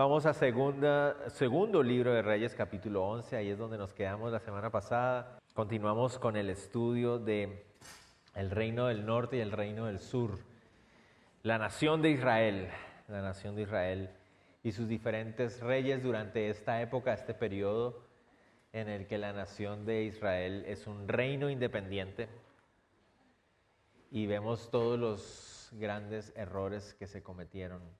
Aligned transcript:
Vamos 0.00 0.24
a 0.24 0.32
segunda, 0.32 1.28
segundo 1.28 1.82
libro 1.82 2.14
de 2.14 2.22
Reyes, 2.22 2.54
capítulo 2.54 3.04
11, 3.04 3.36
ahí 3.36 3.50
es 3.50 3.58
donde 3.58 3.76
nos 3.76 3.92
quedamos 3.92 4.32
la 4.32 4.40
semana 4.40 4.70
pasada. 4.70 5.38
Continuamos 5.52 6.18
con 6.18 6.38
el 6.38 6.48
estudio 6.48 7.18
de 7.18 7.66
el 8.34 8.50
reino 8.50 8.86
del 8.86 9.04
norte 9.04 9.36
y 9.36 9.40
el 9.40 9.52
reino 9.52 9.84
del 9.84 9.98
sur. 9.98 10.38
La 11.42 11.58
nación 11.58 12.00
de 12.00 12.12
Israel, 12.12 12.70
la 13.08 13.20
nación 13.20 13.56
de 13.56 13.62
Israel 13.64 14.10
y 14.62 14.72
sus 14.72 14.88
diferentes 14.88 15.60
reyes 15.60 16.02
durante 16.02 16.48
esta 16.48 16.80
época, 16.80 17.12
este 17.12 17.34
periodo 17.34 18.02
en 18.72 18.88
el 18.88 19.06
que 19.06 19.18
la 19.18 19.34
nación 19.34 19.84
de 19.84 20.04
Israel 20.04 20.64
es 20.66 20.86
un 20.86 21.08
reino 21.08 21.50
independiente 21.50 22.30
y 24.10 24.26
vemos 24.26 24.70
todos 24.70 24.98
los 24.98 25.68
grandes 25.78 26.32
errores 26.36 26.94
que 26.94 27.06
se 27.06 27.22
cometieron 27.22 27.99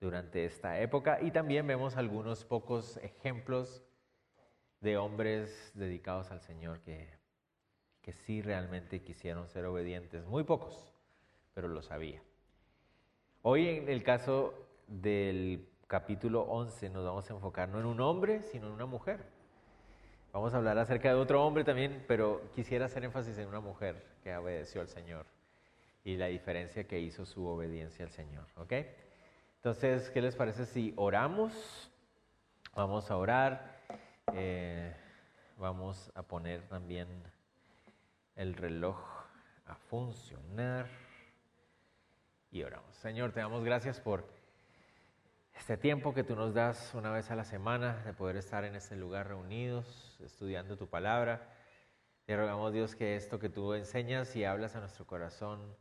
durante 0.00 0.44
esta 0.44 0.80
época 0.80 1.18
y 1.20 1.30
también 1.30 1.66
vemos 1.66 1.96
algunos 1.96 2.44
pocos 2.44 2.98
ejemplos 2.98 3.82
de 4.80 4.96
hombres 4.96 5.72
dedicados 5.74 6.30
al 6.30 6.40
Señor 6.40 6.80
que, 6.80 7.08
que 8.00 8.12
sí 8.12 8.42
realmente 8.42 9.02
quisieron 9.02 9.48
ser 9.48 9.64
obedientes, 9.64 10.24
muy 10.24 10.44
pocos, 10.44 10.92
pero 11.54 11.68
lo 11.68 11.82
sabía. 11.82 12.22
Hoy 13.42 13.68
en 13.68 13.88
el 13.88 14.02
caso 14.02 14.54
del 14.86 15.68
capítulo 15.86 16.42
11 16.42 16.90
nos 16.90 17.04
vamos 17.04 17.28
a 17.30 17.34
enfocar 17.34 17.68
no 17.68 17.80
en 17.80 17.86
un 17.86 18.00
hombre, 18.00 18.42
sino 18.42 18.68
en 18.68 18.74
una 18.74 18.86
mujer. 18.86 19.24
Vamos 20.32 20.54
a 20.54 20.58
hablar 20.58 20.78
acerca 20.78 21.08
de 21.08 21.14
otro 21.14 21.44
hombre 21.44 21.64
también, 21.64 22.04
pero 22.06 22.42
quisiera 22.54 22.86
hacer 22.86 23.04
énfasis 23.04 23.38
en 23.38 23.48
una 23.48 23.60
mujer 23.60 24.04
que 24.22 24.36
obedeció 24.36 24.80
al 24.80 24.88
Señor 24.88 25.26
y 26.04 26.16
la 26.16 26.26
diferencia 26.26 26.84
que 26.84 27.00
hizo 27.00 27.24
su 27.24 27.46
obediencia 27.46 28.04
al 28.04 28.10
Señor. 28.10 28.46
¿Ok? 28.56 28.72
Entonces, 29.68 30.08
¿qué 30.08 30.22
les 30.22 30.34
parece 30.34 30.64
si 30.64 30.94
oramos? 30.96 31.52
Vamos 32.74 33.10
a 33.10 33.18
orar. 33.18 33.82
Eh, 34.32 34.96
vamos 35.58 36.10
a 36.14 36.22
poner 36.22 36.62
también 36.68 37.06
el 38.34 38.54
reloj 38.54 38.98
a 39.66 39.74
funcionar. 39.74 40.86
Y 42.50 42.62
oramos. 42.62 42.96
Señor, 42.96 43.32
te 43.32 43.40
damos 43.40 43.62
gracias 43.62 44.00
por 44.00 44.26
este 45.54 45.76
tiempo 45.76 46.14
que 46.14 46.24
tú 46.24 46.34
nos 46.34 46.54
das 46.54 46.94
una 46.94 47.10
vez 47.10 47.30
a 47.30 47.36
la 47.36 47.44
semana 47.44 48.02
de 48.06 48.14
poder 48.14 48.36
estar 48.36 48.64
en 48.64 48.74
este 48.74 48.96
lugar 48.96 49.28
reunidos, 49.28 50.18
estudiando 50.24 50.78
tu 50.78 50.86
palabra. 50.86 51.46
Te 52.24 52.38
rogamos, 52.38 52.72
Dios, 52.72 52.94
que 52.94 53.16
esto 53.16 53.38
que 53.38 53.50
tú 53.50 53.74
enseñas 53.74 54.34
y 54.34 54.46
hablas 54.46 54.76
a 54.76 54.80
nuestro 54.80 55.06
corazón 55.06 55.76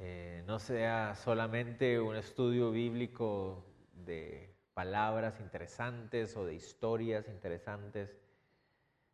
eh, 0.00 0.44
no 0.46 0.60
sea 0.60 1.16
solamente 1.16 1.98
un 1.98 2.14
estudio 2.14 2.70
bíblico 2.70 3.64
de 4.06 4.54
palabras 4.72 5.40
interesantes 5.40 6.36
o 6.36 6.44
de 6.44 6.54
historias 6.54 7.26
interesantes, 7.26 8.16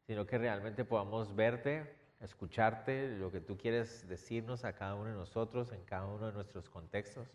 sino 0.07 0.27
que 0.27 0.37
realmente 0.37 0.85
podamos 0.85 1.35
verte, 1.35 1.91
escucharte, 2.21 3.17
lo 3.17 3.33
que 3.33 3.41
tú 3.41 3.57
quieres 3.57 4.07
decirnos 4.09 4.67
a 4.67 4.75
cada 4.75 4.95
uno 4.95 5.09
de 5.09 5.17
nosotros 5.17 5.73
en 5.73 5.83
cada 5.85 6.07
uno 6.07 6.27
de 6.27 6.33
nuestros 6.35 6.69
contextos. 6.69 7.29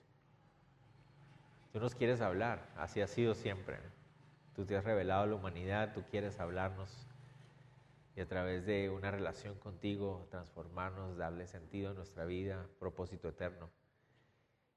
Tú 1.73 1.79
nos 1.79 1.95
quieres 1.95 2.21
hablar, 2.21 2.69
así 2.77 3.01
ha 3.01 3.07
sido 3.07 3.33
siempre. 3.33 3.77
Tú 4.55 4.63
te 4.63 4.77
has 4.77 4.83
revelado 4.83 5.23
a 5.23 5.27
la 5.27 5.35
humanidad, 5.35 5.93
tú 5.95 6.03
quieres 6.11 6.39
hablarnos 6.39 7.08
y 8.19 8.21
a 8.21 8.27
través 8.27 8.65
de 8.65 8.89
una 8.89 9.11
relación 9.11 9.57
contigo 9.59 10.27
transformarnos, 10.29 11.15
darle 11.15 11.47
sentido 11.47 11.91
a 11.91 11.93
nuestra 11.93 12.25
vida, 12.25 12.67
propósito 12.77 13.29
eterno. 13.29 13.69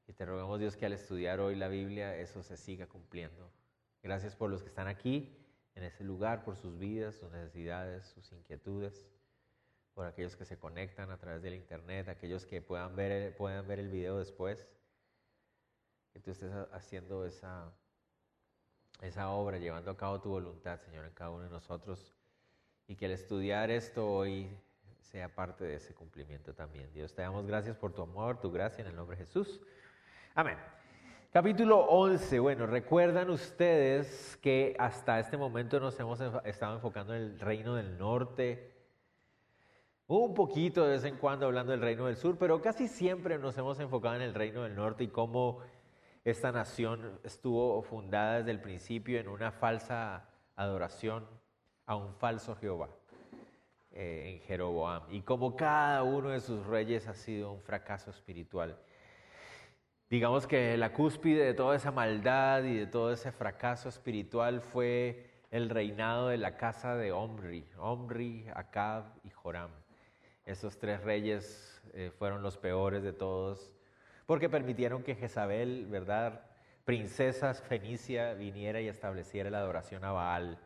Y 0.07 0.13
te 0.13 0.25
rogamos 0.25 0.61
Dios 0.61 0.77
que 0.77 0.87
al 0.87 0.93
estudiar 0.93 1.41
hoy 1.41 1.57
la 1.57 1.67
Biblia 1.67 2.17
eso 2.17 2.45
se 2.45 2.57
siga 2.57 2.87
cumpliendo. 2.87 3.51
Gracias 4.01 4.37
por 4.37 4.49
los 4.49 4.63
que 4.63 4.69
están 4.69 4.87
aquí, 4.87 5.45
en 5.75 5.83
ese 5.83 6.05
lugar, 6.05 6.45
por 6.45 6.55
sus 6.55 6.79
vidas, 6.79 7.17
sus 7.17 7.33
necesidades, 7.33 8.07
sus 8.07 8.31
inquietudes, 8.31 9.09
por 9.95 10.07
aquellos 10.07 10.37
que 10.37 10.45
se 10.45 10.57
conectan 10.57 11.11
a 11.11 11.19
través 11.19 11.43
del 11.43 11.55
Internet, 11.55 12.09
aquellos 12.09 12.47
que 12.47 12.63
puedan 12.63 12.95
ver, 12.95 13.37
puedan 13.37 13.67
ver 13.67 13.81
el 13.81 13.89
video 13.89 14.21
después. 14.21 14.69
Que 16.13 16.21
tú 16.21 16.31
estés 16.31 16.53
haciendo 16.71 17.27
esa, 17.27 17.73
esa 19.01 19.31
obra, 19.31 19.59
llevando 19.59 19.91
a 19.91 19.97
cabo 19.97 20.21
tu 20.21 20.29
voluntad, 20.29 20.79
Señor, 20.79 21.07
en 21.07 21.13
cada 21.13 21.31
uno 21.31 21.43
de 21.43 21.51
nosotros 21.51 22.15
y 22.93 22.95
que 22.95 23.07
el 23.07 23.13
estudiar 23.13 23.71
esto 23.71 24.07
hoy 24.07 24.51
sea 25.01 25.35
parte 25.35 25.65
de 25.65 25.77
ese 25.77 25.95
cumplimiento 25.95 26.53
también. 26.53 26.93
Dios, 26.93 27.15
te 27.15 27.23
damos 27.23 27.47
gracias 27.47 27.75
por 27.75 27.95
tu 27.95 28.03
amor, 28.03 28.39
tu 28.39 28.53
gracia 28.53 28.83
en 28.83 28.89
el 28.89 28.97
nombre 28.97 29.17
de 29.17 29.25
Jesús. 29.25 29.63
Amén. 30.35 30.59
Capítulo 31.33 31.87
11. 31.87 32.39
Bueno, 32.39 32.67
recuerdan 32.67 33.31
ustedes 33.31 34.39
que 34.43 34.77
hasta 34.79 35.19
este 35.19 35.39
momento 35.39 35.81
nos 35.81 35.99
hemos 36.01 36.21
estado 36.45 36.75
enfocando 36.75 37.15
en 37.15 37.23
el 37.23 37.41
reino 37.41 37.77
del 37.77 37.97
norte, 37.97 38.75
un 40.07 40.35
poquito 40.35 40.85
de 40.85 40.91
vez 40.91 41.05
en 41.05 41.17
cuando 41.17 41.47
hablando 41.47 41.73
del 41.73 41.81
reino 41.81 42.05
del 42.05 42.17
sur, 42.17 42.37
pero 42.37 42.61
casi 42.61 42.89
siempre 42.89 43.39
nos 43.39 43.57
hemos 43.57 43.81
enfocado 43.81 44.17
en 44.17 44.23
el 44.23 44.35
reino 44.35 44.65
del 44.65 44.75
norte 44.75 45.05
y 45.05 45.09
cómo 45.09 45.61
esta 46.25 46.53
nación 46.53 47.19
estuvo 47.25 47.81
fundada 47.81 48.41
desde 48.41 48.51
el 48.51 48.61
principio 48.61 49.19
en 49.19 49.29
una 49.29 49.51
falsa 49.51 50.29
adoración 50.57 51.25
a 51.93 51.97
un 51.97 52.15
falso 52.15 52.57
Jehová 52.57 52.89
eh, 53.93 54.33
en 54.33 54.47
Jeroboam 54.47 55.03
y 55.11 55.21
como 55.21 55.55
cada 55.55 56.03
uno 56.03 56.31
de 56.31 56.41
sus 56.41 56.65
reyes 56.67 57.07
ha 57.07 57.15
sido 57.15 57.53
un 57.53 57.61
fracaso 57.61 58.11
espiritual. 58.11 58.79
Digamos 60.09 60.47
que 60.47 60.77
la 60.77 60.93
cúspide 60.93 61.45
de 61.45 61.55
toda 61.55 61.77
esa 61.77 61.91
maldad 61.91 62.65
y 62.65 62.77
de 62.77 62.87
todo 62.87 63.13
ese 63.13 63.31
fracaso 63.31 63.91
espiritual 63.91 64.63
fue 64.63 65.31
el 65.51 65.69
reinado 65.69 66.29
de 66.29 66.39
la 66.39 66.57
casa 66.57 66.97
de 66.97 67.13
Omri, 67.13 67.67
Omri, 67.79 68.47
Acab 68.55 69.05
y 69.25 69.31
Joram. 69.31 69.71
Esos 70.47 70.79
tres 70.79 71.03
reyes 71.03 71.83
eh, 71.93 72.11
fueron 72.19 72.43
los 72.43 72.57
peores 72.57 73.03
de 73.03 73.13
todos 73.13 73.71
porque 74.25 74.49
permitieron 74.49 75.03
que 75.03 75.15
Jezabel, 75.15 75.87
¿verdad? 75.91 76.47
Princesa 76.87 77.53
fenicia 77.53 78.33
viniera 78.33 78.81
y 78.81 78.89
estableciera 78.89 79.51
la 79.51 79.59
adoración 79.59 80.05
a 80.05 80.13
Baal 80.13 80.59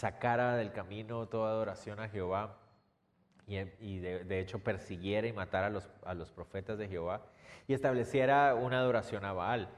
sacara 0.00 0.56
del 0.56 0.72
camino 0.72 1.28
toda 1.28 1.50
adoración 1.50 2.00
a 2.00 2.08
Jehová 2.08 2.56
y, 3.46 3.98
de, 3.98 4.40
hecho 4.40 4.60
persiguiera 4.60 5.26
y 5.26 5.32
matara 5.34 5.66
a 5.66 5.70
los, 5.70 5.90
a 6.06 6.14
los 6.14 6.30
profetas 6.30 6.78
de 6.78 6.88
Jehová 6.88 7.26
y 7.68 7.74
estableciera 7.74 8.54
una 8.54 8.78
adoración 8.78 9.26
a 9.26 9.34
Baal. 9.34 9.68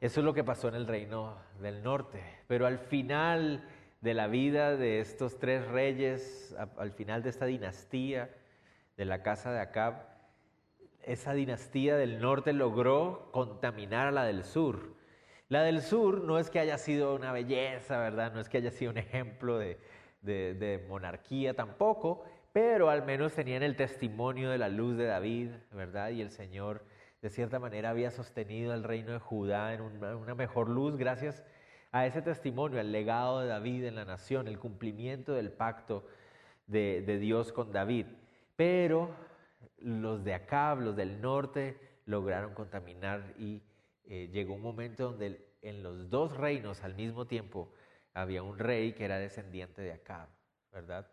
Eso 0.00 0.20
es 0.20 0.24
lo 0.24 0.32
que 0.32 0.44
pasó 0.44 0.68
en 0.68 0.76
el 0.76 0.86
reino 0.86 1.36
del 1.60 1.82
norte. 1.82 2.22
Pero 2.46 2.66
al 2.66 2.78
final 2.78 3.66
de 4.00 4.14
la 4.14 4.28
vida 4.28 4.76
de 4.76 5.00
estos 5.00 5.40
tres 5.40 5.66
reyes, 5.66 6.54
al 6.76 6.92
final 6.92 7.24
de 7.24 7.30
esta 7.30 7.46
dinastía 7.46 8.30
de 8.96 9.04
la 9.04 9.24
casa 9.24 9.50
de 9.50 9.58
Acab, 9.58 10.06
esa 11.02 11.32
dinastía 11.32 11.96
del 11.96 12.20
norte 12.20 12.52
logró 12.52 13.30
contaminar 13.32 14.06
a 14.06 14.12
la 14.12 14.24
del 14.24 14.44
sur. 14.44 15.01
La 15.52 15.64
del 15.64 15.82
sur 15.82 16.22
no 16.22 16.38
es 16.38 16.48
que 16.48 16.60
haya 16.60 16.78
sido 16.78 17.14
una 17.14 17.30
belleza, 17.30 17.98
¿verdad? 17.98 18.32
No 18.32 18.40
es 18.40 18.48
que 18.48 18.56
haya 18.56 18.70
sido 18.70 18.90
un 18.90 18.96
ejemplo 18.96 19.58
de, 19.58 20.82
monarquía 20.88 21.52
tampoco, 21.52 22.24
pero 22.54 22.88
al 22.88 23.04
menos 23.04 23.34
tenían 23.34 23.62
el 23.62 23.76
testimonio 23.76 24.48
de 24.48 24.56
la 24.56 24.70
luz 24.70 24.96
de 24.96 25.04
David, 25.04 25.50
¿verdad? 25.70 26.08
Y 26.08 26.22
el 26.22 26.30
Señor, 26.30 26.82
de 27.20 27.28
cierta 27.28 27.58
manera, 27.58 27.90
había 27.90 28.10
sostenido 28.10 28.72
al 28.72 28.82
reino 28.82 29.12
de 29.12 29.18
Judá 29.18 29.74
en 29.74 29.82
una, 29.82 30.34
mejor 30.34 30.70
luz 30.70 30.96
gracias 30.96 31.44
a 31.90 32.06
ese 32.06 32.22
testimonio, 32.22 32.80
al 32.80 32.90
legado 32.90 33.40
de 33.40 33.48
David 33.48 33.84
en 33.84 33.96
la 33.96 34.06
nación, 34.06 34.48
el 34.48 34.58
cumplimiento 34.58 35.34
del 35.34 35.52
pacto 35.52 36.06
de, 36.66 37.18
Dios 37.20 37.52
con 37.52 37.72
David. 37.72 38.06
Pero 38.56 39.10
los 39.76 40.24
de 40.24 40.32
Acab, 40.32 40.80
los 40.80 40.96
del 40.96 41.20
norte, 41.20 41.78
lograron 42.06 42.54
contaminar 42.54 43.34
y 43.36 43.60
eh, 44.04 44.28
llegó 44.32 44.54
un 44.54 44.62
momento 44.62 45.04
donde 45.04 45.51
en 45.62 45.82
los 45.82 46.10
dos 46.10 46.36
reinos 46.36 46.82
al 46.82 46.94
mismo 46.94 47.26
tiempo 47.26 47.72
había 48.14 48.42
un 48.42 48.58
rey 48.58 48.92
que 48.92 49.04
era 49.04 49.18
descendiente 49.18 49.80
de 49.80 49.92
Acab, 49.92 50.28
¿verdad? 50.72 51.06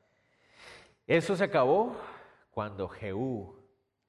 Eso 1.07 1.35
se 1.35 1.45
acabó 1.45 1.95
cuando 2.51 2.89
Jehú 2.89 3.55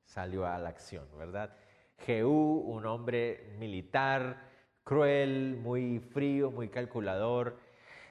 salió 0.05 0.47
a 0.47 0.59
la 0.59 0.71
acción, 0.71 1.07
¿verdad? 1.17 1.57
Jehú, 1.99 2.65
un 2.67 2.87
hombre 2.87 3.55
militar 3.59 4.49
cruel, 4.83 5.57
muy 5.63 6.01
frío, 6.01 6.51
muy 6.51 6.69
calculador. 6.69 7.59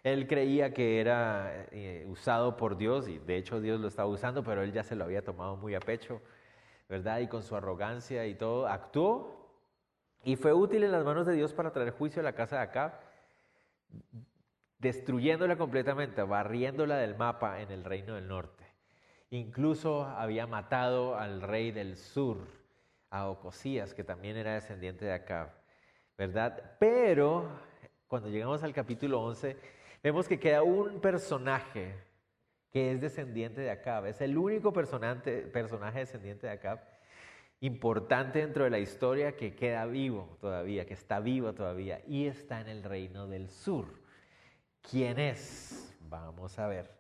Él 0.03 0.27
creía 0.27 0.73
que 0.73 1.01
era 1.01 1.67
eh, 1.71 2.05
usado 2.07 2.55
por 2.55 2.77
Dios 2.77 3.09
y 3.09 3.17
de 3.17 3.37
hecho 3.37 3.59
Dios 3.59 3.81
lo 3.81 3.89
estaba 3.89 4.07
usando, 4.07 4.43
pero 4.43 4.61
él 4.61 4.71
ya 4.71 4.83
se 4.83 4.95
lo 4.95 5.03
había 5.03 5.23
tomado 5.23 5.57
muy 5.57 5.75
a 5.75 5.79
pecho, 5.79 6.21
¿verdad? 6.87 7.19
Y 7.19 7.27
con 7.27 7.43
su 7.43 7.55
arrogancia 7.55 8.25
y 8.27 8.35
todo, 8.35 8.67
actuó 8.67 9.38
y 10.23 10.35
fue 10.35 10.53
útil 10.53 10.83
en 10.83 10.91
las 10.91 11.05
manos 11.05 11.25
de 11.25 11.33
Dios 11.33 11.53
para 11.53 11.71
traer 11.71 11.91
juicio 11.91 12.21
a 12.21 12.23
la 12.23 12.33
casa 12.33 12.57
de 12.57 12.63
Acab, 12.63 12.93
destruyéndola 14.77 15.57
completamente, 15.57 16.21
barriéndola 16.23 16.97
del 16.97 17.15
mapa 17.15 17.61
en 17.61 17.71
el 17.71 17.83
reino 17.83 18.15
del 18.15 18.27
norte. 18.27 18.65
Incluso 19.29 20.05
había 20.05 20.47
matado 20.47 21.17
al 21.17 21.41
rey 21.41 21.71
del 21.71 21.95
sur, 21.95 22.37
a 23.11 23.27
Ocosías, 23.27 23.93
que 23.93 24.03
también 24.03 24.37
era 24.37 24.53
descendiente 24.53 25.05
de 25.05 25.13
Acab, 25.13 25.49
¿verdad? 26.17 26.75
Pero 26.79 27.49
cuando 28.07 28.29
llegamos 28.29 28.63
al 28.63 28.73
capítulo 28.73 29.21
11, 29.21 29.57
vemos 30.03 30.27
que 30.27 30.39
queda 30.39 30.63
un 30.63 30.99
personaje 30.99 31.95
que 32.71 32.91
es 32.91 33.01
descendiente 33.01 33.61
de 33.61 33.71
Acab, 33.71 34.05
es 34.05 34.21
el 34.21 34.37
único 34.37 34.71
personaje, 34.71 35.45
descendiente 35.45 36.47
de 36.47 36.53
Acab 36.53 36.79
importante 37.61 38.39
dentro 38.39 38.63
de 38.63 38.69
la 38.69 38.79
historia 38.79 39.35
que 39.35 39.55
queda 39.55 39.85
vivo 39.85 40.37
todavía, 40.39 40.85
que 40.85 40.93
está 40.93 41.19
vivo 41.19 41.53
todavía 41.53 42.01
y 42.07 42.27
está 42.27 42.61
en 42.61 42.69
el 42.69 42.83
reino 42.83 43.27
del 43.27 43.49
sur. 43.49 43.85
¿Quién 44.81 45.19
es? 45.19 45.95
Vamos 46.01 46.57
a 46.57 46.67
ver. 46.67 46.91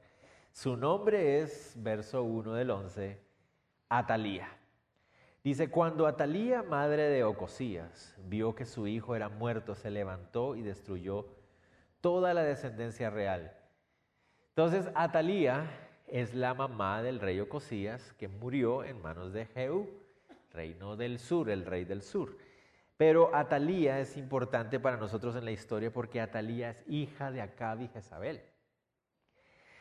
Su 0.51 0.75
nombre 0.75 1.41
es, 1.41 1.73
verso 1.77 2.23
1 2.23 2.53
del 2.53 2.71
11, 2.71 3.21
Atalía. 3.87 4.49
Dice, 5.43 5.69
cuando 5.69 6.05
Atalía, 6.05 6.63
madre 6.63 7.03
de 7.03 7.23
Ocosías, 7.23 8.15
vio 8.25 8.55
que 8.55 8.65
su 8.65 8.87
hijo 8.87 9.15
era 9.15 9.29
muerto, 9.29 9.73
se 9.73 9.89
levantó 9.89 10.55
y 10.57 10.61
destruyó 10.61 11.27
toda 12.01 12.33
la 12.33 12.43
descendencia 12.43 13.09
real. 13.09 13.55
Entonces, 14.49 14.91
Atalía 14.95 15.71
es 16.07 16.33
la 16.33 16.53
mamá 16.53 17.01
del 17.01 17.21
rey 17.21 17.39
Ocosías 17.39 18.13
que 18.13 18.27
murió 18.27 18.83
en 18.83 19.01
manos 19.01 19.31
de 19.31 19.45
Jehú, 19.45 19.89
reino 20.51 20.95
del 20.95 21.19
sur, 21.19 21.49
el 21.49 21.65
rey 21.65 21.85
del 21.85 22.01
sur. 22.01 22.37
Pero 22.97 23.33
Atalía 23.33 23.99
es 23.99 24.17
importante 24.17 24.79
para 24.79 24.97
nosotros 24.97 25.35
en 25.35 25.45
la 25.45 25.51
historia 25.51 25.91
porque 25.91 26.19
Atalía 26.19 26.69
es 26.69 26.83
hija 26.87 27.31
de 27.31 27.41
Acab 27.41 27.81
y 27.81 27.87
Jezabel. 27.87 28.41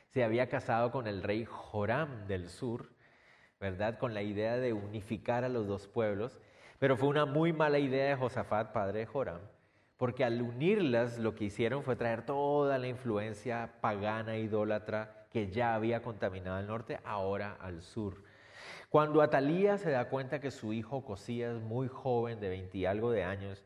Se 0.06 0.23
había 0.23 0.49
casado 0.49 0.93
con 0.93 1.06
el 1.06 1.23
rey 1.23 1.44
Joram 1.44 2.26
del 2.29 2.49
sur, 2.49 2.91
¿verdad? 3.61 3.99
Con 3.99 4.15
la 4.15 4.23
idea 4.23 4.56
de 4.56 4.73
unificar 4.73 5.44
a 5.44 5.49
los 5.49 5.67
dos 5.67 5.88
pueblos, 5.88 6.38
pero 6.79 6.97
fue 6.97 7.09
una 7.09 7.26
muy 7.26 7.53
mala 7.53 7.79
idea 7.79 8.11
de 8.11 8.14
Josafat, 8.14 8.73
padre 8.73 9.00
de 9.00 9.06
Joram, 9.06 9.41
porque 9.97 10.25
al 10.25 10.41
unirlas 10.41 11.19
lo 11.19 11.35
que 11.35 11.44
hicieron 11.44 11.82
fue 11.82 11.97
traer 11.97 12.25
toda 12.25 12.79
la 12.79 12.87
influencia 12.87 13.75
pagana, 13.81 14.37
idólatra, 14.37 15.26
que 15.31 15.50
ya 15.50 15.75
había 15.75 16.03
contaminado 16.03 16.59
el 16.61 16.67
norte, 16.67 17.00
ahora 17.05 17.56
al 17.61 17.82
sur. 17.82 18.23
Cuando 18.88 19.20
Atalía 19.20 19.76
se 19.76 19.90
da 19.90 20.08
cuenta 20.08 20.40
que 20.40 20.50
su 20.50 20.73
hijo 20.73 21.05
Cosías, 21.05 21.61
muy 21.61 21.88
joven, 21.88 22.40
de 22.40 22.49
20 22.49 22.79
y 22.79 22.87
algo 22.87 23.11
de 23.11 23.25
años, 23.25 23.64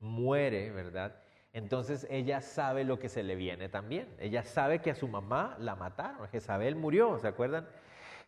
muere, 0.00 0.70
¿verdad? 0.70 1.16
Entonces 1.52 2.06
ella 2.10 2.40
sabe 2.40 2.84
lo 2.84 2.98
que 2.98 3.08
se 3.08 3.22
le 3.22 3.34
viene 3.34 3.68
también. 3.68 4.08
Ella 4.18 4.44
sabe 4.44 4.80
que 4.80 4.90
a 4.90 4.94
su 4.94 5.08
mamá 5.08 5.56
la 5.58 5.74
mataron. 5.74 6.28
Jezabel 6.28 6.76
murió, 6.76 7.18
¿se 7.18 7.28
acuerdan? 7.28 7.66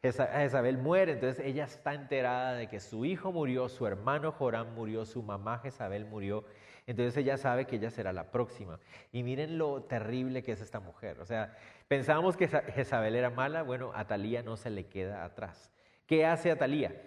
Jezabel 0.02 0.78
muere, 0.78 1.12
entonces 1.12 1.44
ella 1.44 1.64
está 1.64 1.92
enterada 1.92 2.54
de 2.54 2.69
que 2.69 2.81
su 2.81 3.04
hijo 3.04 3.32
murió, 3.32 3.69
su 3.69 3.87
hermano 3.87 4.32
Joram 4.32 4.72
murió, 4.75 5.04
su 5.04 5.22
mamá 5.22 5.58
Jezabel 5.58 6.06
murió, 6.06 6.46
entonces 6.87 7.14
ella 7.19 7.37
sabe 7.37 7.66
que 7.66 7.76
ella 7.76 7.90
será 7.90 8.10
la 8.14 8.31
próxima. 8.31 8.81
Y 9.12 9.22
miren 9.22 9.58
lo 9.58 9.82
terrible 9.82 10.42
que 10.42 10.52
es 10.52 10.62
esta 10.62 10.81
mujer. 10.81 11.20
O 11.20 11.26
sea, 11.26 11.54
pensábamos 11.87 12.38
que 12.38 12.48
Jezabel 12.48 13.14
era 13.14 13.28
mala, 13.28 13.62
bueno, 13.62 13.92
a 13.94 14.06
Talía 14.06 14.42
no 14.42 14.56
se 14.56 14.70
le 14.70 14.87
queda 14.87 15.22
atrás. 15.22 15.70
¿Qué 16.11 16.27
hace 16.27 16.51
Atalía? 16.51 17.01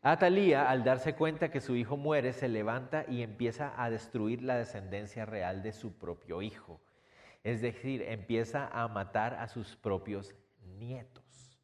Atalía, 0.00 0.70
al 0.70 0.82
darse 0.82 1.14
cuenta 1.14 1.50
que 1.50 1.60
su 1.60 1.76
hijo 1.76 1.98
muere, 1.98 2.32
se 2.32 2.48
levanta 2.48 3.04
y 3.06 3.20
empieza 3.20 3.74
a 3.76 3.90
destruir 3.90 4.40
la 4.40 4.56
descendencia 4.56 5.26
real 5.26 5.62
de 5.62 5.72
su 5.72 5.98
propio 5.98 6.40
hijo. 6.40 6.80
Es 7.44 7.60
decir, 7.60 8.00
empieza 8.00 8.66
a 8.72 8.88
matar 8.88 9.34
a 9.34 9.46
sus 9.46 9.76
propios 9.76 10.34
nietos. 10.78 11.60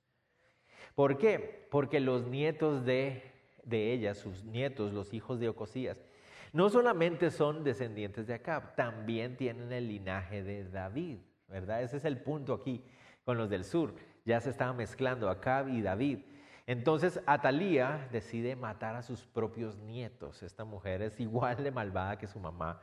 ¿Por 0.95 1.17
qué? 1.17 1.67
Porque 1.71 1.99
los 1.99 2.27
nietos 2.27 2.85
de, 2.85 3.23
de 3.65 3.95
ella, 3.95 4.13
sus 4.13 4.45
nietos, 4.45 4.93
los 4.93 5.15
hijos 5.15 5.41
de 5.41 5.49
Ocosías, 5.49 6.05
no 6.53 6.69
solamente 6.69 7.31
son 7.31 7.65
descendientes 7.65 8.27
de 8.27 8.35
Acab, 8.35 8.77
también 8.77 9.39
tienen 9.39 9.73
el 9.73 9.89
linaje 9.89 10.43
de 10.43 10.69
David, 10.69 11.21
¿verdad? 11.49 11.83
Ese 11.83 11.97
es 11.97 12.05
el 12.05 12.19
punto 12.19 12.53
aquí 12.53 12.85
con 13.25 13.39
los 13.39 13.49
del 13.49 13.65
sur. 13.65 13.95
Ya 14.27 14.43
se 14.43 14.51
estaban 14.51 14.77
mezclando 14.77 15.31
Acab 15.31 15.71
y 15.71 15.81
David. 15.81 16.19
Entonces 16.67 17.21
Atalía 17.27 18.09
decide 18.11 18.57
matar 18.57 18.97
a 18.97 19.03
sus 19.03 19.25
propios 19.25 19.79
nietos. 19.79 20.43
Esta 20.43 20.65
mujer 20.65 21.01
es 21.03 21.21
igual 21.21 21.63
de 21.63 21.71
malvada 21.71 22.19
que 22.19 22.27
su 22.27 22.41
mamá. 22.41 22.81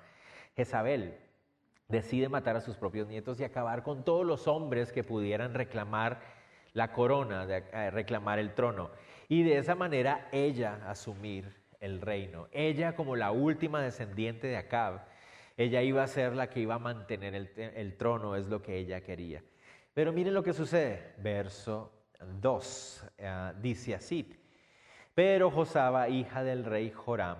Jezabel 0.56 1.18
decide 1.90 2.30
matar 2.30 2.56
a 2.56 2.62
sus 2.62 2.78
propios 2.78 3.08
nietos 3.08 3.40
y 3.40 3.44
acabar 3.44 3.84
con 3.84 4.06
todos 4.06 4.26
los 4.26 4.48
hombres 4.48 4.94
que 4.94 5.04
pudieran 5.04 5.54
reclamar 5.54 6.22
la 6.72 6.94
corona, 6.94 7.46
eh, 7.46 7.92
reclamar 7.92 8.40
el 8.40 8.54
trono. 8.54 8.90
Y 9.28 9.44
de 9.44 9.58
esa 9.58 9.76
manera 9.76 10.30
ella 10.32 10.80
asumir 10.88 11.54
el 11.82 12.00
reino. 12.00 12.48
Ella 12.54 12.96
como 12.96 13.18
la 13.18 13.32
última 13.32 13.82
descendiente 13.82 14.48
de 14.48 14.58
Acab, 14.58 15.02
ella 15.58 15.82
iba 15.82 16.04
a 16.04 16.08
ser 16.08 16.34
la 16.34 16.50
que 16.50 16.62
iba 16.62 16.76
a 16.76 16.80
mantener 16.80 17.36
el, 17.36 17.52
el 17.58 17.98
trono, 17.98 18.38
es 18.38 18.48
lo 18.48 18.62
que 18.62 18.78
ella 18.78 19.02
quería. 19.02 19.44
Pero 19.94 20.14
miren 20.14 20.34
lo 20.34 20.42
que 20.42 20.54
sucede, 20.54 21.14
verso 21.18 22.03
2. 22.42 23.06
Eh, 23.18 23.54
dice 23.62 23.96
así, 23.96 24.30
pero 25.14 25.52
Josaba, 25.52 26.10
hija 26.10 26.44
del 26.44 26.66
rey 26.66 26.92
Joram, 26.92 27.38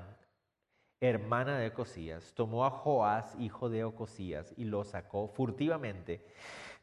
hermana 1.00 1.58
de 1.58 1.68
Ocosías, 1.68 2.34
tomó 2.34 2.66
a 2.66 2.70
Joás, 2.70 3.36
hijo 3.40 3.70
de 3.70 3.84
Ocosías, 3.84 4.54
y 4.58 4.66
lo 4.66 4.84
sacó 4.84 5.28
furtivamente 5.28 6.26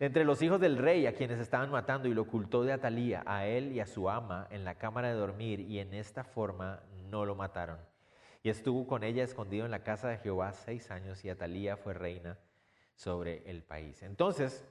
entre 0.00 0.25
los 0.25 0.41
hijos 0.41 0.58
del 0.58 0.79
rey 0.79 1.06
a 1.06 1.12
quienes 1.12 1.38
estaban 1.38 1.70
matando 1.70 2.08
y 2.08 2.14
lo 2.14 2.23
ocultó 2.23 2.64
de 2.64 2.73
Atalía, 2.73 3.23
a 3.26 3.47
él 3.47 3.70
y 3.73 3.81
a 3.81 3.87
su 3.87 4.08
ama, 4.08 4.49
en 4.50 4.64
la 4.64 4.76
cámara 4.76 5.08
de 5.08 5.14
dormir, 5.14 5.61
y 5.61 5.79
en 5.79 5.93
esta 5.93 6.25
forma 6.25 6.81
no 7.11 7.26
lo 7.26 7.35
mataron. 7.35 7.79
Y 8.43 8.49
estuvo 8.49 8.87
con 8.87 9.05
ella 9.05 9.23
escondido 9.23 9.67
en 9.67 9.70
la 9.70 9.85
casa 9.85 10.08
de 10.08 10.17
Jehová 10.17 10.55
seis 10.55 10.91
años, 10.91 11.23
y 11.23 11.29
Atalía 11.29 11.76
fue 11.76 11.93
reina 11.93 12.38
sobre 12.95 13.42
el 13.50 13.62
país. 13.62 14.02
Entonces, 14.02 14.66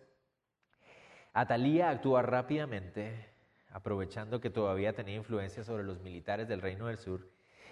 Atalía 1.39 1.89
actúa 1.89 2.22
rápidamente, 2.22 3.29
aprovechando 3.72 4.41
que 4.41 4.50
todavía 4.50 4.91
tenía 4.91 5.15
influencia 5.15 5.63
sobre 5.63 5.84
los 5.84 6.01
militares 6.01 6.50
del 6.50 6.62
reino 6.62 6.88
del 6.88 6.98
sur, 6.98 7.29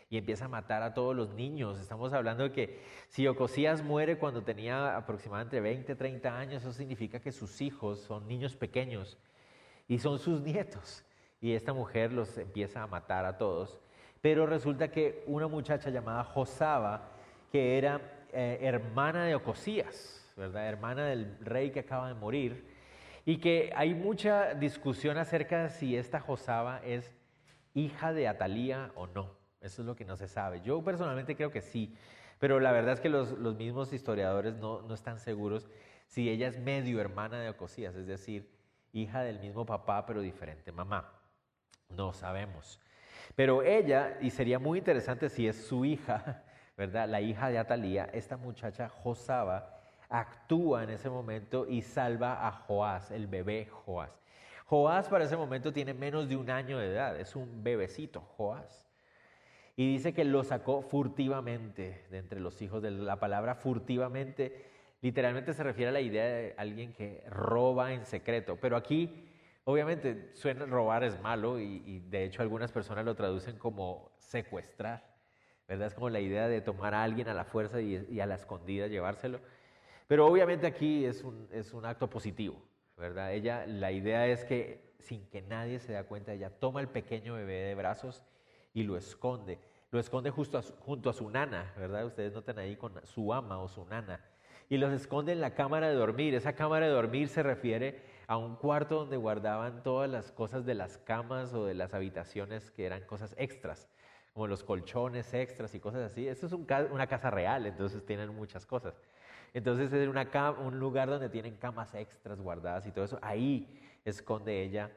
y 0.10 0.18
empieza 0.18 0.46
a 0.46 0.48
matar 0.48 0.84
a 0.84 0.94
todos 0.94 1.14
los 1.14 1.34
niños. 1.34 1.78
Estamos 1.78 2.14
hablando 2.14 2.44
de 2.44 2.54
que 2.54 2.80
si 3.10 3.28
Ocosías 3.28 3.84
muere 3.84 4.18
cuando 4.18 4.42
tenía 4.42 4.96
aproximadamente 4.96 5.60
20, 5.60 5.96
30 5.96 6.40
años, 6.40 6.64
eso 6.64 6.72
significa 6.72 7.20
que 7.20 7.34
sus 7.34 7.60
hijos 7.60 8.00
son 8.00 8.26
niños 8.26 8.56
pequeños 8.56 9.18
y 9.90 10.00
son 10.00 10.18
sus 10.18 10.40
nietos. 10.40 11.04
Y 11.42 11.52
esta 11.52 11.74
mujer 11.74 12.14
los 12.14 12.38
empieza 12.38 12.84
a 12.84 12.88
matar 12.88 13.26
a 13.26 13.38
todos. 13.38 13.82
Pero 14.22 14.46
resulta 14.46 14.92
que 14.92 15.26
una 15.28 15.48
muchacha 15.48 15.90
llamada 15.90 16.24
Josaba, 16.24 17.12
que 17.52 17.78
era 17.78 18.00
eh, 18.32 18.60
hermana 18.62 19.26
de 19.26 19.36
Ocosías. 19.36 20.24
Hermana 20.38 21.08
del 21.08 21.38
rey 21.42 21.72
que 21.72 21.82
acaba 21.82 22.08
de 22.08 22.14
morir, 22.14 22.77
y 23.28 23.40
que 23.40 23.74
hay 23.76 23.94
mucha 23.94 24.54
discusión 24.54 25.18
acerca 25.18 25.64
de 25.64 25.70
si 25.70 25.98
esta 25.98 26.22
Josaba 26.22 26.80
es 26.86 27.14
hija 27.74 28.14
de 28.14 28.26
Atalía 28.26 28.94
o 28.96 29.06
no. 29.06 29.36
Eso 29.60 29.82
es 29.82 29.86
lo 29.86 29.98
que 29.98 30.06
no 30.06 30.16
se 30.16 30.30
sabe. 30.30 30.62
Yo 30.62 30.82
personalmente 30.82 31.36
creo 31.36 31.52
que 31.52 31.62
sí, 31.62 31.94
pero 32.40 32.62
la 32.62 32.72
verdad 32.72 32.94
es 32.94 33.02
que 33.02 33.10
los, 33.10 33.38
mismos 33.58 33.92
historiadores 33.92 34.56
no, 34.56 34.82
no, 34.82 34.94
están 34.94 35.20
seguros 35.20 35.68
si 36.06 36.30
ella 36.30 36.48
es 36.48 36.58
medio 36.58 37.02
hermana 37.02 37.42
de 37.42 37.50
Ocosías, 37.50 37.98
es 37.98 38.08
decir, 38.08 38.50
hija 38.94 39.24
del 39.24 39.42
mismo 39.42 39.66
papá 39.66 40.06
pero 40.06 40.22
diferente 40.22 40.72
mamá. 40.72 41.12
No 41.90 42.14
sabemos. 42.14 42.80
Pero 43.36 43.62
ella, 43.62 44.20
y 44.22 44.30
sería 44.30 44.58
muy 44.58 44.80
interesante 44.80 45.28
si 45.28 45.50
es 45.50 45.68
su 45.68 45.84
hija, 45.84 46.46
¿verdad? 46.78 47.10
La 47.10 47.20
hija 47.20 47.50
de 47.50 47.58
Atalía, 47.58 48.06
esta 48.14 48.38
muchacha 48.38 48.88
Josaba, 48.88 49.77
actúa 50.10 50.84
en 50.84 50.92
ese 50.92 51.10
momento 51.10 51.68
y 51.68 51.82
salva 51.82 52.48
a 52.48 52.52
Joás, 52.52 53.12
el 53.12 53.28
bebé 53.28 53.68
Joás. 53.68 54.22
Joás 54.66 55.08
para 55.08 55.26
ese 55.26 55.38
momento 55.38 55.72
tiene 55.72 55.94
menos 55.94 56.28
de 56.28 56.36
un 56.36 56.50
año 56.50 56.78
de 56.78 56.88
edad, 56.88 57.20
es 57.20 57.36
un 57.36 57.64
bebecito, 57.64 58.22
Joás. 58.22 58.86
Y 59.76 59.92
dice 59.94 60.14
que 60.14 60.26
lo 60.26 60.44
sacó 60.44 60.82
furtivamente 60.82 62.06
de 62.10 62.18
entre 62.18 62.40
los 62.40 62.62
hijos 62.62 62.82
de 62.82 62.92
la 62.92 63.20
palabra 63.20 63.56
furtivamente. 63.56 64.66
Literalmente 65.02 65.54
se 65.54 65.64
refiere 65.64 65.90
a 65.90 65.94
la 65.94 66.02
idea 66.02 66.26
de 66.26 66.56
alguien 66.58 66.94
que 66.94 67.24
roba 67.30 67.94
en 67.94 68.06
secreto. 68.06 68.58
Pero 68.60 68.76
aquí, 68.76 69.30
obviamente, 69.66 70.32
suena 70.34 70.66
robar 70.66 71.04
es 71.04 71.22
malo 71.22 71.60
y, 71.60 71.84
y 71.86 72.00
de 72.00 72.24
hecho 72.24 72.42
algunas 72.42 72.72
personas 72.72 73.06
lo 73.06 73.14
traducen 73.14 73.60
como 73.60 74.12
secuestrar. 74.18 75.18
¿verdad? 75.68 75.88
Es 75.88 75.94
como 75.94 76.10
la 76.10 76.20
idea 76.20 76.48
de 76.48 76.62
tomar 76.62 76.94
a 76.94 77.04
alguien 77.04 77.28
a 77.28 77.34
la 77.34 77.44
fuerza 77.44 77.82
y, 77.82 78.20
a 78.20 78.26
la 78.26 78.36
escondida 78.36 78.88
llevárselo. 78.88 79.40
Pero 80.08 80.26
obviamente 80.26 80.66
aquí 80.66 81.06
es 81.06 81.24
un, 81.24 81.48
es 81.52 81.74
un 81.74 81.86
acto 81.86 82.10
positivo, 82.10 82.62
¿verdad? 82.96 83.34
Ella, 83.34 83.66
la 83.68 83.92
idea 83.92 84.26
es 84.28 84.46
que 84.46 84.96
sin 85.00 85.28
que 85.30 85.42
nadie 85.42 85.80
se 85.80 85.94
dé 85.94 86.04
cuenta, 86.04 86.34
ella 86.34 86.50
toma 86.50 86.80
el 86.82 86.88
pequeño 86.88 87.36
bebé 87.36 87.56
de 87.64 87.76
brazos 87.76 88.24
y 88.74 88.84
lo 88.84 88.98
esconde. 88.98 89.60
Lo 89.92 90.00
esconde 90.00 90.30
justo 90.30 90.62
junto 90.80 91.10
a 91.10 91.14
su 91.14 91.30
nana, 91.30 91.74
¿verdad? 91.78 92.06
Ustedes 92.06 92.34
notan 92.34 92.60
ahí 92.60 92.76
con 92.76 92.94
su 93.06 93.34
ama 93.34 93.60
o 93.60 93.68
su 93.68 93.86
nana. 93.86 94.24
Y 94.70 94.78
los 94.78 94.92
esconde 94.92 95.32
en 95.32 95.40
la 95.40 95.54
cámara 95.54 95.88
de 95.88 95.96
dormir. 95.96 96.36
Esa 96.36 96.54
cámara 96.54 96.88
de 96.88 96.92
dormir 96.92 97.30
se 97.30 97.42
refiere 97.42 98.02
a 98.28 98.36
un 98.38 98.58
cuarto 98.58 98.96
donde 99.00 99.16
guardaban 99.16 99.84
todas 99.84 100.10
las 100.10 100.32
cosas 100.32 100.66
de 100.66 100.76
las 100.76 100.98
camas 100.98 101.54
o 101.54 101.66
de 101.66 101.74
las 101.74 101.94
habitaciones 101.94 102.72
que 102.72 102.86
eran 102.86 103.06
cosas 103.06 103.34
extras 103.38 103.90
como 104.38 104.46
los 104.46 104.64
colchones 104.64 105.34
extras 105.34 105.74
y 105.74 105.80
cosas 105.80 106.12
así. 106.12 106.28
Esto 106.28 106.46
es 106.46 106.54
una 106.54 107.08
casa 107.08 107.32
real, 107.32 107.66
entonces 107.66 108.06
tienen 108.06 108.30
muchas 108.36 108.68
cosas. 108.68 109.02
Entonces 109.54 109.92
es 109.92 110.08
un 110.08 110.80
lugar 110.80 111.10
donde 111.10 111.30
tienen 111.30 111.58
camas 111.58 111.94
extras 111.96 112.40
guardadas 112.40 112.86
y 112.86 112.92
todo 112.92 113.06
eso. 113.06 113.20
Ahí 113.22 113.80
esconde 114.06 114.62
ella 114.64 114.92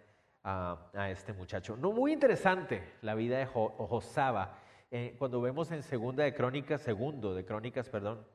a, 0.44 1.10
este 1.10 1.32
muchacho. 1.32 1.76
No 1.76 1.92
muy 1.92 2.12
interesante 2.12 2.82
la 3.02 3.14
vida 3.14 3.38
de 3.38 3.46
Josaba. 3.46 4.58
Eh, 4.90 5.14
cuando 5.18 5.40
vemos 5.40 5.70
en 5.70 5.82
segunda 5.82 6.24
de 6.24 6.34
Crónicas, 6.34 6.80
segundo 6.80 7.34
de 7.34 7.44
Crónicas, 7.44 7.88
perdón, 7.88 8.26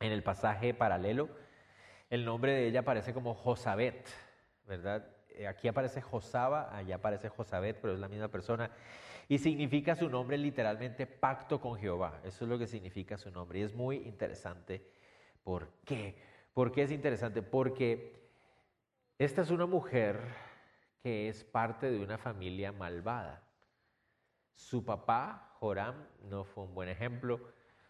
en 0.00 0.12
el 0.12 0.22
pasaje 0.22 0.74
paralelo, 0.74 1.28
el 2.10 2.24
nombre 2.24 2.52
de 2.52 2.66
ella 2.66 2.80
aparece 2.80 3.14
como 3.14 3.34
Josabet, 3.34 4.08
¿verdad? 4.66 5.06
Eh, 5.30 5.46
aquí 5.46 5.68
aparece 5.68 6.00
Josaba, 6.00 6.74
allá 6.76 6.96
aparece 6.96 7.28
Josabet, 7.28 7.78
pero 7.80 7.94
es 7.94 8.00
la 8.00 8.08
misma 8.08 8.28
persona. 8.28 8.70
Y 9.28 9.38
significa 9.38 9.96
su 9.96 10.08
nombre 10.08 10.36
literalmente 10.36 11.06
pacto 11.06 11.60
con 11.60 11.76
Jehová. 11.78 12.20
Eso 12.24 12.44
es 12.44 12.50
lo 12.50 12.58
que 12.58 12.66
significa 12.66 13.16
su 13.16 13.30
nombre. 13.30 13.60
Y 13.60 13.62
es 13.62 13.74
muy 13.74 13.96
interesante. 13.96 14.84
¿Por 15.44 15.68
qué? 15.84 16.16
¿Por 16.52 16.72
qué 16.72 16.82
es 16.82 16.90
interesante? 16.90 17.42
Porque 17.42 18.28
esta 19.18 19.42
es 19.42 19.50
una 19.50 19.66
mujer 19.66 20.20
que 21.02 21.28
es 21.28 21.44
parte 21.44 21.90
de 21.90 22.02
una 22.02 22.18
familia 22.18 22.72
malvada. 22.72 23.42
Su 24.54 24.84
papá, 24.84 25.50
Joram, 25.60 25.94
no 26.22 26.44
fue 26.44 26.64
un 26.64 26.74
buen 26.74 26.88
ejemplo. 26.88 27.40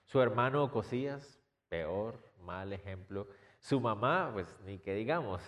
Su 0.05 0.21
hermano 0.21 0.65
Ocosías, 0.65 1.41
peor, 1.69 2.19
mal 2.41 2.73
ejemplo. 2.73 3.29
Su 3.61 3.81
mamá, 3.81 4.31
pues 4.33 4.55
ni 4.65 4.79
que 4.79 4.95
digamos, 4.95 5.43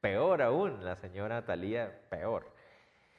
peor 0.00 0.42
aún, 0.42 0.84
la 0.84 0.96
señora 0.96 1.44
Talía, 1.44 2.02
peor. 2.08 2.52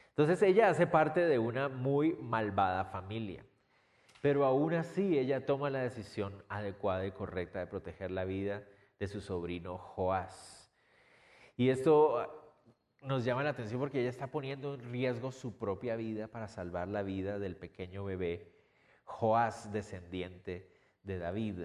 Entonces 0.10 0.42
ella 0.42 0.70
hace 0.70 0.86
parte 0.86 1.22
de 1.22 1.40
una 1.40 1.70
muy 1.70 2.14
malvada 2.14 2.86
familia, 2.86 3.46
pero 4.24 4.46
aún 4.46 4.74
así 4.74 5.20
ella 5.20 5.46
toma 5.46 5.70
la 5.70 5.82
decisión 5.82 6.46
adecuada 6.48 7.06
y 7.06 7.12
correcta 7.12 7.60
de 7.60 7.68
proteger 7.68 8.10
la 8.10 8.24
vida 8.24 8.64
de 8.98 9.10
su 9.10 9.20
sobrino 9.20 9.78
Joás. 9.78 10.74
Y 11.58 11.68
esto 11.68 12.56
nos 13.02 13.26
llama 13.26 13.44
la 13.44 13.50
atención 13.50 13.82
porque 13.82 14.00
ella 14.00 14.10
está 14.10 14.28
poniendo 14.28 14.76
en 14.76 14.94
riesgo 14.94 15.34
su 15.34 15.58
propia 15.58 15.98
vida 15.98 16.30
para 16.30 16.48
salvar 16.48 16.88
la 16.88 17.04
vida 17.04 17.38
del 17.38 17.58
pequeño 17.58 18.06
bebé 18.06 18.56
Joás, 19.04 19.74
descendiente 19.74 20.72
de 21.04 21.18
David. 21.18 21.64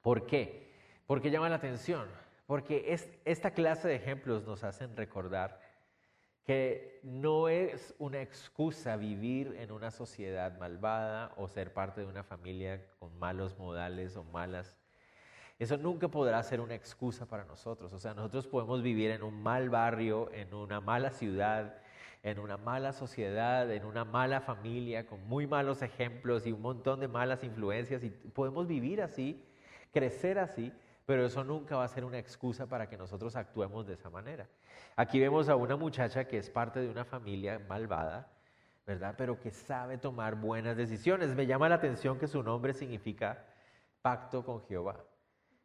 ¿Por 0.00 0.24
qué? 0.24 0.72
Porque 1.06 1.30
llama 1.30 1.50
la 1.50 1.56
atención, 1.56 2.08
porque 2.46 2.98
esta 3.26 3.50
clase 3.50 3.86
de 3.86 3.96
ejemplos 3.96 4.46
nos 4.46 4.64
hacen 4.64 4.96
recordar 4.96 5.60
que 6.44 7.00
no 7.02 7.48
es 7.48 7.94
una 7.98 8.20
excusa 8.20 8.96
vivir 8.96 9.56
en 9.58 9.70
una 9.70 9.90
sociedad 9.90 10.58
malvada 10.58 11.32
o 11.36 11.48
ser 11.48 11.72
parte 11.72 12.00
de 12.00 12.06
una 12.06 12.22
familia 12.22 12.84
con 12.98 13.18
malos 13.18 13.58
modales 13.58 14.16
o 14.16 14.24
malas. 14.24 14.76
Eso 15.58 15.76
nunca 15.76 16.08
podrá 16.08 16.42
ser 16.42 16.60
una 16.60 16.74
excusa 16.74 17.26
para 17.26 17.44
nosotros. 17.44 17.92
O 17.92 17.98
sea, 17.98 18.14
nosotros 18.14 18.46
podemos 18.46 18.82
vivir 18.82 19.10
en 19.10 19.22
un 19.22 19.42
mal 19.42 19.68
barrio, 19.68 20.32
en 20.32 20.54
una 20.54 20.80
mala 20.80 21.10
ciudad, 21.10 21.76
en 22.22 22.38
una 22.38 22.56
mala 22.56 22.94
sociedad, 22.94 23.70
en 23.70 23.84
una 23.84 24.06
mala 24.06 24.40
familia, 24.40 25.06
con 25.06 25.26
muy 25.26 25.46
malos 25.46 25.82
ejemplos 25.82 26.46
y 26.46 26.52
un 26.52 26.62
montón 26.62 27.00
de 27.00 27.08
malas 27.08 27.44
influencias. 27.44 28.02
Y 28.02 28.08
podemos 28.08 28.66
vivir 28.66 29.02
así, 29.02 29.44
crecer 29.92 30.38
así, 30.38 30.72
pero 31.06 31.26
eso 31.26 31.44
nunca 31.44 31.76
va 31.76 31.84
a 31.84 31.88
ser 31.88 32.04
una 32.04 32.18
excusa 32.18 32.66
para 32.66 32.88
que 32.88 32.96
nosotros 32.96 33.36
actuemos 33.36 33.86
de 33.86 33.94
esa 33.94 34.10
manera. 34.10 34.46
Aquí 34.96 35.18
vemos 35.18 35.48
a 35.48 35.56
una 35.56 35.76
muchacha 35.76 36.26
que 36.26 36.38
es 36.38 36.50
parte 36.50 36.80
de 36.80 36.88
una 36.88 37.04
familia 37.04 37.58
malvada, 37.68 38.30
¿verdad? 38.86 39.14
Pero 39.16 39.40
que 39.40 39.50
sabe 39.50 39.98
tomar 39.98 40.34
buenas 40.34 40.76
decisiones. 40.76 41.34
Me 41.34 41.46
llama 41.46 41.68
la 41.68 41.76
atención 41.76 42.18
que 42.18 42.26
su 42.26 42.42
nombre 42.42 42.72
significa 42.72 43.44
pacto 44.02 44.44
con 44.44 44.62
Jehová, 44.66 44.96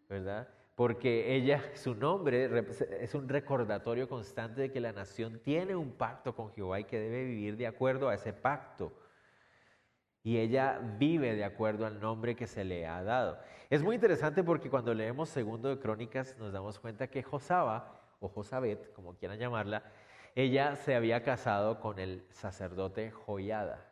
¿verdad? 0.09 0.47
Porque 0.75 1.35
ella, 1.35 1.63
su 1.75 1.95
nombre 1.95 2.49
es 2.99 3.15
un 3.15 3.29
recordatorio 3.29 4.09
constante 4.09 4.61
de 4.61 4.71
que 4.71 4.81
la 4.81 4.91
nación 4.91 5.39
tiene 5.39 5.75
un 5.75 5.93
pacto 5.93 6.35
con 6.35 6.51
Jehová 6.51 6.79
y 6.79 6.83
que 6.83 6.99
debe 6.99 7.23
vivir 7.23 7.55
de 7.55 7.67
acuerdo 7.67 8.09
a 8.09 8.15
ese 8.15 8.33
pacto 8.33 8.91
y 10.25 10.39
ella 10.39 10.79
vive 10.97 11.35
de 11.35 11.43
acuerdo 11.43 11.85
al 11.85 11.99
nombre 11.99 12.35
que 12.35 12.47
se 12.47 12.63
le 12.63 12.87
ha 12.87 13.03
dado. 13.03 13.37
Es 13.69 13.83
muy 13.83 13.93
interesante 13.93 14.43
porque 14.43 14.71
cuando 14.71 14.91
leemos 14.91 15.29
segundo 15.29 15.69
de 15.69 15.77
Crónicas 15.77 16.35
nos 16.39 16.51
damos 16.51 16.79
cuenta 16.79 17.07
que 17.07 17.21
Josaba, 17.21 18.01
o 18.19 18.27
Josabet, 18.27 18.91
como 18.93 19.13
quieran 19.13 19.37
llamarla, 19.37 19.83
ella 20.33 20.77
se 20.77 20.95
había 20.95 21.21
casado 21.21 21.79
con 21.79 21.99
el 21.99 22.25
sacerdote 22.31 23.11
Joyada. 23.11 23.85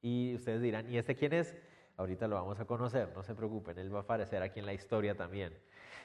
Y 0.00 0.36
ustedes 0.36 0.62
dirán, 0.62 0.88
¿y 0.88 0.96
este 0.96 1.16
quién 1.16 1.32
es? 1.32 1.56
Ahorita 1.96 2.28
lo 2.28 2.36
vamos 2.36 2.60
a 2.60 2.66
conocer, 2.66 3.10
no 3.12 3.24
se 3.24 3.34
preocupen, 3.34 3.76
él 3.76 3.92
va 3.92 3.98
a 3.98 4.02
aparecer 4.02 4.44
aquí 4.44 4.60
en 4.60 4.66
la 4.66 4.74
historia 4.74 5.16
también. 5.16 5.58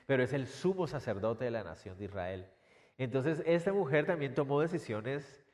Pero 0.08 0.24
es 0.24 0.34
el 0.34 0.48
sumo 0.48 0.88
sacerdote 0.88 1.46
de 1.46 1.52
la 1.52 1.64
nación 1.64 1.96
de 2.00 2.06
Israel. 2.06 2.50
Entonces, 2.98 3.44
esta 3.46 3.72
mujer 3.72 4.08
también 4.08 4.34
tomó 4.34 4.62
decisiones 4.62 5.46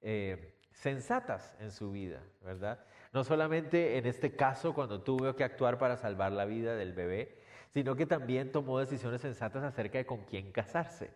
eh, 0.00 0.56
sensatas 0.72 1.56
en 1.60 1.70
su 1.70 1.92
vida, 1.92 2.20
¿verdad? 2.40 2.84
No 3.12 3.24
solamente 3.24 3.98
en 3.98 4.06
este 4.06 4.36
caso 4.36 4.72
cuando 4.72 5.02
tuvo 5.02 5.34
que 5.34 5.44
actuar 5.44 5.78
para 5.78 5.96
salvar 5.96 6.32
la 6.32 6.44
vida 6.44 6.76
del 6.76 6.92
bebé, 6.92 7.38
sino 7.70 7.96
que 7.96 8.06
también 8.06 8.52
tomó 8.52 8.78
decisiones 8.78 9.20
sensatas 9.20 9.64
acerca 9.64 9.98
de 9.98 10.06
con 10.06 10.24
quién 10.24 10.52
casarse. 10.52 11.10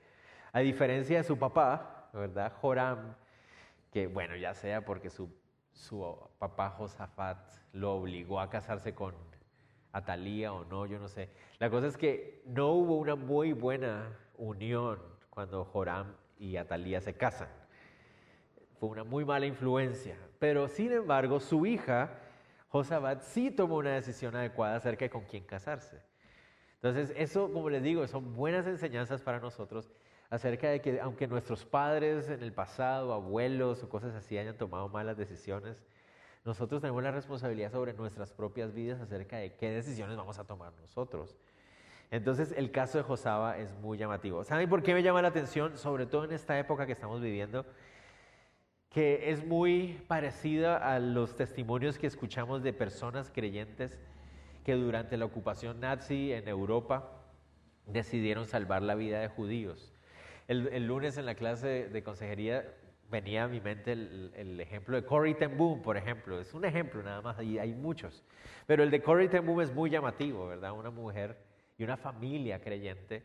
A 0.53 0.61
diferencia 0.61 1.19
de 1.19 1.25
su 1.25 1.39
papá, 1.39 2.11
¿verdad? 2.13 2.53
Joram, 2.61 3.15
que 3.93 4.07
bueno, 4.07 4.37
ya 4.37 4.55
sea 4.55 4.85
porque 4.85 5.11
su, 5.11 5.33
su 5.73 6.17
papá 6.39 6.71
Josafat 6.71 7.39
lo 7.73 7.95
obligó 7.95 8.41
a 8.41 8.51
casarse 8.51 8.95
con 8.95 9.15
Atalía 9.93 10.53
o 10.53 10.65
no, 10.65 10.87
yo 10.87 10.99
no 10.99 11.09
sé. 11.09 11.31
La 11.59 11.71
cosa 11.71 11.87
es 11.87 11.97
que 11.97 12.43
no 12.47 12.73
hubo 12.73 12.97
una 12.97 13.15
muy 13.15 13.53
buena 13.53 14.17
unión 14.37 15.01
cuando 15.31 15.65
Joram 15.65 16.15
y 16.39 16.57
Atalía 16.57 17.01
se 17.01 17.15
casan 17.15 17.49
fue 18.85 18.89
una 18.91 19.05
muy 19.05 19.25
mala 19.25 19.47
influencia. 19.47 20.17
Pero 20.45 20.69
sin 20.69 20.93
embargo, 20.93 21.41
su 21.41 21.65
hija, 21.65 22.19
Josabat, 22.69 23.23
sí 23.23 23.51
tomó 23.51 23.77
una 23.77 23.95
decisión 23.95 24.37
adecuada 24.37 24.77
acerca 24.77 25.07
de 25.07 25.11
con 25.11 25.25
quién 25.25 25.43
casarse. 25.45 26.03
Entonces, 26.75 27.15
eso, 27.17 27.51
como 27.51 27.71
les 27.71 27.83
digo, 27.83 28.07
son 28.07 28.37
buenas 28.37 28.67
enseñanzas 28.67 29.23
para 29.23 29.41
nosotros 29.41 29.91
acerca 30.29 30.69
de 30.69 30.83
que 30.83 31.01
aunque 31.01 31.27
nuestros 31.27 31.65
padres 31.65 32.29
en 32.29 32.43
el 32.43 32.53
pasado, 32.53 33.15
abuelos 33.15 33.83
o 33.83 33.89
cosas 33.89 34.15
así 34.15 34.37
hayan 34.37 34.59
tomado 34.59 34.91
malas 34.91 35.17
decisiones, 35.17 35.83
nosotros 36.45 36.83
tenemos 36.83 37.03
la 37.03 37.11
responsabilidad 37.11 37.73
sobre 37.73 37.95
nuestras 37.95 38.31
propias 38.31 38.75
vidas 38.75 39.01
acerca 39.01 39.39
de 39.39 39.55
qué 39.55 39.71
decisiones 39.71 40.15
vamos 40.15 40.39
a 40.39 40.45
tomar 40.45 40.75
nosotros. 40.75 41.39
Entonces, 42.11 42.53
el 42.55 42.71
caso 42.71 42.99
de 42.99 43.05
Josaba 43.05 43.57
es 43.57 43.73
muy 43.77 43.97
llamativo. 43.97 44.45
¿Saben 44.45 44.69
por 44.69 44.83
qué 44.83 44.93
me 44.93 45.03
llama 45.03 45.23
la 45.23 45.29
atención? 45.29 45.79
Sobre 45.79 46.05
todo 46.05 46.25
en 46.25 46.33
esta 46.33 46.59
época 46.59 46.85
que 46.85 46.93
estamos 46.93 47.23
viviendo, 47.23 47.65
que 48.95 49.33
es 49.33 49.45
muy 49.45 50.01
parecida 50.07 50.77
a 50.77 51.01
los 51.01 51.35
testimonios 51.35 51.99
que 51.99 52.07
escuchamos 52.07 52.63
de 52.63 52.73
personas 52.73 53.29
creyentes 53.29 53.99
que 54.65 54.75
durante 54.75 55.17
la 55.17 55.25
ocupación 55.25 55.81
nazi 55.81 56.33
en 56.33 56.47
Europa 56.47 57.11
decidieron 57.89 58.47
salvar 58.47 58.83
la 58.83 58.95
vida 58.95 59.19
de 59.19 59.27
judíos. 59.27 59.93
El, 60.47 60.87
lunes 60.87 61.19
en 61.19 61.27
la 61.27 61.35
clase 61.35 61.89
de 61.89 62.03
consejería 62.05 62.73
venía 63.11 63.43
a 63.43 63.49
mi 63.49 63.61
mente 63.61 63.91
el, 63.91 64.61
ejemplo 64.61 64.95
de 64.95 65.05
Corrie 65.05 65.35
ten 65.35 65.59
Boom, 65.59 65.83
por 65.83 65.97
ejemplo. 65.97 66.41
Es 66.41 66.55
un 66.55 66.65
ejemplo 66.65 67.03
nada 67.03 67.21
más, 67.21 67.43
y 67.43 67.59
hay 67.59 67.75
muchos. 67.75 68.23
Pero 68.69 68.85
el 68.85 68.93
de 68.93 69.03
Corrie 69.03 69.29
ten 69.29 69.45
Boom 69.45 69.61
es 69.61 69.75
muy 69.75 69.91
llamativo, 69.91 70.47
¿verdad? 70.47 70.71
Una 70.71 70.91
mujer 70.91 71.37
y 71.77 71.83
una 71.83 71.97
familia 71.97 72.61
creyente 72.61 73.25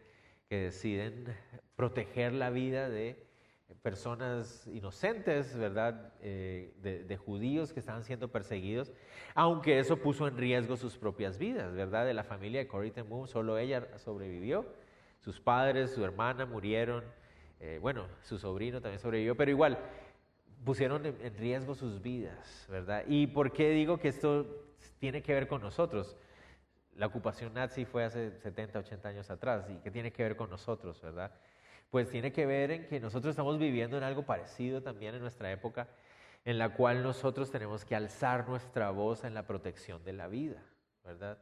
que 0.50 0.62
deciden 0.62 1.26
proteger 1.76 2.34
la 2.34 2.50
vida 2.50 2.90
de 2.90 3.29
personas 3.82 4.68
inocentes, 4.68 5.56
¿verdad? 5.56 6.14
Eh, 6.22 6.74
de, 6.82 7.18
judíos 7.18 7.74
que 7.74 7.80
estaban 7.80 8.04
siendo 8.04 8.30
perseguidos, 8.30 8.92
aunque 9.36 9.80
eso 9.80 9.98
puso 9.98 10.28
en 10.28 10.38
riesgo 10.38 10.78
sus 10.78 10.98
propias 10.98 11.38
vidas, 11.38 11.74
¿verdad? 11.74 12.06
De 12.06 12.14
la 12.14 12.24
familia 12.24 12.60
de 12.60 12.68
Corrie 12.68 12.92
ten 12.92 13.08
Boom, 13.08 13.28
solo 13.28 13.58
ella 13.58 13.88
sobrevivió, 13.98 14.66
sus 15.20 15.40
padres, 15.40 15.92
su 15.92 16.04
hermana 16.04 16.46
murieron, 16.46 17.04
eh, 17.60 17.80
bueno, 17.82 18.08
su 18.22 18.38
sobrino 18.38 18.82
también 18.82 19.00
sobrevivió, 19.00 19.36
pero 19.36 19.52
igual 19.52 19.78
pusieron 20.66 21.06
en, 21.06 21.38
riesgo 21.38 21.76
sus 21.76 22.02
vidas, 22.02 22.66
¿verdad? 22.70 23.04
¿Y 23.08 23.28
por 23.28 23.52
qué 23.52 23.70
digo 23.70 23.98
que 23.98 24.10
esto 24.10 24.66
tiene 25.00 25.22
que 25.22 25.34
ver 25.34 25.48
con 25.48 25.62
nosotros. 25.62 26.16
La 26.96 27.08
ocupación 27.08 27.54
nazi 27.54 27.86
fue 27.86 28.04
hace 28.04 28.38
70, 28.40 28.80
80 28.80 29.10
años 29.10 29.30
atrás. 29.30 29.70
¿Y 29.70 29.78
qué 29.78 29.90
tiene 29.90 30.12
que 30.12 30.24
ver 30.24 30.36
con 30.36 30.50
nosotros, 30.50 31.02
verdad? 31.02 31.32
Pues 31.90 32.10
tiene 32.10 32.32
que 32.32 32.46
ver 32.46 32.72
en 32.72 32.88
que 32.88 33.00
nosotros 33.00 33.32
estamos 33.32 33.58
viviendo 33.58 33.98
en 33.98 34.04
algo 34.04 34.24
parecido 34.24 34.84
también 34.84 35.16
en 35.16 35.22
nuestra 35.22 35.52
época, 35.52 35.88
en 36.46 36.58
la 36.58 36.74
cual 36.76 37.04
nosotros 37.04 37.52
tenemos 37.52 37.84
que 37.84 37.96
alzar 37.96 38.48
nuestra 38.48 38.92
voz 38.92 39.24
en 39.24 39.34
la 39.34 39.48
protección 39.48 40.04
de 40.04 40.14
la 40.14 40.28
vida, 40.28 40.64
¿verdad? 41.04 41.38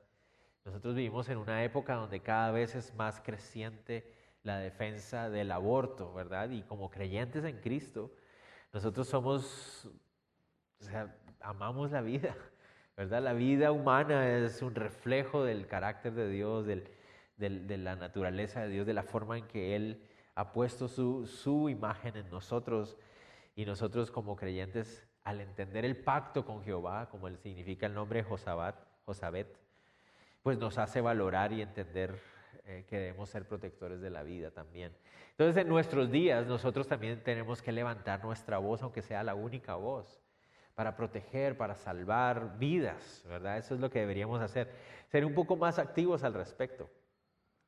Nosotros 0.66 0.96
vivimos 0.96 1.30
en 1.30 1.38
una 1.38 1.64
época 1.64 1.96
donde 1.96 2.22
cada 2.22 2.52
vez 2.52 2.76
es 2.76 2.94
más 2.96 3.22
creciente 3.22 4.12
la 4.44 4.58
defensa 4.60 5.30
del 5.30 5.52
aborto, 5.52 6.14
¿verdad? 6.14 6.50
Y 6.50 6.64
como 6.64 6.90
creyentes 6.90 7.44
en 7.44 7.60
Cristo, 7.60 8.12
nosotros 8.74 9.08
somos, 9.08 9.90
o 10.80 10.84
sea, 10.84 11.16
amamos 11.42 11.92
la 11.92 12.02
vida, 12.02 12.36
¿verdad? 12.96 13.22
La 13.22 13.34
vida 13.34 13.72
humana 13.72 14.30
es 14.30 14.62
un 14.62 14.76
reflejo 14.76 15.44
del 15.44 15.68
carácter 15.68 16.14
de 16.14 16.30
Dios, 16.30 16.66
de 16.66 17.78
la 17.78 17.96
naturaleza 17.96 18.62
de 18.62 18.70
Dios, 18.70 18.88
de 18.88 18.94
la 18.94 19.04
forma 19.04 19.38
en 19.38 19.48
que 19.48 19.76
Él 19.76 20.02
ha 20.38 20.54
puesto 20.54 20.88
su, 20.88 21.26
su 21.26 21.68
imagen 21.68 22.16
en 22.16 22.30
nosotros. 22.30 22.96
Y 23.56 23.66
nosotros 23.66 24.12
como 24.12 24.36
creyentes, 24.36 25.04
al 25.24 25.42
entender 25.42 25.84
el 25.84 25.98
pacto 25.98 26.46
con 26.46 26.64
Jehová, 26.64 27.10
como 27.10 27.28
significa 27.38 27.88
el 27.88 27.96
nombre 27.96 28.22
Josabat, 28.22 28.76
Josabet, 29.06 29.58
pues 30.44 30.60
nos 30.60 30.78
hace 30.78 31.02
valorar 31.02 31.54
y 31.54 31.64
entender 31.64 32.22
eh, 32.66 32.86
que 32.88 33.00
debemos 33.00 33.32
ser 33.32 33.48
protectores 33.48 34.00
de 34.00 34.12
la 34.12 34.22
vida 34.22 34.52
también. 34.52 34.96
Entonces, 35.32 35.58
en 35.60 35.68
nuestros 35.68 36.12
días, 36.12 36.46
nosotros 36.46 36.88
también 36.88 37.24
tenemos 37.24 37.64
que 37.64 37.72
levantar 37.72 38.24
nuestra 38.24 38.60
voz, 38.60 38.84
aunque 38.84 39.02
sea 39.02 39.24
la 39.24 39.34
única 39.34 39.74
voz, 39.74 40.22
para 40.76 40.96
proteger, 40.96 41.58
para 41.58 41.74
salvar 41.74 42.60
vidas, 42.60 43.24
¿verdad? 43.28 43.58
Eso 43.58 43.74
es 43.74 43.80
lo 43.80 43.90
que 43.90 44.02
deberíamos 44.02 44.40
hacer, 44.40 44.72
ser 45.08 45.26
un 45.26 45.34
poco 45.34 45.56
más 45.56 45.80
activos 45.80 46.24
al 46.24 46.36
respecto. 46.36 46.88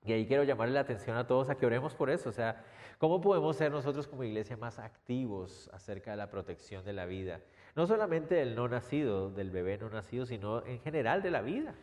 Y 0.05 0.13
ahí 0.13 0.25
quiero 0.25 0.43
llamarle 0.43 0.75
la 0.75 0.81
atención 0.81 1.17
a 1.17 1.27
todos 1.27 1.49
a 1.49 1.55
que 1.55 1.65
oremos 1.65 1.93
por 1.93 2.09
eso. 2.09 2.29
O 2.29 2.33
sea, 2.33 2.63
¿cómo 2.97 3.19
podemos 3.19 3.55
ser 3.55 3.71
nosotros 3.71 4.07
como 4.07 4.23
iglesia 4.23 4.57
más 4.57 4.79
activos 4.79 5.69
acerca 5.73 6.11
de 6.11 6.17
la 6.17 6.29
protección 6.29 6.85
de 6.85 6.93
la 6.93 7.05
vida? 7.05 7.41
No 7.75 7.85
solamente 7.85 8.35
del 8.35 8.55
no 8.55 8.67
nacido, 8.67 9.29
del 9.29 9.51
bebé 9.51 9.77
no 9.77 9.89
nacido, 9.89 10.25
sino 10.25 10.65
en 10.65 10.79
general 10.79 11.21
de 11.21 11.31
la 11.31 11.41
vida. 11.41 11.75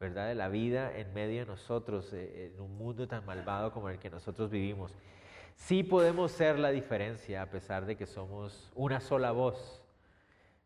¿verdad? 0.00 0.28
De 0.28 0.34
la 0.34 0.48
vida 0.48 0.96
en 0.96 1.12
medio 1.12 1.40
de 1.40 1.46
nosotros, 1.46 2.10
eh, 2.14 2.52
en 2.54 2.60
un 2.60 2.74
mundo 2.78 3.06
tan 3.06 3.24
malvado 3.26 3.70
como 3.70 3.90
el 3.90 3.98
que 3.98 4.08
nosotros 4.08 4.50
vivimos. 4.50 4.96
Sí 5.56 5.82
podemos 5.82 6.32
ser 6.32 6.58
la 6.58 6.70
diferencia 6.70 7.42
a 7.42 7.50
pesar 7.50 7.84
de 7.84 7.96
que 7.96 8.06
somos 8.06 8.72
una 8.74 8.98
sola 9.00 9.30
voz, 9.30 9.84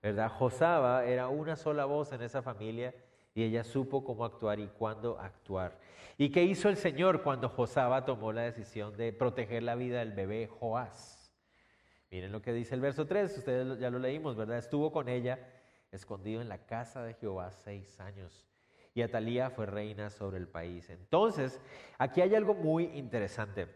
¿verdad? 0.01 0.29
Josaba 0.31 1.05
era 1.05 1.27
una 1.27 1.57
sola 1.57 1.85
voz 1.85 2.13
en 2.13 2.23
esa 2.23 2.43
familia 2.43 2.95
y 3.35 3.43
ella 3.43 3.65
supo 3.65 4.05
cómo 4.05 4.25
actuar 4.25 4.61
y 4.61 4.69
cuándo 4.69 5.19
actuar. 5.19 5.79
¿Y 6.17 6.31
qué 6.31 6.45
hizo 6.45 6.69
el 6.69 6.77
Señor 6.77 7.23
cuando 7.23 7.49
Josaba 7.49 8.05
tomó 8.05 8.33
la 8.33 8.43
decisión 8.43 8.97
de 8.97 9.13
proteger 9.13 9.65
la 9.65 9.75
vida 9.75 9.99
del 9.99 10.13
bebé 10.13 10.47
Joás? 10.47 11.33
Miren 12.11 12.31
lo 12.31 12.41
que 12.41 12.53
dice 12.53 12.77
el 12.77 12.81
verso 12.81 13.07
3, 13.07 13.39
ustedes 13.39 13.79
ya 13.81 13.91
lo 13.91 13.99
leímos, 13.99 14.37
¿verdad? 14.37 14.59
Estuvo 14.59 14.93
con 14.93 15.09
ella 15.09 15.41
escondido 15.91 16.41
en 16.41 16.49
la 16.49 16.59
casa 16.59 17.03
de 17.03 17.15
Jehová 17.15 17.51
seis 17.51 17.99
años 17.99 18.47
y 18.95 19.03
Atalía 19.03 19.51
fue 19.51 19.67
reina 19.67 20.09
sobre 20.11 20.39
el 20.39 20.47
país. 20.47 20.89
Entonces, 20.89 21.61
aquí 21.99 22.21
hay 22.21 22.35
algo 22.35 22.55
muy 22.55 22.85
interesante. 22.97 23.69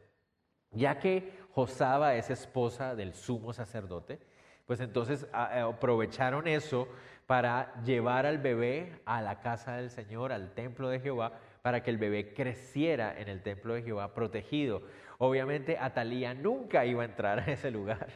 Ya 0.71 0.99
que 0.99 1.33
Josaba 1.51 2.15
es 2.15 2.31
esposa 2.31 2.95
del 2.95 3.15
sumo 3.15 3.53
sacerdote, 3.53 4.21
pues 4.69 4.79
entonces 4.81 5.27
aprovecharon 5.33 6.47
eso 6.47 6.87
para 7.27 7.75
llevar 7.83 8.25
al 8.27 8.39
bebé 8.39 9.01
a 9.05 9.21
la 9.21 9.41
casa 9.41 9.75
del 9.77 9.91
Señor, 9.91 10.31
al 10.31 10.53
templo 10.53 10.89
de 10.89 11.01
Jehová, 11.01 11.33
para 11.63 11.83
que 11.83 11.91
el 11.91 11.99
bebé 11.99 12.33
creciera 12.33 13.19
en 13.19 13.29
el 13.29 13.43
templo 13.43 13.75
de 13.75 13.83
Jehová 13.83 14.15
protegido. 14.15 14.83
Obviamente 15.19 15.77
Atalía 15.77 16.35
nunca 16.35 16.87
iba 16.87 17.03
a 17.03 17.07
entrar 17.07 17.41
a 17.41 17.47
ese 17.51 17.73
lugar. 17.73 18.09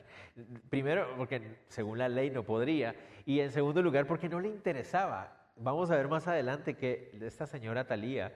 Primero 0.71 1.09
porque 1.17 1.57
según 1.67 1.99
la 1.99 2.09
ley 2.09 2.31
no 2.31 2.45
podría 2.45 2.95
y 3.27 3.41
en 3.41 3.51
segundo 3.51 3.83
lugar 3.83 4.07
porque 4.07 4.29
no 4.29 4.39
le 4.39 4.49
interesaba 4.49 5.43
vamos 5.57 5.91
a 5.91 5.97
ver 5.97 6.09
más 6.09 6.29
adelante 6.29 6.75
que 6.75 7.11
esta 7.21 7.47
señora 7.47 7.87
Talía 7.87 8.33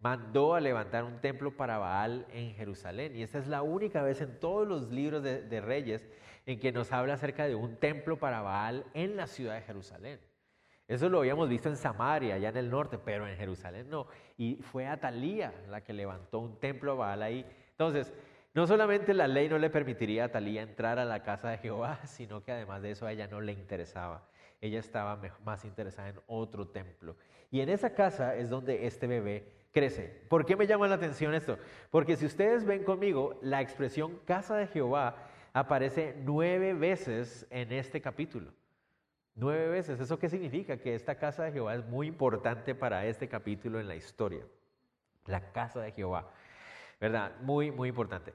mandó 0.00 0.54
a 0.54 0.60
levantar 0.60 1.04
un 1.04 1.20
templo 1.20 1.56
para 1.56 1.78
Baal 1.78 2.26
en 2.32 2.54
Jerusalén. 2.54 3.14
Y 3.14 3.22
esta 3.22 3.38
es 3.38 3.46
la 3.46 3.62
única 3.62 4.02
vez 4.02 4.20
en 4.20 4.38
todos 4.40 4.66
los 4.66 4.90
libros 4.90 5.22
de, 5.22 5.60
Reyes 5.60 6.04
en 6.46 6.58
que 6.58 6.72
nos 6.72 6.92
habla 6.92 7.14
acerca 7.14 7.46
de 7.46 7.54
un 7.54 7.76
templo 7.76 8.18
para 8.18 8.42
Baal 8.42 8.84
en 8.94 9.16
la 9.16 9.26
ciudad 9.26 9.54
de 9.54 9.62
Jerusalén. 9.62 10.20
Eso 10.88 11.08
lo 11.08 11.20
habíamos 11.20 11.48
visto 11.48 11.68
en 11.68 11.76
Samaria, 11.76 12.34
allá 12.34 12.50
en 12.50 12.56
el 12.56 12.70
norte, 12.70 12.98
pero 12.98 13.26
en 13.26 13.36
Jerusalén 13.36 13.88
no. 13.88 14.08
Y 14.36 14.56
fue 14.56 14.86
Atalía 14.86 15.54
la 15.68 15.82
que 15.82 15.92
levantó 15.92 16.40
un 16.40 16.58
templo 16.58 16.92
a 16.92 16.96
Baal 16.96 17.22
ahí. 17.22 17.46
Entonces, 17.70 18.12
no 18.54 18.66
solamente 18.66 19.14
la 19.14 19.28
ley 19.28 19.48
no 19.48 19.58
le 19.58 19.70
permitiría 19.70 20.24
a 20.24 20.26
Atalía 20.26 20.62
entrar 20.62 20.98
a 20.98 21.04
la 21.04 21.22
casa 21.22 21.48
de 21.50 21.58
Jehová, 21.58 22.00
sino 22.06 22.42
que 22.42 22.52
además 22.52 22.82
de 22.82 22.90
eso 22.90 23.06
a 23.06 23.12
ella 23.12 23.26
no 23.28 23.40
le 23.40 23.52
interesaba 23.52 24.28
ella 24.62 24.78
estaba 24.78 25.20
más 25.44 25.64
interesada 25.64 26.08
en 26.08 26.20
otro 26.28 26.68
templo. 26.68 27.16
Y 27.50 27.60
en 27.60 27.68
esa 27.68 27.94
casa 27.94 28.36
es 28.36 28.48
donde 28.48 28.86
este 28.86 29.08
bebé 29.08 29.52
crece. 29.72 30.22
¿Por 30.28 30.46
qué 30.46 30.56
me 30.56 30.68
llama 30.68 30.86
la 30.86 30.94
atención 30.94 31.34
esto? 31.34 31.58
Porque 31.90 32.16
si 32.16 32.24
ustedes 32.24 32.64
ven 32.64 32.84
conmigo, 32.84 33.38
la 33.42 33.60
expresión 33.60 34.20
casa 34.24 34.56
de 34.56 34.68
Jehová 34.68 35.16
aparece 35.52 36.16
nueve 36.24 36.74
veces 36.74 37.46
en 37.50 37.72
este 37.72 38.00
capítulo. 38.00 38.52
Nueve 39.34 39.68
veces. 39.68 40.00
¿Eso 40.00 40.18
qué 40.18 40.28
significa? 40.28 40.76
Que 40.76 40.94
esta 40.94 41.14
casa 41.16 41.44
de 41.44 41.52
Jehová 41.52 41.74
es 41.74 41.84
muy 41.86 42.06
importante 42.06 42.74
para 42.74 43.06
este 43.06 43.28
capítulo 43.28 43.80
en 43.80 43.88
la 43.88 43.96
historia. 43.96 44.44
La 45.26 45.52
casa 45.52 45.80
de 45.80 45.92
Jehová. 45.92 46.30
¿Verdad? 47.00 47.32
Muy, 47.40 47.70
muy 47.70 47.88
importante. 47.88 48.34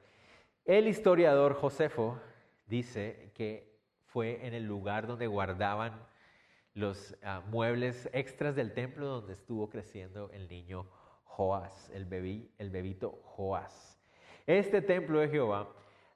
El 0.66 0.88
historiador 0.88 1.54
Josefo 1.54 2.20
dice 2.68 3.32
que 3.34 3.78
fue 4.08 4.46
en 4.46 4.54
el 4.54 4.66
lugar 4.66 5.08
donde 5.08 5.28
guardaban 5.28 6.06
los 6.74 7.16
ah, 7.24 7.42
muebles 7.48 8.10
extras 8.14 8.56
del 8.56 8.74
templo 8.74 9.08
donde 9.08 9.34
estuvo 9.34 9.70
creciendo 9.70 10.30
el 10.32 10.48
niño 10.48 10.88
Joás, 11.24 11.90
el, 11.92 12.06
bebí, 12.06 12.52
el 12.58 12.70
bebito 12.70 13.22
Joás. 13.24 14.00
Este 14.46 14.82
templo 14.82 15.20
de 15.20 15.30
Jehová 15.30 15.68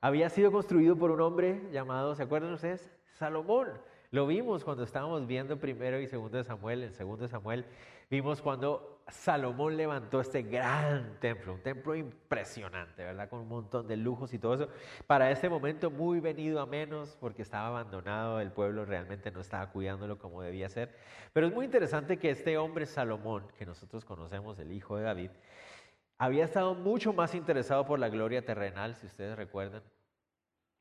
había 0.02 0.30
sido 0.30 0.52
construido 0.52 0.96
por 0.96 1.12
un 1.12 1.22
hombre 1.22 1.62
llamado, 1.72 2.16
¿se 2.16 2.24
acuerdan 2.24 2.54
ustedes? 2.54 2.92
Salomón. 3.14 3.70
Lo 4.10 4.28
vimos 4.28 4.66
cuando 4.66 4.84
estábamos 4.84 5.26
viendo 5.26 5.58
primero 5.58 6.00
y 6.02 6.08
segundo 6.08 6.38
de 6.38 6.44
Samuel. 6.44 6.84
En 6.84 6.94
segundo 6.94 7.24
de 7.24 7.30
Samuel 7.30 7.66
vimos 8.10 8.42
cuando 8.42 9.04
Salomón 9.08 9.78
levantó 9.78 10.20
este 10.20 10.42
gran 10.42 11.18
templo, 11.20 11.54
un 11.54 11.62
templo 11.62 11.96
impresionante, 11.96 13.04
¿verdad? 13.04 13.30
Con 13.30 13.40
un 13.40 13.48
montón 13.48 13.88
de 13.88 13.96
lujos 13.96 14.34
y 14.34 14.40
todo 14.40 14.56
eso. 14.56 14.68
Para 15.08 15.32
este 15.32 15.48
momento 15.50 15.92
muy 15.92 16.20
venido 16.20 16.60
a 16.60 16.66
menos 16.66 17.16
porque 17.22 17.42
estaba 17.42 17.68
abandonado, 17.68 18.42
el 18.42 18.52
pueblo 18.52 18.84
realmente 18.84 19.32
no 19.32 19.40
estaba 19.40 19.70
cuidándolo 19.72 20.18
como 20.18 20.42
debía 20.42 20.68
ser. 20.68 20.94
Pero 21.32 21.48
es 21.48 21.54
muy 21.54 21.66
interesante 21.66 22.18
que 22.18 22.32
este 22.32 22.58
hombre 22.58 22.88
Salomón, 22.88 23.48
que 23.58 23.66
nosotros 23.66 24.04
conocemos, 24.04 24.60
el 24.60 24.74
hijo 24.74 24.98
de 24.98 25.04
David, 25.04 25.32
había 26.22 26.46
estado 26.46 26.76
mucho 26.76 27.14
más 27.14 27.34
interesado 27.34 27.84
por 27.88 27.98
la 27.98 28.08
gloria 28.08 28.46
terrenal, 28.46 28.94
si 28.94 29.08
ustedes 29.08 29.36
recuerdan, 29.36 29.82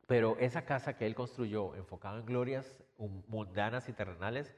pero 0.07 0.37
esa 0.39 0.67
casa 0.67 0.99
que 0.99 1.07
él 1.07 1.15
construyó, 1.15 1.75
enfocado 1.77 2.19
en 2.21 2.27
glorias 2.27 2.77
mundanas 3.27 3.89
y 3.89 3.95
terrenales, 3.95 4.55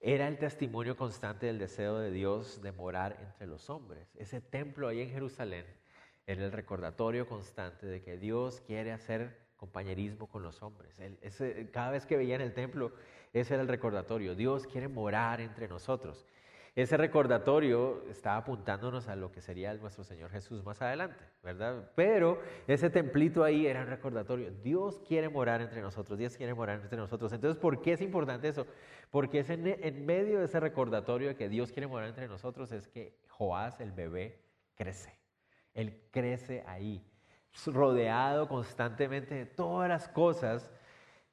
era 0.00 0.28
el 0.28 0.38
testimonio 0.38 0.96
constante 0.96 1.44
del 1.44 1.58
deseo 1.58 1.98
de 1.98 2.10
Dios 2.10 2.62
de 2.62 2.72
morar 2.72 3.18
entre 3.20 3.46
los 3.46 3.68
hombres. 3.68 4.16
Ese 4.16 4.40
templo 4.40 4.88
ahí 4.88 5.02
en 5.02 5.10
Jerusalén 5.10 5.66
era 6.26 6.42
el 6.42 6.52
recordatorio 6.52 7.26
constante 7.26 7.84
de 7.84 8.00
que 8.00 8.16
Dios 8.16 8.62
quiere 8.62 8.92
hacer 8.92 9.42
compañerismo 9.58 10.26
con 10.26 10.42
los 10.42 10.62
hombres. 10.62 10.98
cada 11.70 11.90
vez 11.90 12.06
que 12.06 12.16
veían 12.16 12.40
el 12.40 12.54
templo, 12.54 12.92
ese 13.34 13.52
era 13.52 13.62
el 13.62 13.68
recordatorio. 13.68 14.34
Dios 14.34 14.66
quiere 14.66 14.88
morar 14.88 15.42
entre 15.42 15.68
nosotros. 15.68 16.26
Ese 16.74 16.96
recordatorio 16.96 18.02
está 18.08 18.38
apuntándonos 18.38 19.06
a 19.08 19.14
lo 19.14 19.30
que 19.30 19.42
sería 19.42 19.74
nuestro 19.74 20.04
Señor 20.04 20.30
Jesús 20.30 20.64
más 20.64 20.80
adelante, 20.80 21.22
¿verdad? 21.42 21.90
Pero 21.94 22.40
ese 22.66 22.88
templito 22.88 23.44
ahí 23.44 23.66
era 23.66 23.82
un 23.82 23.88
recordatorio. 23.88 24.50
Dios 24.62 24.98
quiere 25.06 25.28
morar 25.28 25.60
entre 25.60 25.82
nosotros, 25.82 26.18
Dios 26.18 26.34
quiere 26.34 26.54
morar 26.54 26.80
entre 26.80 26.96
nosotros. 26.96 27.30
Entonces, 27.34 27.60
¿por 27.60 27.82
qué 27.82 27.92
es 27.92 28.00
importante 28.00 28.48
eso? 28.48 28.66
Porque 29.10 29.40
es 29.40 29.50
en, 29.50 29.66
en 29.66 30.06
medio 30.06 30.38
de 30.38 30.46
ese 30.46 30.60
recordatorio 30.60 31.28
de 31.28 31.36
que 31.36 31.50
Dios 31.50 31.72
quiere 31.72 31.86
morar 31.86 32.08
entre 32.08 32.26
nosotros, 32.26 32.72
es 32.72 32.88
que 32.88 33.20
Joás, 33.28 33.78
el 33.80 33.92
bebé, 33.92 34.40
crece. 34.74 35.18
Él 35.74 36.08
crece 36.10 36.64
ahí, 36.66 37.04
rodeado 37.66 38.48
constantemente 38.48 39.34
de 39.34 39.44
todas 39.44 39.90
las 39.90 40.08
cosas 40.08 40.70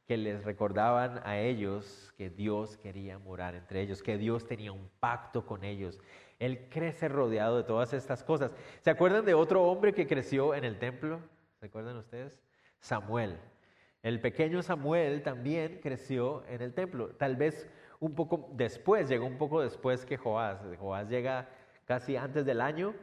que 0.09 0.17
les 0.17 0.43
recordaban 0.43 1.21
a 1.23 1.37
ellos 1.37 2.11
que 2.17 2.31
Dios 2.31 2.77
quería 2.77 3.19
morar 3.19 3.53
entre 3.53 3.81
ellos, 3.81 4.01
que 4.01 4.17
Dios 4.17 4.47
tenía 4.47 4.71
un 4.71 4.89
pacto 4.99 5.45
con 5.45 5.63
ellos. 5.63 5.99
Él 6.39 6.67
crece 6.71 7.07
rodeado 7.07 7.57
de 7.57 7.63
todas 7.63 7.93
estas 7.93 8.23
cosas. 8.23 8.55
¿Se 8.81 8.89
acuerdan 8.89 9.23
de 9.23 9.35
otro 9.35 9.61
hombre 9.65 9.93
que 9.93 10.07
creció 10.07 10.55
en 10.55 10.63
el 10.63 10.79
templo? 10.79 11.19
¿Se 11.59 11.67
acuerdan 11.67 11.95
ustedes? 11.95 12.41
Samuel. 12.79 13.37
El 14.01 14.19
pequeño 14.19 14.63
Samuel 14.63 15.21
también 15.21 15.79
creció 15.79 16.43
en 16.47 16.63
el 16.63 16.73
templo. 16.73 17.09
Tal 17.09 17.35
vez 17.35 17.69
un 17.99 18.15
poco 18.15 18.49
después, 18.53 19.09
llegó 19.09 19.27
un 19.27 19.37
poco 19.37 19.61
después 19.61 20.07
que 20.07 20.17
Joás. 20.17 20.59
Joás 20.79 21.07
llega 21.07 21.49
casi 21.85 22.15
antes 22.15 22.47
del 22.47 22.61
año, 22.61 22.95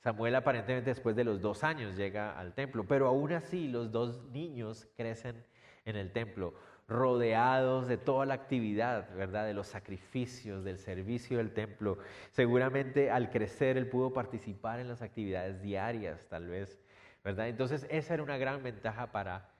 Samuel 0.00 0.34
aparentemente 0.34 0.90
después 0.90 1.14
de 1.14 1.22
los 1.22 1.40
dos 1.40 1.62
años 1.62 1.96
llega 1.96 2.36
al 2.36 2.52
templo, 2.54 2.84
pero 2.84 3.06
aún 3.06 3.32
así 3.32 3.68
los 3.68 3.92
dos 3.92 4.24
niños 4.32 4.88
crecen 4.96 5.44
en 5.88 5.96
el 5.96 6.12
templo, 6.12 6.54
rodeados 6.86 7.88
de 7.88 7.98
toda 7.98 8.26
la 8.26 8.34
actividad, 8.34 9.14
¿verdad? 9.14 9.46
De 9.46 9.54
los 9.54 9.66
sacrificios, 9.66 10.64
del 10.64 10.78
servicio 10.78 11.38
del 11.38 11.52
templo. 11.52 11.98
Seguramente 12.30 13.10
al 13.10 13.30
crecer 13.30 13.76
él 13.76 13.88
pudo 13.88 14.12
participar 14.12 14.80
en 14.80 14.88
las 14.88 15.02
actividades 15.02 15.60
diarias, 15.60 16.26
tal 16.28 16.48
vez, 16.48 16.78
¿verdad? 17.24 17.48
Entonces 17.48 17.86
esa 17.90 18.14
era 18.14 18.22
una 18.22 18.38
gran 18.38 18.62
ventaja 18.62 19.12
para 19.12 19.50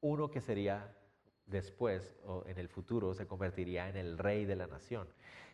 uno 0.00 0.30
que 0.30 0.40
sería 0.40 0.94
después 1.46 2.14
o 2.24 2.44
en 2.46 2.58
el 2.58 2.68
futuro 2.68 3.14
se 3.14 3.26
convertiría 3.26 3.88
en 3.88 3.96
el 3.96 4.18
rey 4.18 4.44
de 4.44 4.56
la 4.56 4.66
nación. 4.66 5.08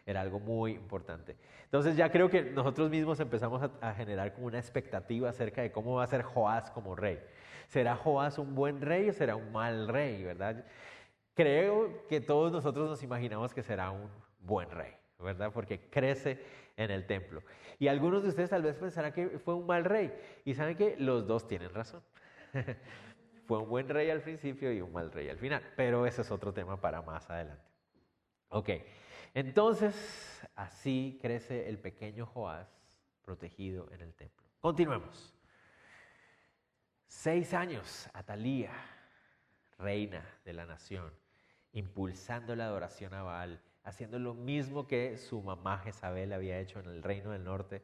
Era 0.07 0.21
algo 0.21 0.39
muy 0.39 0.73
importante. 0.73 1.37
Entonces 1.65 1.97
ya 1.97 2.11
creo 2.11 2.29
que 2.29 2.43
nosotros 2.43 2.91
mismos 2.91 3.19
empezamos 3.21 3.63
a, 3.81 3.95
generar 3.95 4.35
como 4.35 4.49
una 4.49 4.59
expectativa 4.59 5.31
acerca 5.31 5.63
de 5.63 5.73
cómo 5.73 5.95
va 5.95 6.05
a 6.05 6.07
ser 6.07 6.23
Joás 6.23 6.71
como 6.71 6.95
rey. 6.95 7.19
¿Será 7.69 7.97
Joás 7.97 8.39
un 8.39 8.55
buen 8.55 8.81
rey 8.81 9.09
o 9.09 9.13
será 9.13 9.37
un 9.37 9.53
mal 9.53 9.89
rey, 9.89 10.23
verdad? 10.23 10.65
Creo 11.35 12.07
que 12.09 12.21
todos 12.21 12.53
nosotros 12.53 12.89
nos 12.89 13.03
imaginamos 13.03 13.53
que 13.53 13.63
será 13.63 13.91
un 13.91 14.09
buen 14.41 14.71
rey, 14.71 14.93
¿verdad? 15.19 15.53
Porque 15.53 15.89
crece 15.91 16.41
en 16.77 16.91
el 16.91 17.07
templo. 17.07 17.43
Y 17.79 17.89
algunos 17.89 18.23
de 18.23 18.29
ustedes 18.29 18.51
tal 18.51 18.63
vez 18.63 18.77
pensarán 18.77 19.13
que 19.13 19.39
fue 19.39 19.55
un 19.55 19.67
mal 19.67 19.85
rey. 19.85 20.13
Y 20.45 20.55
saben 20.55 20.77
que 20.77 20.97
los 20.99 21.27
dos 21.27 21.47
tienen 21.49 21.73
razón. 21.73 22.03
Fue 23.47 23.59
un 23.59 23.69
buen 23.69 23.89
rey 23.89 24.09
al 24.09 24.23
principio 24.23 24.73
y 24.73 24.81
un 24.81 24.91
mal 24.93 25.13
rey 25.13 25.29
al 25.29 25.37
final, 25.37 25.63
pero 25.77 26.07
ese 26.07 26.23
es 26.23 26.31
otro 26.31 26.55
tema 26.55 26.81
para 26.81 27.03
más 27.03 27.29
adelante. 27.29 27.63
Ok, 28.49 28.71
entonces 29.35 30.41
así 30.55 31.19
crece 31.21 31.69
el 31.69 31.79
pequeño 31.79 32.25
Joás 32.25 32.69
protegido 33.23 33.91
en 33.93 34.01
el 34.01 34.15
templo. 34.15 34.47
Continuemos. 34.61 35.34
Seis 37.17 37.55
años, 37.55 38.11
Atalía, 38.13 38.73
reina 39.79 40.23
de 40.45 40.53
la 40.53 40.67
nación, 40.67 41.11
impulsando 41.73 42.55
la 42.55 42.67
adoración 42.67 43.15
a 43.15 43.23
Baal, 43.23 43.63
haciendo 43.85 44.19
lo 44.19 44.35
mismo 44.35 44.87
que 44.87 45.17
su 45.17 45.41
mamá 45.41 45.79
Jezabel 45.79 46.33
había 46.33 46.59
hecho 46.59 46.81
en 46.81 46.87
el 46.87 47.03
reino 47.03 47.31
del 47.31 47.45
norte, 47.45 47.83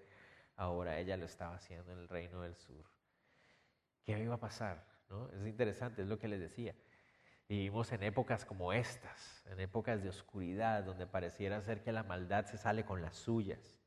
ahora 0.56 0.98
ella 0.98 1.16
lo 1.16 1.24
estaba 1.24 1.54
haciendo 1.54 1.92
en 1.92 2.00
el 2.00 2.08
reino 2.08 2.42
del 2.42 2.56
sur. 2.56 2.84
¿Qué 4.04 4.18
iba 4.18 4.34
a 4.34 4.40
pasar? 4.40 4.84
Es 5.32 5.46
interesante, 5.46 6.02
es 6.02 6.08
lo 6.08 6.18
que 6.18 6.28
les 6.28 6.40
decía. 6.40 6.74
Vivimos 7.48 7.92
en 7.92 8.02
épocas 8.02 8.44
como 8.44 8.74
estas, 8.74 9.46
en 9.46 9.60
épocas 9.60 10.02
de 10.02 10.10
oscuridad, 10.10 10.82
donde 10.82 11.06
pareciera 11.06 11.62
ser 11.62 11.82
que 11.82 11.92
la 11.92 12.02
maldad 12.02 12.46
se 12.46 12.58
sale 12.58 12.84
con 12.84 13.00
las 13.00 13.14
suyas. 13.14 13.80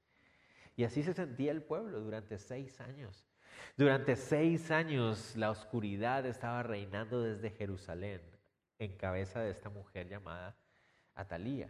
Y 0.78 0.86
así 0.86 1.04
se 1.04 1.14
sentía 1.14 1.52
el 1.52 1.62
pueblo 1.62 2.00
durante 2.00 2.40
seis 2.40 2.80
años. 2.80 3.33
Durante 3.78 4.16
seis 4.16 4.72
años 4.72 5.36
la 5.36 5.50
oscuridad 5.50 6.26
estaba 6.26 6.63
reinando 6.63 7.22
desde 7.22 7.50
Jerusalén, 7.50 8.22
en 8.80 8.98
cabeza 8.98 9.42
de 9.42 9.52
esta 9.52 9.70
mujer 9.70 10.08
llamada 10.08 10.56
Atalía. 11.16 11.70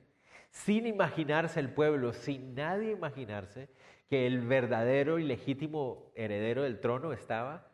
Sin 0.49 0.85
imaginarse 0.85 1.59
el 1.59 1.69
pueblo, 1.69 2.13
sin 2.13 2.55
nadie 2.55 2.91
imaginarse 2.91 3.69
que 4.09 4.27
el 4.27 4.41
verdadero 4.41 5.19
y 5.19 5.23
legítimo 5.23 6.11
heredero 6.15 6.63
del 6.63 6.79
trono 6.79 7.13
estaba 7.13 7.67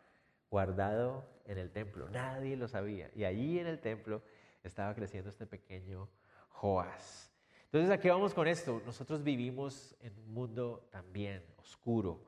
guardado 0.50 1.30
en 1.46 1.58
el 1.58 1.72
templo. 1.72 2.10
Nadie 2.10 2.56
lo 2.56 2.68
sabía. 2.68 3.12
Y 3.16 3.26
allí 3.26 3.60
en 3.60 3.68
el 3.68 3.80
templo 3.80 4.22
estaba 4.64 4.94
creciendo 4.94 5.30
este 5.30 5.46
pequeño 5.46 6.10
Joás. 6.50 7.34
Entonces, 7.66 7.92
¿a 7.92 8.00
qué 8.00 8.10
vamos 8.10 8.34
con 8.34 8.48
esto? 8.48 8.82
Nosotros 8.86 9.24
vivimos 9.24 9.96
en 10.02 10.18
un 10.18 10.34
mundo 10.34 10.88
también 10.92 11.44
oscuro. 11.58 12.26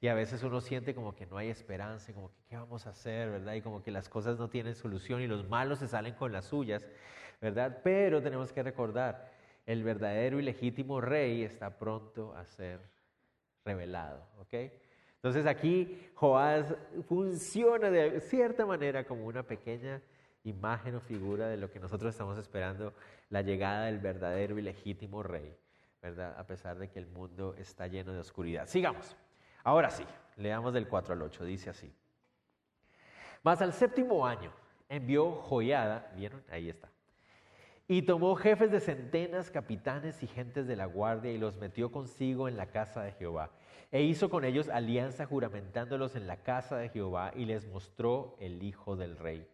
Y 0.00 0.08
a 0.08 0.14
veces 0.14 0.42
uno 0.42 0.60
siente 0.60 0.94
como 0.94 1.14
que 1.14 1.26
no 1.26 1.36
hay 1.36 1.50
esperanza, 1.50 2.12
como 2.14 2.30
que 2.30 2.42
qué 2.48 2.56
vamos 2.56 2.86
a 2.86 2.90
hacer, 2.90 3.30
¿verdad? 3.30 3.54
Y 3.54 3.60
como 3.60 3.82
que 3.82 3.90
las 3.90 4.08
cosas 4.08 4.38
no 4.38 4.48
tienen 4.48 4.74
solución 4.74 5.20
y 5.20 5.26
los 5.26 5.46
malos 5.48 5.80
se 5.80 5.88
salen 5.88 6.14
con 6.14 6.32
las 6.32 6.46
suyas, 6.46 6.86
¿verdad? 7.40 7.80
Pero 7.84 8.22
tenemos 8.22 8.50
que 8.52 8.62
recordar, 8.62 9.30
el 9.66 9.84
verdadero 9.84 10.40
y 10.40 10.42
legítimo 10.42 11.00
rey 11.02 11.42
está 11.42 11.78
pronto 11.78 12.34
a 12.34 12.46
ser 12.46 12.80
revelado, 13.64 14.26
¿ok? 14.38 14.54
Entonces 15.16 15.44
aquí 15.44 16.08
Joás 16.14 16.74
funciona 17.06 17.90
de 17.90 18.20
cierta 18.20 18.64
manera 18.64 19.04
como 19.04 19.26
una 19.26 19.42
pequeña 19.42 20.00
imagen 20.44 20.94
o 20.94 21.00
figura 21.00 21.46
de 21.48 21.58
lo 21.58 21.70
que 21.70 21.78
nosotros 21.78 22.14
estamos 22.14 22.38
esperando, 22.38 22.94
la 23.28 23.42
llegada 23.42 23.84
del 23.84 23.98
verdadero 23.98 24.58
y 24.58 24.62
legítimo 24.62 25.22
rey, 25.22 25.54
¿verdad? 26.00 26.34
A 26.38 26.46
pesar 26.46 26.78
de 26.78 26.88
que 26.88 26.98
el 26.98 27.06
mundo 27.06 27.54
está 27.58 27.86
lleno 27.86 28.14
de 28.14 28.20
oscuridad. 28.20 28.66
Sigamos. 28.66 29.14
Ahora 29.62 29.90
sí, 29.90 30.04
leamos 30.36 30.72
del 30.72 30.88
4 30.88 31.14
al 31.14 31.22
8, 31.22 31.44
dice 31.44 31.70
así. 31.70 31.92
Mas 33.42 33.60
al 33.62 33.72
séptimo 33.72 34.26
año 34.26 34.52
envió 34.88 35.32
Joyada, 35.32 36.12
¿vieron? 36.14 36.42
Ahí 36.50 36.68
está. 36.68 36.88
Y 37.88 38.02
tomó 38.02 38.36
jefes 38.36 38.70
de 38.70 38.80
centenas, 38.80 39.50
capitanes 39.50 40.22
y 40.22 40.28
gentes 40.28 40.66
de 40.66 40.76
la 40.76 40.86
guardia 40.86 41.32
y 41.32 41.38
los 41.38 41.56
metió 41.56 41.90
consigo 41.90 42.46
en 42.46 42.56
la 42.56 42.66
casa 42.66 43.02
de 43.02 43.12
Jehová. 43.12 43.50
E 43.90 44.02
hizo 44.02 44.30
con 44.30 44.44
ellos 44.44 44.68
alianza 44.68 45.26
juramentándolos 45.26 46.14
en 46.14 46.28
la 46.28 46.36
casa 46.36 46.76
de 46.76 46.88
Jehová 46.88 47.32
y 47.34 47.46
les 47.46 47.66
mostró 47.66 48.36
el 48.38 48.62
Hijo 48.62 48.94
del 48.94 49.16
Rey. 49.16 49.44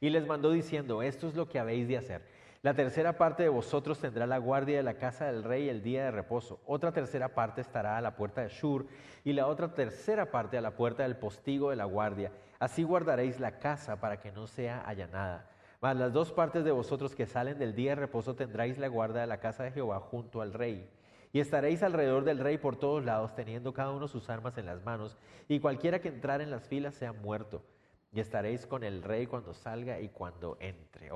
Y 0.00 0.08
les 0.08 0.26
mandó 0.26 0.52
diciendo, 0.52 1.02
esto 1.02 1.28
es 1.28 1.34
lo 1.34 1.48
que 1.48 1.58
habéis 1.58 1.88
de 1.88 1.98
hacer. 1.98 2.26
La 2.62 2.74
tercera 2.74 3.18
parte 3.18 3.42
de 3.42 3.48
vosotros 3.48 3.98
tendrá 3.98 4.24
la 4.24 4.38
guardia 4.38 4.76
de 4.76 4.84
la 4.84 4.94
casa 4.94 5.26
del 5.26 5.42
rey 5.42 5.68
el 5.68 5.82
día 5.82 6.04
de 6.04 6.12
reposo. 6.12 6.60
Otra 6.64 6.92
tercera 6.92 7.34
parte 7.34 7.60
estará 7.60 7.96
a 7.96 8.00
la 8.00 8.14
puerta 8.14 8.42
de 8.42 8.50
Shur 8.50 8.86
y 9.24 9.32
la 9.32 9.48
otra 9.48 9.74
tercera 9.74 10.30
parte 10.30 10.56
a 10.56 10.60
la 10.60 10.76
puerta 10.76 11.02
del 11.02 11.16
postigo 11.16 11.70
de 11.70 11.76
la 11.76 11.86
guardia. 11.86 12.30
Así 12.60 12.84
guardaréis 12.84 13.40
la 13.40 13.58
casa 13.58 13.98
para 13.98 14.20
que 14.20 14.30
no 14.30 14.46
sea 14.46 14.80
allanada. 14.82 15.50
Mas 15.80 15.96
las 15.96 16.12
dos 16.12 16.30
partes 16.30 16.62
de 16.62 16.70
vosotros 16.70 17.16
que 17.16 17.26
salen 17.26 17.58
del 17.58 17.74
día 17.74 17.90
de 17.90 18.02
reposo 18.02 18.36
tendráis 18.36 18.78
la 18.78 18.86
guarda 18.86 19.22
de 19.22 19.26
la 19.26 19.40
casa 19.40 19.64
de 19.64 19.72
Jehová 19.72 19.98
junto 19.98 20.40
al 20.40 20.52
rey. 20.52 20.88
Y 21.32 21.40
estaréis 21.40 21.82
alrededor 21.82 22.22
del 22.22 22.38
rey 22.38 22.58
por 22.58 22.76
todos 22.76 23.04
lados, 23.04 23.34
teniendo 23.34 23.72
cada 23.72 23.90
uno 23.90 24.06
sus 24.06 24.30
armas 24.30 24.56
en 24.56 24.66
las 24.66 24.84
manos, 24.84 25.18
y 25.48 25.58
cualquiera 25.58 26.00
que 26.00 26.06
entrar 26.06 26.40
en 26.40 26.52
las 26.52 26.68
filas 26.68 26.94
sea 26.94 27.12
muerto. 27.12 27.64
Y 28.12 28.20
estaréis 28.20 28.66
con 28.66 28.84
el 28.84 29.02
rey 29.02 29.26
cuando 29.26 29.52
salga 29.52 29.98
y 29.98 30.10
cuando 30.10 30.56
entre. 30.60 31.10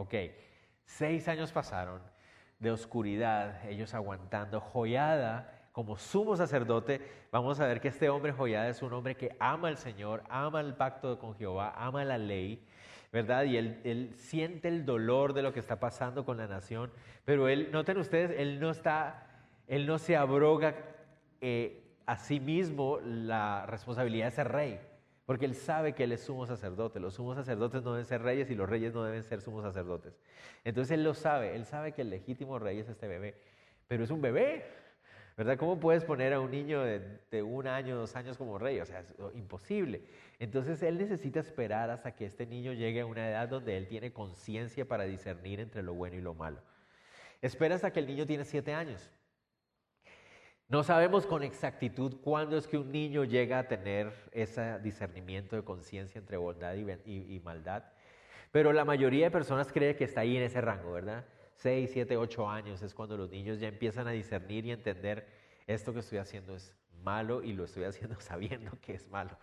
Seis 0.87 1.29
años 1.29 1.53
pasaron 1.53 2.01
de 2.59 2.70
oscuridad, 2.70 3.68
ellos 3.68 3.92
aguantando, 3.92 4.61
joyada 4.61 5.53
como 5.72 5.99
sumo 5.99 6.37
sacerdote. 6.37 7.07
Vamos 7.31 7.61
a 7.61 7.66
ver 7.66 7.83
que 7.83 7.88
este 7.88 8.09
hombre 8.09 8.33
joyada 8.33 8.68
es 8.68 8.81
un 8.81 8.94
hombre 8.94 9.14
que 9.14 9.37
ama 9.38 9.68
al 9.68 9.77
Señor, 9.77 10.25
ama 10.31 10.61
el 10.61 10.75
pacto 10.75 11.18
con 11.18 11.37
Jehová, 11.37 11.75
ama 11.77 12.03
la 12.05 12.16
ley 12.16 12.66
¿verdad? 13.12 13.44
Y 13.44 13.57
él, 13.57 14.11
siente 14.14 14.68
el 14.68 14.85
dolor 14.85 15.33
de 15.33 15.42
lo 15.42 15.53
que 15.53 15.61
está 15.61 15.81
pasando 15.81 16.25
con 16.25 16.37
la 16.37 16.46
nación, 16.46 16.90
pero 17.25 17.49
él, 17.49 17.70
noten 17.72 17.96
ustedes, 17.96 18.38
él 18.38 18.61
no 18.61 18.70
está, 18.70 19.27
él 19.66 19.87
no 19.87 19.99
se 19.99 20.16
abroga 20.16 20.75
eh, 21.40 21.83
a 22.05 22.18
sí 22.18 22.40
mismo 22.40 22.99
la 23.03 23.64
responsabilidad 23.66 24.27
de 24.27 24.31
ser 24.33 24.53
rey, 24.53 24.81
porque 25.26 25.44
él 25.44 25.54
sabe 25.54 25.92
que 25.92 26.04
él 26.04 26.12
es 26.12 26.22
sumo 26.22 26.46
sacerdote. 26.46 27.00
Los 27.00 27.14
sumos 27.14 27.36
sacerdotes 27.36 27.82
no 27.82 27.92
deben 27.92 28.06
ser 28.06 28.22
reyes 28.22 28.48
y 28.48 28.54
los 28.54 28.68
reyes 28.70 28.94
no 28.94 29.04
deben 29.04 29.24
ser 29.24 29.40
sumos 29.42 29.64
sacerdotes. 29.64 30.18
Entonces 30.64 30.92
él 30.92 31.04
lo 31.04 31.14
sabe, 31.14 31.56
él 31.56 31.66
sabe 31.66 31.92
que 31.92 32.02
el 32.02 32.10
legítimo 32.10 32.58
rey 32.58 32.78
es 32.78 32.88
este 32.88 33.08
bebé, 33.08 33.34
pero 33.88 34.04
es 34.04 34.10
un 34.10 34.22
bebé. 34.22 34.64
¿Verdad? 35.36 35.58
¿Cómo 35.58 35.78
puedes 35.78 36.02
poner 36.02 36.32
a 36.32 36.40
un 36.40 36.50
niño 36.50 36.82
de, 36.82 37.42
un 37.42 37.66
año, 37.66 37.94
dos 37.94 38.16
años 38.16 38.38
como 38.38 38.58
rey? 38.58 38.80
O 38.80 38.86
sea, 38.86 39.00
es 39.00 39.06
imposible. 39.34 40.02
Entonces 40.38 40.82
él 40.82 40.96
necesita 40.96 41.40
esperar 41.40 41.90
hasta 41.90 42.14
que 42.14 42.24
este 42.24 42.46
niño 42.46 42.72
llegue 42.72 43.02
a 43.02 43.06
una 43.06 43.28
edad 43.28 43.46
donde 43.46 43.76
él 43.76 43.86
tiene 43.86 44.14
conciencia 44.14 44.88
para 44.88 45.04
discernir 45.04 45.60
entre 45.60 45.82
lo 45.82 45.92
bueno 45.92 46.16
y 46.16 46.22
lo 46.22 46.32
malo. 46.32 46.62
Espera 47.42 47.74
hasta 47.74 47.92
que 47.92 48.00
el 48.00 48.06
niño 48.06 48.24
tiene 48.24 48.46
siete 48.46 48.72
años. 48.72 49.10
No 50.68 50.83
sabemos 50.83 51.26
con 51.26 51.44
exactitud 51.44 52.16
cuándo 52.20 52.57
es 52.57 52.66
que 52.66 52.76
un 52.76 52.90
niño 52.90 53.22
llega 53.22 53.61
a 53.61 53.68
tener 53.68 54.12
ese 54.33 54.81
discernimiento 54.81 55.55
de 55.55 55.62
conciencia 55.62 56.18
entre 56.18 56.38
bondad 56.38 56.74
y, 56.74 57.40
maldad, 57.44 57.85
pero 58.50 58.72
la 58.72 58.85
mayoría 58.85 59.26
de 59.26 59.31
personas 59.31 59.70
cree 59.70 59.94
que 59.94 60.05
está 60.05 60.22
ahí 60.22 60.37
en 60.37 60.42
ese 60.42 60.61
rango, 60.61 60.92
¿verdad? 60.92 61.24
6, 61.55 61.88
7, 61.92 62.16
8 62.16 62.50
años 62.50 62.83
es 62.83 62.94
cuando 62.94 63.16
los 63.16 63.31
niños 63.31 63.61
ya 63.61 63.68
empiezan 63.68 64.09
a 64.09 64.11
discernir 64.11 64.66
y 64.66 64.72
entender 64.72 65.29
esto 65.68 65.92
que 65.92 66.00
estoy 66.00 66.18
haciendo 66.18 66.57
es 66.57 66.74
malo 67.05 67.44
y 67.44 67.52
lo 67.52 67.64
estoy 67.64 67.85
haciendo 67.85 68.16
sabiendo 68.20 68.72
que 68.81 68.94
es 68.94 69.09
malo. 69.09 69.38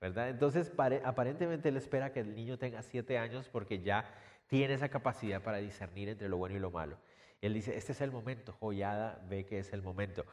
¿verdad? 0.00 0.28
Entonces, 0.28 0.72
aparentemente 1.02 1.70
él 1.70 1.76
espera 1.76 2.12
que 2.12 2.20
el 2.20 2.36
niño 2.36 2.56
tenga 2.56 2.82
7 2.82 3.18
años 3.18 3.48
porque 3.48 3.80
ya 3.80 4.04
tiene 4.46 4.74
esa 4.74 4.88
capacidad 4.88 5.42
para 5.42 5.56
discernir 5.58 6.08
entre 6.08 6.28
lo 6.28 6.36
bueno 6.36 6.56
y 6.56 6.60
lo 6.60 6.70
malo. 6.70 6.98
Él 7.40 7.54
dice, 7.54 7.76
este 7.76 7.92
es 7.92 8.00
el 8.00 8.10
momento, 8.10 8.52
Joyada 8.52 9.20
ve 9.28 9.46
que 9.46 9.60
es 9.60 9.72
el 9.72 9.82
momento. 9.82 10.24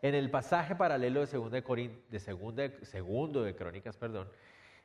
En 0.00 0.14
el 0.14 0.30
pasaje 0.30 0.74
paralelo 0.76 1.20
de, 1.20 1.26
segunda 1.26 1.60
de, 1.60 2.04
de 2.08 2.18
segunda, 2.20 2.70
segundo 2.82 3.42
de 3.42 3.54
Crónicas, 3.54 3.96
perdón, 3.96 4.28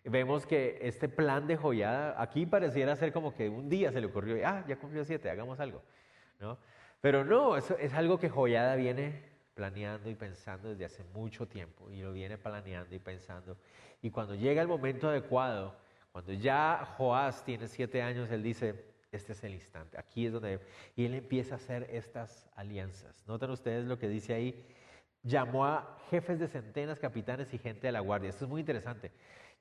vemos 0.04 0.46
que 0.46 0.80
este 0.82 1.10
plan 1.10 1.48
de 1.48 1.58
joyada 1.58 2.22
aquí 2.22 2.46
pareciera 2.46 2.96
ser 2.96 3.12
como 3.12 3.34
que 3.34 3.50
un 3.50 3.70
día 3.70 3.92
se 3.92 4.00
le 4.00 4.08
ocurrió, 4.08 4.38
ah, 4.48 4.64
ya 4.68 4.78
cumplió 4.78 5.04
siete, 5.04 5.30
hagamos 5.30 5.60
algo. 5.60 5.82
¿no? 6.40 6.58
Pero 7.02 7.24
no, 7.24 7.58
eso 7.58 7.78
es 7.78 7.94
algo 7.94 8.20
que 8.20 8.30
Joyada 8.30 8.76
viene 8.76 9.24
planeando 9.54 10.10
y 10.10 10.16
pensando 10.16 10.70
desde 10.70 10.86
hace 10.86 11.04
mucho 11.14 11.48
tiempo 11.48 11.90
y 11.90 12.02
lo 12.02 12.14
viene 12.14 12.38
planeando 12.38 12.94
y 12.96 13.00
pensando. 13.00 13.58
Y 14.02 14.12
cuando 14.12 14.36
llega 14.36 14.62
el 14.62 14.68
momento 14.68 15.10
adecuado, 15.10 15.76
cuando 16.12 16.34
ya 16.34 16.94
Joás 16.98 17.44
tiene 17.44 17.68
siete 17.68 18.02
años, 18.02 18.30
él 18.32 18.44
dice, 18.44 18.86
este 19.12 19.34
es 19.34 19.44
el 19.44 19.54
instante, 19.54 19.98
aquí 19.98 20.26
es 20.26 20.34
donde... 20.34 20.60
Y 20.96 21.06
él 21.06 21.14
empieza 21.14 21.56
a 21.56 21.58
hacer 21.58 21.88
estas 21.92 22.50
alianzas. 22.56 23.26
Notan 23.28 23.52
ustedes 23.52 23.86
lo 23.86 23.98
que 23.98 24.08
dice 24.08 24.34
ahí, 24.34 24.66
llamó 25.24 25.66
a 25.66 25.98
jefes 26.10 26.40
de 26.40 26.48
centenas, 26.48 27.00
capitanes 27.00 27.54
y 27.54 27.58
gente 27.58 27.88
de 27.88 27.94
la 27.94 28.00
guardia. 28.00 28.30
Esto 28.30 28.46
es 28.46 28.50
muy 28.50 28.62
interesante. 28.62 29.12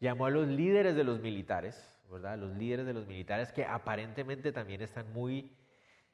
Llamó 0.01 0.27
a 0.27 0.31
los 0.31 0.47
líderes 0.47 0.97
de 0.97 1.05
los 1.05 1.21
militares, 1.21 1.95
¿verdad? 2.11 2.39
Los 2.39 2.57
líderes 2.57 2.87
de 2.87 2.95
los 2.95 3.07
militares 3.07 3.53
que 3.53 3.65
aparentemente 3.65 4.53
también 4.53 4.83
están 4.83 5.13
muy 5.13 5.57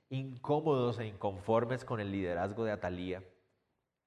incómodos 0.09 0.99
e 0.99 1.07
inconformes 1.07 1.85
con 1.85 2.01
el 2.01 2.12
liderazgo 2.12 2.64
de 2.64 2.73
Atalía. 2.73 3.23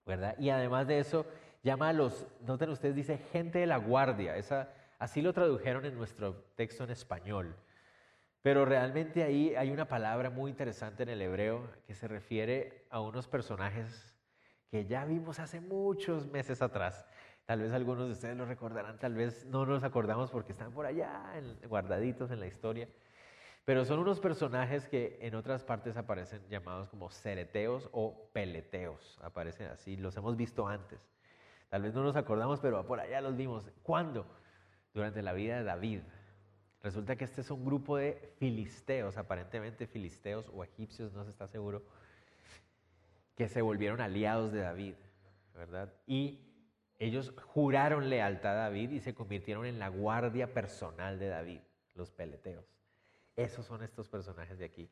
¿verdad? 0.06 0.36
Y 0.38 0.50
además 0.50 0.88
de 0.88 1.00
eso, 1.00 1.26
llama 1.64 1.90
a 1.90 1.94
los, 1.94 2.28
noten 2.42 2.70
ustedes, 2.70 2.96
dice 2.96 3.18
gente 3.18 3.60
de 3.60 3.66
la 3.66 3.78
guardia, 3.78 4.38
esa, 4.38 4.70
así 5.00 5.22
lo 5.22 5.34
tradujeron 5.34 5.86
en 5.86 5.96
nuestro 5.96 6.36
texto 6.56 6.84
en 6.84 6.92
español. 6.92 7.56
Pero 8.46 8.64
realmente 8.64 9.24
ahí 9.24 9.56
hay 9.56 9.72
una 9.72 9.88
palabra 9.88 10.30
muy 10.30 10.52
interesante 10.52 11.02
en 11.02 11.10
el 11.10 11.20
hebreo 11.20 11.68
que 11.88 11.96
se 11.96 12.08
refiere 12.08 12.86
a 12.92 13.00
unos 13.00 13.28
personajes 13.28 14.14
que 14.70 14.86
ya 14.86 15.04
vimos 15.04 15.40
hace 15.40 15.60
muchos 15.62 16.28
meses 16.28 16.62
atrás. 16.62 17.08
Tal 17.46 17.62
vez 17.62 17.74
algunos 17.74 18.06
de 18.06 18.12
ustedes 18.12 18.38
lo 18.38 18.46
recordarán, 18.46 19.00
tal 19.00 19.16
vez 19.16 19.48
no 19.48 19.66
nos 19.66 19.84
acordamos 19.84 20.30
porque 20.30 20.52
están 20.52 20.72
por 20.74 20.86
allá 20.86 21.24
guardaditos 21.68 22.30
en 22.30 22.40
la 22.40 22.46
historia. 22.46 22.88
Pero 23.66 23.84
son 23.84 23.98
unos 23.98 24.20
personajes 24.20 24.88
que 24.88 25.18
en 25.22 25.34
otras 25.34 25.64
partes 25.64 25.98
aparecen 25.98 26.48
llamados 26.48 26.88
como 26.88 27.10
cereteos 27.10 27.90
o 27.94 28.30
peleteos. 28.32 29.20
Aparecen 29.24 29.70
así, 29.70 29.98
los 29.98 30.16
hemos 30.18 30.38
visto 30.38 30.68
antes. 30.68 31.00
Tal 31.70 31.82
vez 31.82 31.96
no 31.96 32.04
nos 32.04 32.16
acordamos, 32.16 32.60
pero 32.60 32.86
por 32.86 33.00
allá 33.00 33.22
los 33.22 33.36
vimos. 33.36 33.72
¿Cuándo? 33.82 34.28
Durante 34.94 35.24
la 35.24 35.34
vida 35.34 35.58
de 35.58 35.64
David. 35.64 36.02
Resulta 36.86 37.16
que 37.16 37.26
este 37.26 37.42
es 37.42 37.50
un 37.50 37.66
grupo 37.66 37.98
de 37.98 38.14
filisteos, 38.38 39.18
aparentemente 39.18 39.88
filisteos 39.88 40.46
o 40.54 40.64
egipcios, 40.64 41.14
no 41.14 41.24
se 41.24 41.32
está 41.32 41.48
seguro, 41.48 41.82
que 43.36 43.48
se 43.48 43.64
volvieron 43.64 44.02
aliados 44.02 44.52
de 44.52 44.60
David, 44.60 44.94
¿verdad? 45.56 45.92
Y 46.06 46.42
ellos 47.00 47.34
juraron 47.48 48.08
lealtad 48.12 48.52
a 48.52 48.66
David 48.66 48.92
y 48.92 49.00
se 49.00 49.16
convirtieron 49.16 49.66
en 49.66 49.80
la 49.80 49.88
guardia 49.88 50.54
personal 50.54 51.18
de 51.18 51.30
David, 51.30 51.62
los 51.96 52.12
peleteos. 52.12 52.78
Esos 53.36 53.66
son 53.66 53.82
estos 53.82 54.08
personajes 54.08 54.60
de 54.60 54.66
aquí. 54.66 54.88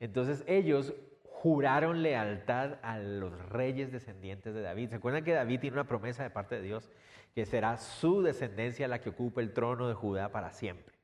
Entonces 0.00 0.42
ellos 0.48 0.92
juraron 1.22 2.02
lealtad 2.02 2.80
a 2.82 2.98
los 2.98 3.48
reyes 3.50 3.92
descendientes 3.92 4.54
de 4.54 4.62
David. 4.62 4.88
¿Se 4.88 4.96
acuerdan 4.96 5.22
que 5.22 5.34
David 5.34 5.60
tiene 5.60 5.74
una 5.74 5.86
promesa 5.86 6.24
de 6.24 6.30
parte 6.30 6.56
de 6.56 6.62
Dios 6.62 6.90
que 7.32 7.46
será 7.46 7.76
su 7.76 8.22
descendencia 8.22 8.88
la 8.88 9.00
que 9.00 9.10
ocupe 9.10 9.40
el 9.40 9.52
trono 9.52 9.86
de 9.86 9.94
Judá 9.94 10.32
para 10.32 10.50
siempre? 10.50 10.97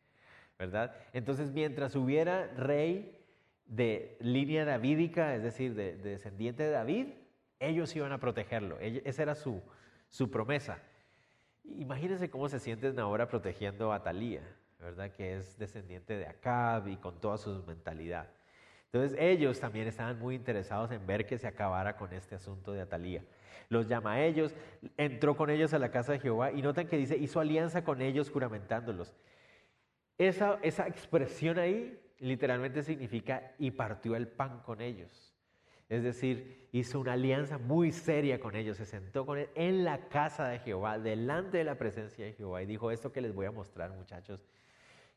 ¿Verdad? 0.59 0.95
Entonces 1.13 1.51
mientras 1.51 1.97
hubiera 1.97 2.47
rey 2.55 3.21
de 3.67 4.17
línea 4.21 4.65
davídica, 4.65 5.35
es 5.35 5.43
decir, 5.43 5.75
de, 5.75 5.97
descendiente 5.97 6.63
de 6.63 6.71
David, 6.71 7.07
ellos 7.59 7.95
iban 7.97 8.13
a 8.13 8.19
protegerlo. 8.19 8.79
Esa 8.81 9.23
era 9.23 9.35
su, 9.35 9.63
promesa. 10.31 10.79
Imagínense 11.65 12.31
cómo 12.31 12.49
se 12.49 12.61
sienten 12.61 12.99
ahora 12.99 13.29
protegiendo 13.29 13.93
a 13.93 14.03
Talía. 14.03 14.43
¿verdad? 14.79 15.11
Que 15.11 15.37
es 15.37 15.59
descendiente 15.59 16.17
de 16.17 16.27
Acab 16.27 16.89
y 16.89 16.97
con 16.97 17.19
toda 17.19 17.39
su 17.39 17.65
mentalidad. 17.67 18.29
Entonces 18.87 19.19
ellos 19.19 19.59
también 19.59 19.89
estaban 19.89 20.19
muy 20.19 20.35
interesados 20.35 20.93
en 20.93 21.05
ver 21.07 21.27
que 21.27 21.39
se 21.39 21.49
acabara 21.49 21.97
con 21.97 22.13
este 22.13 22.35
asunto 22.35 22.73
de 22.73 22.83
Atalía. 22.83 23.25
Los 23.69 23.89
llama 23.89 24.13
a 24.13 24.25
ellos, 24.25 24.55
entró 24.97 25.37
con 25.37 25.51
ellos 25.51 25.73
a 25.73 25.79
la 25.79 25.91
casa 25.91 26.13
de 26.13 26.21
Jehová 26.21 26.53
y 26.53 26.61
notan 26.63 26.87
que 26.87 26.99
dice, 26.99 27.17
hizo 27.17 27.41
alianza 27.41 27.83
con 27.83 28.03
ellos 28.03 28.31
juramentándolos. 28.31 29.15
Esa, 30.19 30.59
esa 30.63 30.87
expresión 30.87 31.59
ahí 31.59 31.99
literalmente 32.19 32.83
significa 32.83 33.53
y 33.59 33.71
partió 33.73 34.17
el 34.17 34.29
pan 34.29 34.61
con 34.61 34.81
ellos. 34.81 35.35
Es 35.89 36.03
decir, 36.03 36.69
hizo 36.73 36.99
una 36.99 37.13
alianza 37.13 37.59
muy 37.59 37.93
seria 37.93 38.41
con 38.41 38.57
ellos, 38.57 38.79
se 38.79 38.87
sentó 38.87 39.27
con 39.27 39.39
él 39.39 39.51
en 39.55 39.85
la 39.85 40.09
casa 40.09 40.49
de 40.49 40.59
Jehová, 40.59 40.99
delante 40.99 41.59
de 41.59 41.65
la 41.65 41.77
presencia 41.77 42.25
de 42.25 42.33
Jehová 42.33 42.63
y 42.63 42.67
dijo, 42.67 42.91
esto 42.91 43.13
que 43.13 43.21
les 43.21 43.35
voy 43.35 43.47
a 43.47 43.51
mostrar 43.51 43.91
muchachos, 43.91 44.47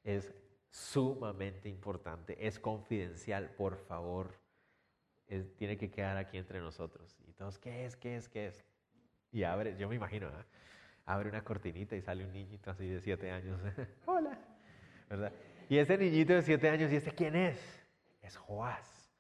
es 0.04 0.34
sumamente 0.70 1.70
importante, 1.70 2.38
es 2.46 2.60
confidencial, 2.60 3.50
por 3.52 3.78
favor, 3.78 4.34
tiene 5.58 5.78
que 5.78 5.90
quedar 5.90 6.18
aquí 6.18 6.38
entre 6.38 6.60
nosotros. 6.60 7.18
Y 7.28 7.34
todos, 7.34 7.58
¿qué 7.60 7.86
es? 7.86 7.96
¿Qué 7.96 8.16
es? 8.16 8.30
¿Qué 8.30 8.48
es? 8.48 8.64
Y 9.32 9.44
abre, 9.44 9.76
yo 9.78 9.88
me 9.90 9.96
imagino, 9.96 10.28
¿eh? 10.28 10.46
abre 11.06 11.30
una 11.30 11.44
cortinita 11.44 11.96
y 11.96 12.02
sale 12.02 12.26
un 12.26 12.34
niñito 12.34 12.72
así 12.72 12.88
de 12.88 13.00
siete 13.00 13.32
años. 13.32 13.60
Hola, 14.06 14.38
Y 15.70 15.78
ese 15.78 15.98
niñito 15.98 16.34
de 16.34 16.42
siete 16.42 16.70
años, 16.70 16.92
¿y 16.92 16.96
este 16.96 17.12
quién 17.12 17.36
es? 17.36 17.60
Es 18.22 18.38
Joás, 18.38 19.12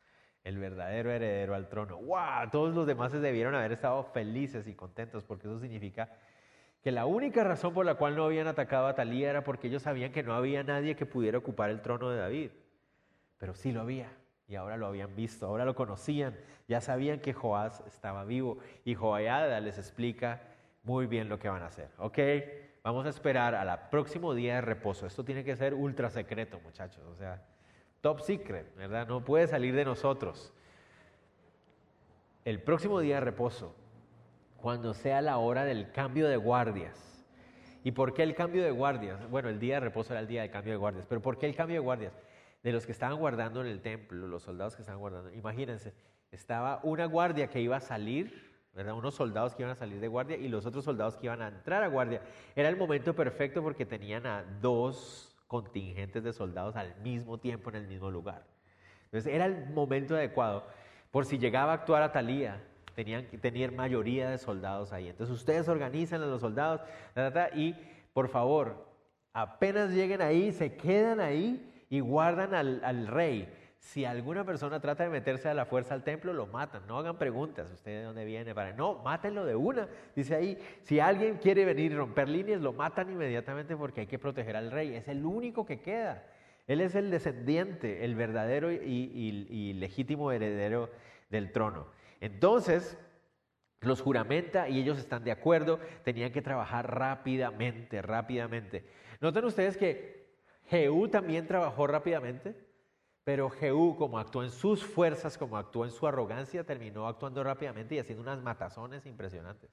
el 0.43 0.57
verdadero 0.57 1.11
heredero 1.11 1.55
al 1.55 1.67
trono. 1.67 1.97
¡Wow! 1.97 2.49
Todos 2.51 2.75
los 2.75 2.87
demás 2.87 3.11
debieron 3.11 3.55
haber 3.55 3.71
estado 3.71 4.03
felices 4.03 4.67
y 4.67 4.73
contentos 4.73 5.23
porque 5.23 5.47
eso 5.47 5.59
significa 5.59 6.09
que 6.81 6.91
la 6.91 7.05
única 7.05 7.43
razón 7.43 7.73
por 7.73 7.85
la 7.85 7.95
cual 7.95 8.15
no 8.15 8.23
habían 8.23 8.47
atacado 8.47 8.87
a 8.87 8.95
Talía 8.95 9.29
era 9.29 9.43
porque 9.43 9.67
ellos 9.67 9.83
sabían 9.83 10.11
que 10.11 10.23
no 10.23 10.33
había 10.33 10.63
nadie 10.63 10.95
que 10.95 11.05
pudiera 11.05 11.37
ocupar 11.37 11.69
el 11.69 11.81
trono 11.81 12.09
de 12.09 12.19
David. 12.19 12.51
Pero 13.37 13.53
sí 13.53 13.71
lo 13.71 13.81
había, 13.81 14.09
y 14.47 14.55
ahora 14.55 14.77
lo 14.77 14.87
habían 14.87 15.15
visto, 15.15 15.45
ahora 15.45 15.65
lo 15.65 15.75
conocían, 15.75 16.35
ya 16.67 16.81
sabían 16.81 17.19
que 17.19 17.33
Joás 17.33 17.83
estaba 17.87 18.23
vivo, 18.23 18.57
y 18.85 18.95
Joayada 18.95 19.59
les 19.59 19.77
explica 19.77 20.41
muy 20.83 21.07
bien 21.07 21.29
lo 21.29 21.39
que 21.39 21.49
van 21.49 21.61
a 21.61 21.67
hacer. 21.67 21.89
¿Ok? 21.97 22.19
Vamos 22.87 23.05
a 23.05 23.09
esperar 23.09 23.53
al 23.53 23.89
próximo 23.89 24.33
día 24.33 24.55
de 24.55 24.61
reposo. 24.61 25.05
Esto 25.05 25.25
tiene 25.25 25.43
que 25.43 25.57
ser 25.57 25.73
ultra 25.73 26.09
secreto, 26.09 26.61
muchachos, 26.63 27.03
o 27.05 27.15
sea, 27.17 27.43
top 27.99 28.21
secret, 28.21 28.73
¿verdad? 28.77 29.05
No 29.05 29.25
puede 29.25 29.45
salir 29.45 29.75
de 29.75 29.83
nosotros. 29.83 30.53
El 32.45 32.61
próximo 32.61 33.01
día 33.01 33.15
de 33.15 33.21
reposo 33.25 33.75
cuando 34.55 34.93
sea 34.93 35.21
la 35.21 35.37
hora 35.37 35.65
del 35.65 35.91
cambio 35.91 36.29
de 36.29 36.37
guardias. 36.37 37.25
¿Y 37.83 37.91
por 37.91 38.13
qué 38.13 38.23
el 38.23 38.33
cambio 38.33 38.63
de 38.63 38.71
guardias? 38.71 39.29
Bueno, 39.29 39.49
el 39.49 39.59
día 39.59 39.73
de 39.73 39.79
reposo 39.81 40.13
era 40.13 40.21
el 40.21 40.27
día 40.27 40.43
de 40.43 40.49
cambio 40.49 40.71
de 40.71 40.77
guardias, 40.77 41.05
pero 41.09 41.21
¿por 41.21 41.37
qué 41.37 41.45
el 41.45 41.57
cambio 41.57 41.73
de 41.73 41.83
guardias? 41.83 42.13
De 42.63 42.71
los 42.71 42.85
que 42.85 42.93
estaban 42.93 43.17
guardando 43.17 43.59
en 43.59 43.67
el 43.67 43.81
templo, 43.81 44.27
los 44.27 44.43
soldados 44.43 44.77
que 44.77 44.83
estaban 44.83 45.01
guardando. 45.01 45.33
Imagínense, 45.33 45.93
estaba 46.31 46.79
una 46.83 47.03
guardia 47.03 47.47
que 47.47 47.59
iba 47.59 47.75
a 47.75 47.81
salir, 47.81 48.56
¿verdad? 48.77 48.93
Unos 48.93 49.15
soldados 49.15 49.55
que 49.55 49.63
iban 49.63 49.71
a 49.71 49.75
salir 49.75 49.99
de 49.99 50.07
guardia 50.07 50.37
y 50.37 50.47
los 50.47 50.65
otros 50.65 50.85
soldados 50.85 51.17
que 51.17 51.25
iban 51.25 51.41
a 51.41 51.47
entrar 51.47 51.83
a 51.83 51.87
guardia. 51.87 52.21
Era 52.55 52.69
el 52.69 52.77
momento 52.77 53.15
perfecto 53.15 53.61
porque 53.61 53.85
tenían 53.85 54.25
a 54.25 54.43
dos 54.61 55.35
contingentes 55.47 56.23
de 56.23 56.31
soldados 56.31 56.75
al 56.75 56.95
mismo 57.01 57.39
tiempo 57.39 57.69
en 57.71 57.77
el 57.77 57.87
mismo 57.87 58.11
lugar. 58.11 58.45
Entonces 59.05 59.33
era 59.33 59.45
el 59.45 59.69
momento 59.71 60.15
adecuado. 60.15 60.63
Por 61.11 61.25
si 61.25 61.37
llegaba 61.37 61.71
a 61.71 61.75
actuar 61.75 62.03
a 62.03 62.11
Talía, 62.11 62.61
tenían 62.93 63.25
que 63.25 63.37
tener 63.37 63.71
mayoría 63.71 64.29
de 64.29 64.37
soldados 64.37 64.93
ahí. 64.93 65.07
Entonces 65.07 65.35
ustedes 65.35 65.67
organizan 65.67 66.21
a 66.21 66.25
los 66.25 66.41
soldados 66.41 66.81
y 67.55 67.75
por 68.13 68.29
favor, 68.29 68.87
apenas 69.33 69.91
lleguen 69.91 70.21
ahí, 70.21 70.51
se 70.51 70.75
quedan 70.75 71.19
ahí 71.19 71.85
y 71.89 71.99
guardan 71.99 72.53
al, 72.53 73.07
rey. 73.07 73.47
Si 73.79 74.05
alguna 74.05 74.43
persona 74.43 74.79
trata 74.79 75.03
de 75.03 75.09
meterse 75.09 75.49
a 75.49 75.53
la 75.53 75.65
fuerza 75.65 75.93
al 75.93 76.03
templo, 76.03 76.33
lo 76.33 76.47
matan. 76.47 76.85
No 76.87 76.97
hagan 76.97 77.17
preguntas. 77.17 77.71
¿Usted 77.71 77.99
de 77.99 78.03
dónde 78.03 78.25
viene? 78.25 78.53
Para... 78.53 78.73
No, 78.73 79.01
mátenlo 79.03 79.45
de 79.45 79.55
una. 79.55 79.87
Dice 80.15 80.35
ahí, 80.35 80.57
si 80.81 80.99
alguien 80.99 81.37
quiere 81.37 81.63
venir 81.63 81.91
y 81.91 81.95
romper 81.95 82.27
líneas, 82.27 82.61
lo 82.61 82.73
matan 82.73 83.09
inmediatamente 83.11 83.77
porque 83.77 84.01
hay 84.01 84.07
que 84.07 84.19
proteger 84.19 84.55
al 84.55 84.71
rey. 84.71 84.95
Es 84.95 85.07
el 85.07 85.25
único 85.25 85.65
que 85.65 85.79
queda. 85.79 86.25
Él 86.65 86.81
es 86.81 86.95
el 86.95 87.11
descendiente, 87.11 88.03
el 88.03 88.15
verdadero 88.15 88.71
y 88.71 89.73
legítimo 89.73 90.31
heredero 90.31 90.89
del 91.29 91.51
trono. 91.51 91.87
Entonces, 92.19 92.97
los 93.81 94.01
juramenta 94.01 94.67
y 94.67 94.79
ellos 94.79 94.97
están 94.97 95.23
de 95.23 95.31
acuerdo, 95.31 95.79
tenían 96.03 96.31
que 96.31 96.41
trabajar 96.41 96.93
rápidamente, 96.93 98.01
rápidamente. 98.01 98.85
Noten 99.21 99.45
ustedes 99.45 99.77
que 99.77 100.27
Jehú 100.65 101.07
también 101.07 101.47
trabajó 101.47 101.87
rápidamente, 101.87 102.55
pero 103.27 103.49
Jehú, 103.49 103.97
como 103.97 104.19
actuó 104.19 104.41
en 104.41 104.51
sus 104.51 104.85
fuerzas, 104.85 105.37
como 105.37 105.57
actuó 105.57 105.83
en 105.83 105.91
su 105.91 106.07
arrogancia, 106.07 106.63
terminó 106.63 107.09
actuando 107.09 107.43
rápidamente 107.43 107.93
y 107.93 107.99
haciendo 107.99 108.23
unas 108.23 108.41
matazones 108.41 109.05
impresionantes. 109.05 109.69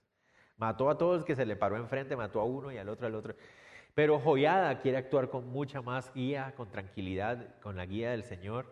Mató 0.56 0.90
a 0.90 0.98
todos 0.98 1.24
que 1.24 1.36
se 1.36 1.46
le 1.46 1.54
paró 1.54 1.76
enfrente, 1.76 2.16
mató 2.16 2.40
a 2.40 2.44
uno 2.44 2.72
y 2.72 2.78
al 2.78 2.88
otro 2.88 3.06
al 3.06 3.14
otro. 3.14 3.36
Pero 3.94 4.18
Joyada 4.18 4.80
quiere 4.80 4.98
actuar 4.98 5.30
con 5.30 5.46
mucha 5.50 5.82
más 5.82 6.12
guía, 6.12 6.52
con 6.56 6.72
tranquilidad, 6.72 7.60
con 7.60 7.76
la 7.76 7.86
guía 7.86 8.10
del 8.10 8.24
Señor, 8.24 8.66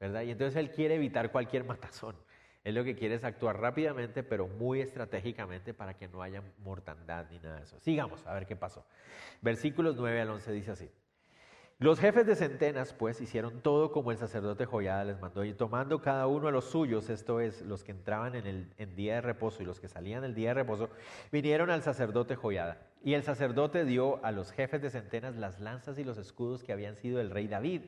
¿verdad? 0.00 0.22
Y 0.22 0.32
entonces 0.32 0.56
él 0.56 0.72
quiere 0.72 0.96
evitar 0.96 1.30
cualquier 1.30 1.62
matazón. 1.62 2.16
Él 2.64 2.74
lo 2.74 2.82
que 2.82 2.96
quiere 2.96 3.14
es 3.14 3.22
actuar 3.22 3.60
rápidamente, 3.60 4.24
pero 4.24 4.48
muy 4.48 4.80
estratégicamente 4.80 5.74
para 5.74 5.94
que 5.94 6.08
no 6.08 6.22
haya 6.22 6.42
mortandad 6.58 7.26
ni 7.30 7.38
nada 7.38 7.58
de 7.58 7.62
eso. 7.62 7.78
Sigamos 7.78 8.26
a 8.26 8.34
ver 8.34 8.46
qué 8.46 8.56
pasó. 8.56 8.84
Versículos 9.42 9.94
9 9.94 10.22
al 10.22 10.30
11 10.30 10.50
dice 10.50 10.72
así. 10.72 10.90
Los 11.80 11.98
jefes 11.98 12.24
de 12.24 12.36
centenas, 12.36 12.92
pues, 12.92 13.20
hicieron 13.20 13.60
todo 13.60 13.90
como 13.90 14.12
el 14.12 14.16
sacerdote 14.16 14.64
Joyada 14.64 15.04
les 15.04 15.20
mandó, 15.20 15.44
y 15.44 15.54
tomando 15.54 16.00
cada 16.00 16.28
uno 16.28 16.46
a 16.46 16.52
los 16.52 16.66
suyos, 16.66 17.10
esto 17.10 17.40
es, 17.40 17.62
los 17.62 17.82
que 17.82 17.90
entraban 17.90 18.36
en 18.36 18.72
el 18.76 18.94
día 18.94 19.16
de 19.16 19.20
reposo 19.20 19.60
y 19.60 19.66
los 19.66 19.80
que 19.80 19.88
salían 19.88 20.22
del 20.22 20.36
día 20.36 20.50
de 20.50 20.54
reposo, 20.54 20.88
vinieron 21.32 21.70
al 21.70 21.82
sacerdote 21.82 22.36
Joyada. 22.36 22.78
Y 23.02 23.14
el 23.14 23.24
sacerdote 23.24 23.84
dio 23.84 24.24
a 24.24 24.30
los 24.30 24.52
jefes 24.52 24.82
de 24.82 24.90
centenas 24.90 25.34
las 25.34 25.58
lanzas 25.58 25.98
y 25.98 26.04
los 26.04 26.16
escudos 26.16 26.62
que 26.62 26.72
habían 26.72 26.94
sido 26.94 27.18
del 27.18 27.30
rey 27.30 27.48
David, 27.48 27.82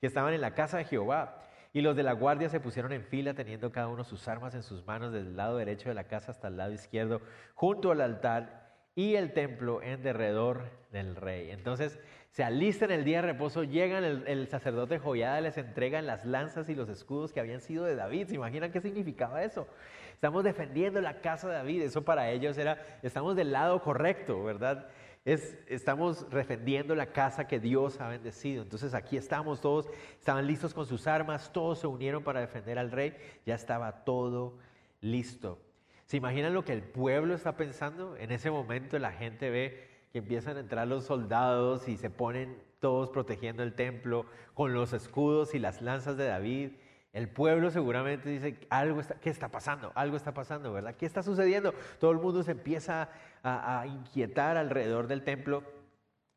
que 0.00 0.06
estaban 0.06 0.32
en 0.32 0.40
la 0.40 0.54
casa 0.54 0.78
de 0.78 0.84
Jehová. 0.84 1.42
Y 1.72 1.82
los 1.82 1.96
de 1.96 2.04
la 2.04 2.12
guardia 2.12 2.48
se 2.48 2.60
pusieron 2.60 2.92
en 2.92 3.02
fila, 3.02 3.34
teniendo 3.34 3.72
cada 3.72 3.88
uno 3.88 4.04
sus 4.04 4.28
armas 4.28 4.54
en 4.54 4.62
sus 4.62 4.86
manos, 4.86 5.12
desde 5.12 5.26
el 5.28 5.36
lado 5.36 5.56
derecho 5.58 5.88
de 5.88 5.96
la 5.96 6.04
casa 6.04 6.30
hasta 6.30 6.48
el 6.48 6.56
lado 6.56 6.72
izquierdo, 6.72 7.20
junto 7.54 7.90
al 7.90 8.00
altar 8.00 8.66
y 8.94 9.16
el 9.16 9.34
templo 9.34 9.82
en 9.82 10.02
derredor 10.02 10.70
del 10.90 11.16
rey. 11.16 11.50
Entonces 11.50 11.98
se 12.36 12.44
alistan 12.44 12.90
el 12.90 13.02
día 13.02 13.22
de 13.22 13.28
reposo, 13.28 13.64
llegan 13.64 14.04
el, 14.04 14.46
sacerdote 14.48 14.98
Joyada, 14.98 15.40
les 15.40 15.56
entregan 15.56 16.04
las 16.06 16.26
lanzas 16.26 16.68
y 16.68 16.74
los 16.74 16.90
escudos 16.90 17.32
que 17.32 17.40
habían 17.40 17.62
sido 17.62 17.86
de 17.86 17.96
David. 17.96 18.28
¿Se 18.28 18.34
imaginan 18.34 18.70
qué 18.70 18.82
significaba 18.82 19.42
eso? 19.42 19.66
Estamos 20.12 20.44
defendiendo 20.44 21.00
la 21.00 21.22
casa 21.22 21.48
de 21.48 21.54
David, 21.54 21.80
eso 21.80 22.04
para 22.04 22.30
ellos 22.30 22.58
era, 22.58 22.98
estamos 23.02 23.36
del 23.36 23.52
lado 23.52 23.80
correcto, 23.80 24.44
¿verdad? 24.44 24.86
Es, 25.24 25.56
estamos 25.66 26.28
defendiendo 26.28 26.94
la 26.94 27.06
casa 27.06 27.48
que 27.48 27.58
Dios 27.58 28.02
ha 28.02 28.08
bendecido. 28.08 28.64
Entonces 28.64 28.92
aquí 28.92 29.16
estamos 29.16 29.62
todos, 29.62 29.88
estaban 30.18 30.46
listos 30.46 30.74
con 30.74 30.84
sus 30.84 31.06
armas, 31.06 31.50
todos 31.54 31.78
se 31.78 31.86
unieron 31.86 32.22
para 32.22 32.40
defender 32.40 32.78
al 32.78 32.90
rey, 32.90 33.16
ya 33.46 33.54
estaba 33.54 34.04
todo 34.04 34.58
listo. 35.00 35.58
¿Se 36.04 36.18
imaginan 36.18 36.52
lo 36.52 36.66
que 36.66 36.74
el 36.74 36.82
pueblo 36.82 37.34
está 37.34 37.56
pensando? 37.56 38.14
En 38.18 38.30
ese 38.30 38.50
momento 38.50 38.98
la 38.98 39.12
gente 39.12 39.48
ve 39.48 39.95
empiezan 40.18 40.56
a 40.56 40.60
entrar 40.60 40.86
los 40.86 41.04
soldados 41.04 41.88
y 41.88 41.96
se 41.96 42.10
ponen 42.10 42.56
todos 42.80 43.10
protegiendo 43.10 43.62
el 43.62 43.74
templo 43.74 44.26
con 44.54 44.74
los 44.74 44.92
escudos 44.92 45.54
y 45.54 45.58
las 45.58 45.82
lanzas 45.82 46.16
de 46.16 46.26
David. 46.26 46.72
El 47.12 47.28
pueblo 47.28 47.70
seguramente 47.70 48.28
dice, 48.28 48.58
algo 48.68 49.00
¿qué 49.20 49.30
está 49.30 49.48
pasando? 49.48 49.92
Algo 49.94 50.16
está 50.16 50.34
pasando, 50.34 50.72
¿verdad? 50.72 50.94
¿Qué 50.96 51.06
está 51.06 51.22
sucediendo? 51.22 51.74
Todo 51.98 52.10
el 52.10 52.18
mundo 52.18 52.42
se 52.42 52.52
empieza 52.52 53.08
a, 53.42 53.80
a 53.80 53.86
inquietar 53.86 54.56
alrededor 54.56 55.06
del 55.06 55.24
templo. 55.24 55.62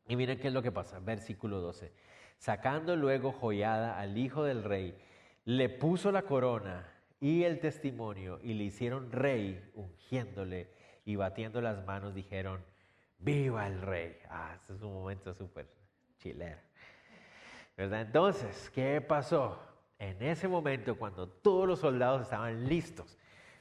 Y 0.08 0.16
miren 0.16 0.38
qué 0.38 0.48
es 0.48 0.54
lo 0.54 0.62
que 0.62 0.72
pasa, 0.72 0.98
versículo 0.98 1.60
12. 1.60 1.92
Sacando 2.38 2.96
luego 2.96 3.32
joyada 3.32 4.00
al 4.00 4.16
hijo 4.16 4.44
del 4.44 4.64
rey, 4.64 4.96
le 5.44 5.68
puso 5.68 6.10
la 6.10 6.22
corona 6.22 6.88
y 7.20 7.44
el 7.44 7.60
testimonio 7.60 8.40
y 8.42 8.54
le 8.54 8.64
hicieron 8.64 9.12
rey, 9.12 9.70
ungiéndole 9.74 10.70
y 11.04 11.16
batiendo 11.16 11.60
las 11.60 11.84
manos, 11.84 12.14
dijeron, 12.14 12.64
viva 13.20 13.66
el 13.66 13.80
rey. 13.80 14.16
Ah, 14.28 14.52
este 14.56 14.74
es 14.74 14.82
un 14.82 14.92
momento 14.92 15.32
súper 15.34 15.66
chilero. 16.18 16.58
¿Verdad? 17.76 18.02
Entonces, 18.02 18.70
¿qué 18.74 19.00
pasó? 19.00 19.58
En 19.98 20.22
ese 20.22 20.48
momento, 20.48 20.98
cuando 20.98 21.28
todos 21.28 21.68
los 21.68 21.80
soldados 21.80 22.22
estaban 22.22 22.66
listos, 22.68 23.18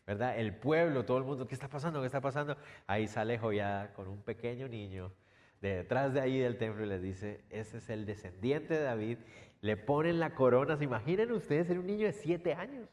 ¿verdad? 0.07 0.37
El 0.37 0.55
pueblo, 0.55 1.05
todo 1.05 1.17
el 1.17 1.23
mundo, 1.23 1.47
¿qué 1.47 1.53
está 1.53 1.67
pasando? 1.67 1.99
¿Qué 1.99 2.07
está 2.07 2.21
pasando? 2.21 2.57
Ahí 2.87 3.07
sale 3.07 3.37
Joyada 3.37 3.93
con 3.93 4.07
un 4.07 4.21
pequeño 4.21 4.67
niño 4.67 5.13
de 5.61 5.75
detrás 5.75 6.13
de 6.13 6.21
ahí 6.21 6.39
del 6.39 6.57
templo 6.57 6.85
y 6.85 6.87
les 6.87 7.01
dice, 7.01 7.43
ese 7.49 7.77
es 7.77 7.89
el 7.89 8.05
descendiente 8.05 8.73
de 8.73 8.83
David. 8.83 9.17
Le 9.61 9.75
ponen 9.75 10.19
la 10.19 10.33
corona. 10.33 10.77
¿Se 10.77 10.85
imaginan 10.85 11.31
ustedes 11.31 11.67
ser 11.67 11.77
un 11.79 11.87
niño 11.87 12.05
de 12.05 12.13
siete 12.13 12.53
años? 12.53 12.87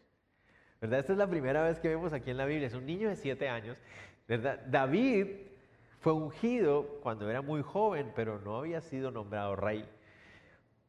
¿verdad? 0.81 1.01
Esta 1.01 1.13
es 1.13 1.19
la 1.19 1.29
primera 1.29 1.63
vez 1.63 1.79
que 1.79 1.89
vemos 1.89 2.13
aquí 2.13 2.31
en 2.31 2.37
la 2.37 2.47
Biblia, 2.47 2.67
es 2.67 2.75
un 2.75 2.87
niño 2.87 3.09
de 3.09 3.17
siete 3.17 3.49
años, 3.49 3.77
¿verdad? 4.29 4.61
David 4.67 5.27
fue 6.07 6.13
ungido 6.13 7.01
cuando 7.03 7.29
era 7.29 7.43
muy 7.43 7.63
joven, 7.63 8.13
pero 8.15 8.39
no 8.39 8.59
había 8.59 8.81
sido 8.81 9.11
nombrado 9.11 9.57
rey 9.57 9.85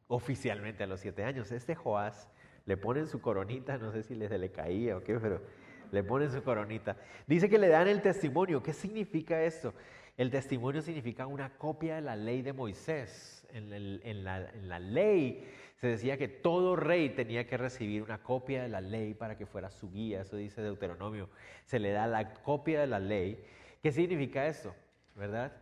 oficialmente 0.06 0.84
a 0.84 0.86
los 0.86 1.00
siete 1.00 1.24
años. 1.24 1.50
Este 1.50 1.74
Joás 1.74 2.30
le 2.66 2.76
ponen 2.76 3.08
su 3.08 3.20
coronita, 3.20 3.78
no 3.78 3.90
sé 3.90 4.04
si 4.04 4.14
se 4.14 4.38
le 4.38 4.52
caía 4.52 4.96
o 4.96 5.02
qué, 5.02 5.18
pero 5.18 5.42
le 5.90 6.04
ponen 6.04 6.30
su 6.30 6.40
coronita. 6.44 6.96
Dice 7.26 7.48
que 7.48 7.58
le 7.58 7.66
dan 7.66 7.88
el 7.88 8.00
testimonio. 8.00 8.62
¿Qué 8.62 8.72
significa 8.72 9.42
esto? 9.42 9.74
El 10.16 10.30
testimonio 10.30 10.82
significa 10.82 11.26
una 11.26 11.50
copia 11.58 11.96
de 11.96 12.02
la 12.02 12.14
ley 12.14 12.42
de 12.42 12.52
Moisés. 12.52 13.44
En, 13.52 14.22
la, 14.22 14.78
ley 14.78 15.50
se 15.78 15.88
decía 15.88 16.16
que 16.16 16.28
todo 16.28 16.76
rey 16.76 17.08
tenía 17.08 17.44
que 17.44 17.56
recibir 17.56 18.04
una 18.04 18.22
copia 18.22 18.62
de 18.62 18.68
la 18.68 18.80
ley 18.80 19.14
para 19.14 19.36
que 19.36 19.46
fuera 19.46 19.68
su 19.72 19.90
guía. 19.90 20.20
Eso 20.20 20.36
dice 20.36 20.62
Deuteronomio. 20.62 21.28
Se 21.64 21.80
le 21.80 21.90
da 21.90 22.06
la 22.06 22.34
copia 22.34 22.82
de 22.82 22.86
la 22.86 23.00
ley. 23.00 23.44
¿Qué 23.82 23.90
significa 23.90 24.46
esto? 24.46 24.72
¿Verdad? 25.18 25.52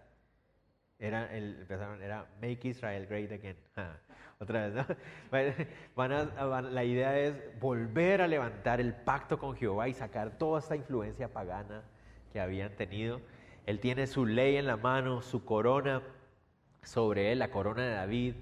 Era, 0.99 1.35
el, 1.37 1.66
era 2.03 2.27
Make 2.40 2.69
Israel 2.69 3.07
Great 3.07 3.33
Again. 3.33 3.57
otra 4.38 4.69
vez, 4.69 4.75
¿no? 4.75 6.61
la 6.71 6.85
idea 6.85 7.19
es 7.19 7.59
volver 7.59 8.23
a 8.23 8.29
levantar 8.29 8.81
el 8.81 8.95
pacto 8.95 9.38
con 9.38 9.57
Jehová 9.57 9.88
y 9.88 9.95
sacar 9.95 10.38
toda 10.38 10.61
esta 10.61 10.77
influencia 10.77 11.29
pagana 11.29 11.83
que 12.33 12.40
habían 12.40 12.77
tenido 12.77 13.21
él 13.66 13.81
tiene 13.81 14.07
su 14.07 14.25
ley 14.25 14.57
en 14.57 14.66
la 14.66 14.77
mano, 14.77 15.21
su 15.23 15.45
corona 15.45 16.01
sobre 16.83 17.33
él, 17.33 17.40
la 17.40 17.51
corona 17.51 17.83
de 17.83 17.90
David, 17.90 18.35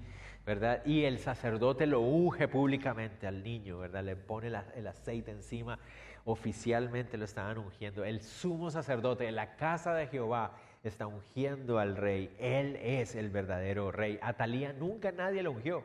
¿verdad? 0.45 0.85
Y 0.85 1.03
el 1.05 1.17
sacerdote 1.17 1.87
lo 1.87 1.99
unge 1.99 2.47
públicamente 2.47 3.25
al 3.25 3.43
niño, 3.43 3.79
¿verdad? 3.79 4.03
Le 4.03 4.15
pone 4.15 4.47
el 4.75 4.87
aceite 4.87 5.31
encima, 5.31 5.79
oficialmente 6.25 7.17
lo 7.17 7.25
estaban 7.25 7.57
ungiendo. 7.57 8.05
El 8.05 8.21
sumo 8.21 8.69
sacerdote 8.69 9.23
de 9.23 9.31
la 9.31 9.55
casa 9.55 9.95
de 9.95 10.05
Jehová 10.05 10.55
está 10.89 11.07
ungiendo 11.07 11.79
al 11.79 11.97
rey. 11.97 12.35
Él 12.39 12.77
es 12.77 13.15
el 13.15 13.29
verdadero 13.29 13.91
rey. 13.91 14.19
Atalía 14.21 14.73
nunca 14.73 15.11
nadie 15.11 15.43
lo 15.43 15.51
ungió. 15.51 15.83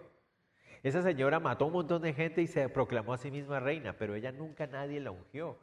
Esa 0.82 1.02
señora 1.02 1.40
mató 1.40 1.66
un 1.66 1.74
montón 1.74 2.02
de 2.02 2.14
gente 2.14 2.40
y 2.42 2.46
se 2.46 2.68
proclamó 2.68 3.12
a 3.12 3.18
sí 3.18 3.30
misma 3.30 3.60
reina, 3.60 3.94
pero 3.98 4.14
ella 4.14 4.32
nunca 4.32 4.66
nadie 4.66 5.00
la 5.00 5.10
ungió. 5.10 5.58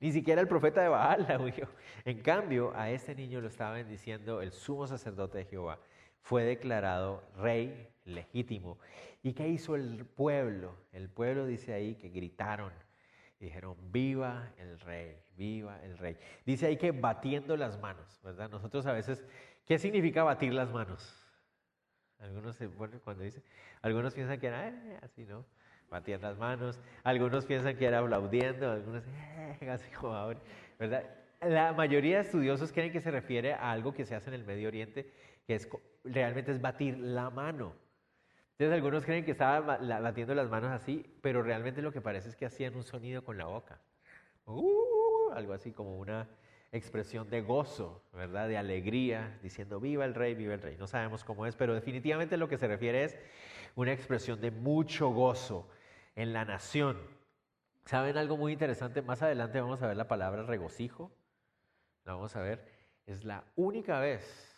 Ni 0.00 0.12
siquiera 0.12 0.40
el 0.40 0.48
profeta 0.48 0.82
de 0.82 0.88
Baal 0.88 1.26
la 1.28 1.38
huyó. 1.38 1.68
En 2.04 2.22
cambio, 2.22 2.72
a 2.74 2.90
este 2.90 3.14
niño 3.14 3.40
lo 3.40 3.48
estaba 3.48 3.74
bendiciendo 3.74 4.42
el 4.42 4.52
sumo 4.52 4.86
sacerdote 4.86 5.38
de 5.38 5.44
Jehová. 5.44 5.78
Fue 6.22 6.44
declarado 6.44 7.22
rey 7.36 7.88
legítimo. 8.04 8.78
¿Y 9.22 9.32
qué 9.32 9.48
hizo 9.48 9.76
el 9.76 10.04
pueblo? 10.04 10.76
El 10.92 11.08
pueblo 11.08 11.46
dice 11.46 11.72
ahí 11.72 11.94
que 11.94 12.08
gritaron. 12.08 12.72
Dijeron, 13.46 13.76
viva 13.90 14.52
el 14.56 14.78
rey, 14.80 15.16
viva 15.36 15.80
el 15.82 15.98
rey. 15.98 16.16
Dice 16.46 16.66
ahí 16.66 16.76
que 16.76 16.92
batiendo 16.92 17.56
las 17.56 17.78
manos, 17.78 18.20
¿verdad? 18.22 18.50
Nosotros 18.50 18.86
a 18.86 18.92
veces, 18.92 19.24
¿qué 19.66 19.78
significa 19.78 20.22
batir 20.22 20.52
las 20.52 20.70
manos? 20.70 21.18
Algunos, 22.18 22.58
bueno, 22.76 23.00
cuando 23.02 23.24
dice, 23.24 23.42
algunos 23.80 24.14
piensan 24.14 24.38
que 24.38 24.46
era 24.46 24.68
eh, 24.68 24.98
así, 25.02 25.24
¿no? 25.24 25.44
batían 25.92 26.22
las 26.22 26.38
manos, 26.38 26.80
algunos 27.04 27.44
piensan 27.44 27.76
que 27.76 27.84
era 27.84 27.98
aplaudiendo, 27.98 28.70
algunos, 28.70 29.04
eh, 29.60 29.70
así 29.70 29.90
como 29.90 30.14
ahora, 30.14 30.40
¿verdad? 30.78 31.04
La 31.42 31.72
mayoría 31.72 32.16
de 32.16 32.22
estudiosos 32.22 32.72
creen 32.72 32.90
que 32.90 33.00
se 33.00 33.10
refiere 33.10 33.52
a 33.52 33.70
algo 33.70 33.92
que 33.92 34.04
se 34.04 34.14
hace 34.14 34.30
en 34.30 34.34
el 34.34 34.44
Medio 34.44 34.68
Oriente, 34.68 35.10
que 35.46 35.54
es, 35.54 35.68
realmente 36.04 36.50
es 36.50 36.60
batir 36.60 36.98
la 36.98 37.30
mano. 37.30 37.74
Entonces 38.62 38.76
algunos 38.76 39.04
creen 39.04 39.24
que 39.24 39.32
estaba 39.32 39.76
batiendo 39.98 40.36
las 40.36 40.48
manos 40.48 40.70
así, 40.70 41.04
pero 41.20 41.42
realmente 41.42 41.82
lo 41.82 41.90
que 41.90 42.00
parece 42.00 42.28
es 42.28 42.36
que 42.36 42.46
hacían 42.46 42.76
un 42.76 42.84
sonido 42.84 43.24
con 43.24 43.36
la 43.36 43.46
boca. 43.46 43.80
Uh, 44.46 45.32
algo 45.32 45.52
así 45.52 45.72
como 45.72 45.98
una 45.98 46.28
expresión 46.70 47.28
de 47.28 47.40
gozo, 47.40 48.04
¿verdad? 48.12 48.46
De 48.46 48.56
alegría, 48.56 49.36
diciendo 49.42 49.80
viva 49.80 50.04
el 50.04 50.14
rey, 50.14 50.36
viva 50.36 50.54
el 50.54 50.62
rey. 50.62 50.76
No 50.76 50.86
sabemos 50.86 51.24
cómo 51.24 51.44
es, 51.44 51.56
pero 51.56 51.74
definitivamente 51.74 52.36
lo 52.36 52.46
que 52.48 52.56
se 52.56 52.68
refiere 52.68 53.02
es 53.02 53.18
una 53.74 53.92
expresión 53.92 54.40
de 54.40 54.52
mucho 54.52 55.08
gozo, 55.08 55.68
en 56.14 56.32
la 56.32 56.44
nación. 56.44 56.98
¿Saben 57.84 58.16
algo 58.16 58.36
muy 58.36 58.52
interesante? 58.52 59.02
Más 59.02 59.22
adelante 59.22 59.60
vamos 59.60 59.82
a 59.82 59.88
ver 59.88 59.96
la 59.96 60.06
palabra 60.06 60.44
regocijo. 60.44 61.10
La 62.04 62.12
vamos 62.12 62.36
a 62.36 62.42
ver. 62.42 62.64
Es 63.06 63.24
la 63.24 63.42
única 63.56 63.98
vez 63.98 64.56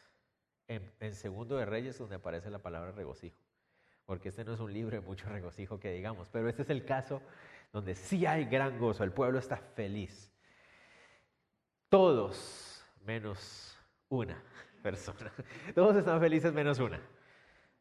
en, 0.69 1.15
Segundo 1.15 1.57
de 1.57 1.65
Reyes 1.65 1.97
donde 1.97 2.17
aparece 2.17 2.51
la 2.51 2.59
palabra 2.59 2.93
regocijo. 2.93 3.44
Porque 4.07 4.29
este 4.29 4.45
no 4.45 4.55
es 4.55 4.61
un 4.61 4.73
libro 4.73 4.97
de 4.97 5.01
mucho 5.01 5.29
regocijo 5.29 5.81
que 5.81 5.93
digamos, 5.93 6.29
pero 6.31 6.49
este 6.49 6.63
es 6.63 6.71
el 6.71 6.85
caso 6.85 7.23
donde 7.73 7.95
sí 7.95 8.27
hay 8.27 8.45
gran 8.45 8.79
gozo, 8.79 9.03
el 9.05 9.13
pueblo 9.13 9.39
está 9.39 9.57
feliz. 9.57 10.33
Todos 11.89 12.85
menos 13.05 13.77
una 14.09 14.43
persona. 14.83 15.33
Todos 15.75 15.97
están 15.97 16.21
felices 16.21 16.53
menos 16.53 16.79
una. 16.79 17.01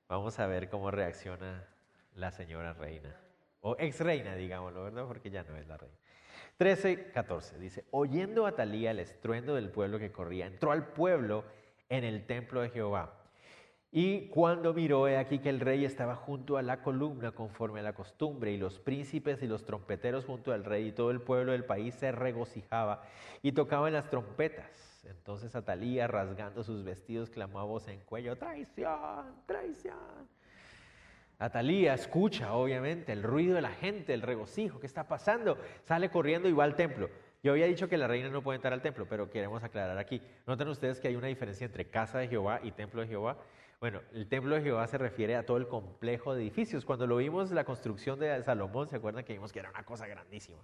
Vamos 0.07 0.39
a 0.39 0.47
ver 0.47 0.69
cómo 0.69 0.91
reacciona 0.91 1.67
la 2.15 2.31
señora 2.31 2.73
reina 2.73 3.15
o 3.63 3.75
ex 3.79 4.01
reina, 4.01 4.35
digámoslo, 4.35 4.83
¿verdad? 4.83 5.05
Porque 5.07 5.29
ya 5.29 5.43
no 5.43 5.55
es 5.55 5.67
la 5.67 5.77
reina. 5.77 5.97
13, 6.57 7.11
14, 7.11 7.57
dice, 7.57 7.85
oyendo 7.91 8.45
a 8.45 8.49
el 8.61 8.99
estruendo 8.99 9.55
del 9.55 9.69
pueblo 9.69 9.99
que 9.99 10.11
corría, 10.11 10.45
entró 10.45 10.71
al 10.71 10.87
pueblo 10.87 11.45
en 11.89 12.03
el 12.03 12.25
templo 12.25 12.61
de 12.61 12.69
Jehová. 12.69 13.22
Y 13.95 14.21
cuando 14.29 14.73
miró, 14.73 15.07
he 15.07 15.17
aquí 15.17 15.37
que 15.37 15.49
el 15.49 15.59
rey 15.59 15.85
estaba 15.85 16.15
junto 16.15 16.57
a 16.57 16.63
la 16.63 16.81
columna 16.81 17.31
conforme 17.31 17.79
a 17.79 17.83
la 17.83 17.93
costumbre, 17.93 18.51
y 18.51 18.57
los 18.57 18.79
príncipes 18.79 19.43
y 19.43 19.47
los 19.47 19.65
trompeteros 19.65 20.25
junto 20.25 20.51
al 20.51 20.65
rey, 20.65 20.87
y 20.87 20.91
todo 20.93 21.11
el 21.11 21.21
pueblo 21.21 21.51
del 21.51 21.63
país 21.63 21.93
se 21.93 22.11
regocijaba 22.11 23.03
y 23.43 23.51
tocaban 23.51 23.93
las 23.93 24.09
trompetas. 24.09 25.03
Entonces 25.07 25.55
Atalía, 25.55 26.07
rasgando 26.07 26.63
sus 26.63 26.83
vestidos, 26.83 27.29
clamó 27.29 27.67
voz 27.67 27.87
en 27.87 27.99
cuello, 27.99 28.35
traición, 28.35 29.35
traición. 29.45 30.27
Atalía 31.37 31.93
escucha, 31.93 32.53
obviamente, 32.53 33.11
el 33.11 33.21
ruido 33.21 33.53
de 33.53 33.61
la 33.61 33.73
gente, 33.73 34.15
el 34.15 34.23
regocijo, 34.23 34.79
¿qué 34.79 34.87
está 34.87 35.07
pasando? 35.07 35.59
Sale 35.83 36.09
corriendo 36.09 36.49
y 36.49 36.53
va 36.53 36.63
al 36.63 36.75
templo. 36.75 37.11
Yo 37.43 37.51
había 37.51 37.67
dicho 37.67 37.87
que 37.87 37.97
la 37.97 38.07
reina 38.07 38.29
no 38.29 38.41
puede 38.41 38.55
entrar 38.55 38.73
al 38.73 38.81
templo, 38.81 39.05
pero 39.07 39.29
queremos 39.29 39.63
aclarar 39.63 39.99
aquí. 39.99 40.19
Noten 40.47 40.69
ustedes 40.69 40.99
que 40.99 41.09
hay 41.09 41.15
una 41.15 41.27
diferencia 41.27 41.65
entre 41.65 41.89
casa 41.89 42.17
de 42.17 42.27
Jehová 42.27 42.59
y 42.63 42.71
templo 42.71 43.01
de 43.01 43.07
Jehová. 43.07 43.37
Bueno, 43.83 43.99
el 44.13 44.29
templo 44.29 44.55
de 44.55 44.61
Jehová 44.61 44.87
se 44.87 44.97
refiere 44.97 45.35
a 45.35 45.45
todo 45.45 45.57
el 45.57 45.67
complejo 45.67 46.33
de 46.33 46.41
edificios. 46.41 46.85
Cuando 46.85 47.05
lo 47.05 47.17
vimos 47.17 47.51
la 47.51 47.65
construcción 47.65 48.17
de 48.17 48.41
Salomón, 48.41 48.87
¿se 48.87 48.95
acuerdan 48.95 49.25
que 49.25 49.33
vimos 49.33 49.51
que 49.51 49.59
era 49.59 49.71
una 49.71 49.83
cosa 49.83 50.07
grandísima? 50.07 50.63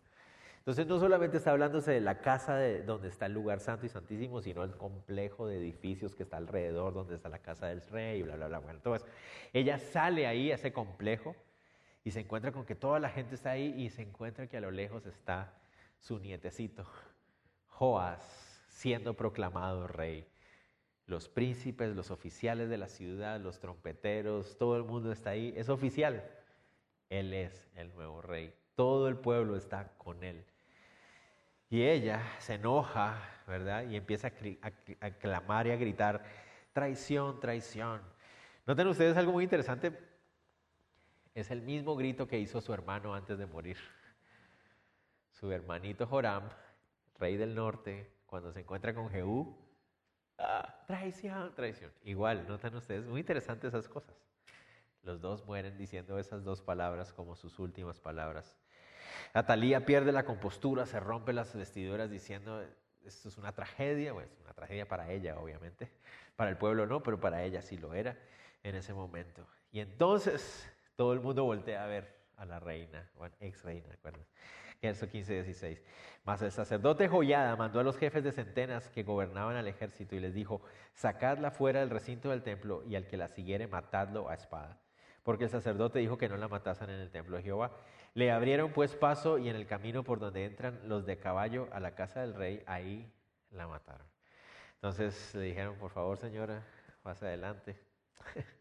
Entonces 0.60 0.88
no 0.88 0.98
solamente 1.00 1.36
está 1.36 1.52
hablándose 1.52 1.92
de 1.92 2.00
la 2.00 2.22
casa 2.22 2.56
de 2.56 2.82
donde 2.82 3.10
está 3.10 3.26
el 3.26 3.34
lugar 3.34 3.60
santo 3.60 3.86
y 3.86 3.90
santísimo, 3.90 4.42
sino 4.42 4.64
el 4.64 4.72
complejo 4.78 5.48
de 5.48 5.58
edificios 5.58 6.16
que 6.16 6.24
está 6.24 6.38
alrededor, 6.38 6.94
donde 6.94 7.16
está 7.16 7.28
la 7.28 7.40
casa 7.40 7.68
del 7.68 7.82
rey, 7.82 8.22
y 8.22 8.24
bla, 8.24 8.38
bla, 8.38 8.48
bla. 8.48 8.60
Bueno, 8.60 8.80
todo 8.80 8.96
Ella 9.52 9.80
sale 9.80 10.26
ahí 10.26 10.54
a 10.54 10.56
ese 10.56 10.72
complejo 10.72 11.36
y 12.06 12.12
se 12.12 12.22
encuentra 12.22 12.54
con 12.54 12.64
que 12.64 12.76
toda 12.76 13.02
la 13.02 13.10
gente 13.10 13.36
está 13.36 13.52
ahí 13.52 13.74
y 13.76 13.90
se 13.90 14.02
encuentra 14.02 14.48
que 14.48 14.56
a 14.56 14.62
lo 14.62 14.72
lejos 14.72 15.06
está 15.06 15.56
su 15.98 16.20
nietecito, 16.20 16.86
Joás, 17.68 18.64
siendo 18.70 19.14
proclamado 19.14 19.88
rey. 19.88 20.26
Los 21.10 21.28
príncipes, 21.28 21.96
los 21.96 22.12
oficiales 22.12 22.70
de 22.70 22.78
la 22.78 22.88
ciudad, 22.88 23.40
los 23.40 23.60
trompeteros, 23.60 24.60
todo 24.60 24.78
el 24.78 24.84
mundo 24.84 25.12
está 25.12 25.32
ahí. 25.32 25.52
Es 25.58 25.68
oficial. 25.68 26.24
Él 27.10 27.34
es 27.34 27.68
el 27.74 27.92
nuevo 27.96 28.22
rey. 28.22 28.54
Todo 28.76 29.08
el 29.08 29.18
pueblo 29.18 29.56
está 29.56 29.92
con 29.98 30.24
él. 30.24 30.46
Y 31.68 31.82
ella 31.82 32.22
se 32.38 32.54
enoja, 32.54 33.20
¿verdad? 33.48 33.90
Y 33.90 33.96
empieza 33.96 34.32
a, 34.62 35.12
clamar 35.12 35.66
y 35.66 35.72
a 35.72 35.78
gritar, 35.78 36.24
traición, 36.74 37.40
traición. 37.40 38.02
Noten 38.68 38.86
ustedes 38.86 39.18
algo 39.18 39.32
muy 39.32 39.44
interesante. 39.44 39.98
Es 41.34 41.50
el 41.50 41.64
mismo 41.64 41.96
grito 41.96 42.28
que 42.28 42.38
hizo 42.38 42.62
su 42.62 42.72
hermano 42.72 43.16
antes 43.16 43.40
de 43.40 43.48
morir. 43.48 43.78
Su 45.32 45.52
hermanito 45.52 46.06
Joram, 46.06 46.50
rey 47.18 47.36
del 47.36 47.56
norte, 47.56 48.12
cuando 48.28 48.52
se 48.52 48.60
encuentra 48.60 48.94
con 48.94 49.10
Jehú, 49.10 49.58
ah, 50.40 50.84
traición, 50.88 51.54
traición. 51.56 51.92
Igual, 52.04 52.48
notan 52.48 52.76
ustedes, 52.76 53.06
muy 53.06 53.22
interesantes 53.22 53.70
esas 53.70 53.88
cosas. 53.88 54.16
Los 55.04 55.22
dos 55.22 55.46
mueren 55.46 55.78
diciendo 55.78 56.20
esas 56.20 56.44
dos 56.44 56.62
palabras 56.62 57.14
como 57.14 57.36
sus 57.36 57.60
últimas 57.60 58.00
palabras. 58.00 58.58
Atalía 59.34 59.86
pierde 59.86 60.12
la 60.12 60.26
compostura, 60.26 60.86
se 60.86 61.00
rompe 61.00 61.34
las 61.34 61.56
vestiduras 61.56 62.10
diciendo, 62.10 62.64
esto 63.06 63.30
es 63.30 63.38
una 63.38 63.54
tragedia, 63.54 64.14
bueno, 64.14 64.30
es 64.32 64.40
una 64.42 64.54
tragedia 64.54 64.88
para 64.88 65.12
ella, 65.12 65.38
obviamente. 65.40 65.92
Para 66.36 66.50
el 66.50 66.58
pueblo 66.58 66.86
no, 66.86 67.04
pero 67.04 67.20
para 67.20 67.44
ella 67.44 67.62
sí 67.62 67.78
lo 67.78 67.94
era 67.94 68.18
en 68.64 68.76
ese 68.76 68.94
momento. 68.94 69.46
Y 69.72 69.80
entonces 69.80 70.70
todo 70.96 71.14
el 71.14 71.20
mundo 71.20 71.44
voltea 71.44 71.84
a 71.84 71.88
ver 71.88 72.20
a 72.38 72.46
la 72.46 72.60
reina, 72.60 73.10
bueno, 73.16 73.36
ex 73.40 73.64
reina, 73.64 73.88
¿recuerdan? 73.90 74.26
Verso 74.82 75.10
15, 75.10 75.34
16. 75.34 75.82
Mas 76.24 76.42
el 76.42 76.52
sacerdote 76.52 77.08
Joyada 77.08 77.56
mandó 77.56 77.80
a 77.80 77.84
los 77.84 77.98
jefes 77.98 78.24
de 78.24 78.32
centenas 78.32 78.90
que 78.90 79.04
gobernaban 79.04 79.56
al 79.56 79.68
ejército 79.68 80.16
y 80.16 80.20
les 80.20 80.34
dijo, 80.34 80.62
sacadla 80.94 81.52
fuera 81.52 81.82
del 81.82 81.90
recinto 81.90 82.30
del 82.30 82.44
templo 82.44 82.84
y 82.88 82.96
al 82.96 83.08
que 83.08 83.18
la 83.18 83.28
siguiere 83.28 83.68
matadlo 83.68 84.30
a 84.30 84.36
espada. 84.36 84.78
Porque 85.24 85.46
el 85.46 85.50
sacerdote 85.50 86.00
dijo 86.00 86.18
que 86.18 86.30
no 86.30 86.38
la 86.38 86.48
matasen 86.48 86.90
en 86.90 87.00
el 87.00 87.12
templo 87.12 87.38
de 87.38 87.44
Jehová. 87.44 87.72
Le 88.14 88.32
abrieron 88.32 88.72
pues 88.72 88.96
paso 88.96 89.38
y 89.38 89.50
en 89.50 89.56
el 89.56 89.68
camino 89.68 90.04
por 90.04 90.20
donde 90.20 90.46
entran 90.46 90.80
los 90.88 91.06
de 91.06 91.18
caballo 91.18 91.68
a 91.72 91.80
la 91.80 91.96
casa 91.96 92.22
del 92.22 92.34
rey, 92.34 92.64
ahí 92.66 93.12
la 93.52 93.68
mataron. 93.68 94.08
Entonces 94.76 95.36
le 95.36 95.44
dijeron, 95.44 95.76
por 95.76 95.92
favor 95.92 96.18
señora, 96.18 96.64
pase 97.04 97.28
adelante. 97.28 97.78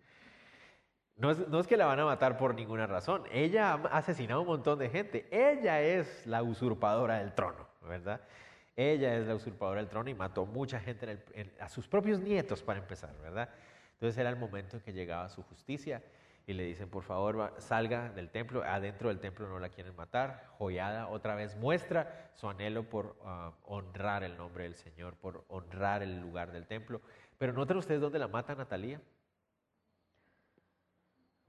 No 1.19 1.33
es, 1.33 1.67
que 1.67 1.77
la 1.77 1.87
van 1.87 1.99
a 1.99 2.05
matar 2.05 2.37
por 2.37 2.55
ninguna 2.55 2.87
razón. 2.87 3.25
Ella 3.33 3.73
ha 3.73 3.99
asesinado 3.99 4.39
a 4.39 4.43
un 4.43 4.49
montón 4.49 4.79
de 4.79 4.89
gente. 4.89 5.27
Ella 5.33 5.81
es 5.83 6.25
la 6.27 6.45
usurpadora 6.45 7.19
del 7.19 7.35
trono, 7.35 7.67
¿verdad? 7.83 8.21
Ella 8.77 9.17
es 9.17 9.27
la 9.27 9.35
usurpadora 9.35 9.81
del 9.81 9.89
trono 9.89 10.09
y 10.09 10.15
mató 10.15 10.47
mucha 10.47 10.79
gente, 10.79 11.21
a 11.59 11.69
sus 11.69 11.89
propios 11.89 12.21
nietos 12.21 12.63
para 12.63 12.79
empezar, 12.79 13.13
¿verdad? 13.21 13.49
Entonces 13.95 14.17
era 14.17 14.31
el 14.31 14.37
momento 14.37 14.77
en 14.77 14.83
que 14.85 14.93
llegaba 14.93 15.29
su 15.29 15.43
justicia 15.43 16.01
y 16.47 16.53
le 16.53 16.63
dicen, 16.63 16.89
por 16.89 17.03
favor, 17.03 17.53
salga 17.59 18.11
del 18.11 18.31
templo, 18.31 18.63
adentro 18.63 19.09
del 19.09 19.19
templo 19.19 19.49
no 19.49 19.59
la 19.59 19.71
quieren 19.71 19.97
matar. 19.97 20.47
Joyada 20.59 21.09
otra 21.09 21.35
vez 21.35 21.57
muestra 21.57 22.31
su 22.37 22.49
anhelo 22.49 22.85
por 22.85 23.17
ah, 23.25 23.53
honrar 23.65 24.23
el 24.23 24.37
nombre 24.37 24.65
del 24.65 24.77
Señor, 24.77 25.17
por 25.17 25.45
honrar 25.49 26.05
el 26.05 26.21
lugar 26.21 26.53
del 26.53 26.69
templo. 26.69 27.03
Pero 27.39 27.53
noten 27.53 27.77
ustedes 27.77 28.01
dónde 28.01 28.21
la 28.21 28.29
mata 28.29 28.55
Natalia. 28.55 29.01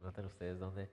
Noten 0.02 0.26
ustedes 0.26 0.60
dónde. 0.60 0.90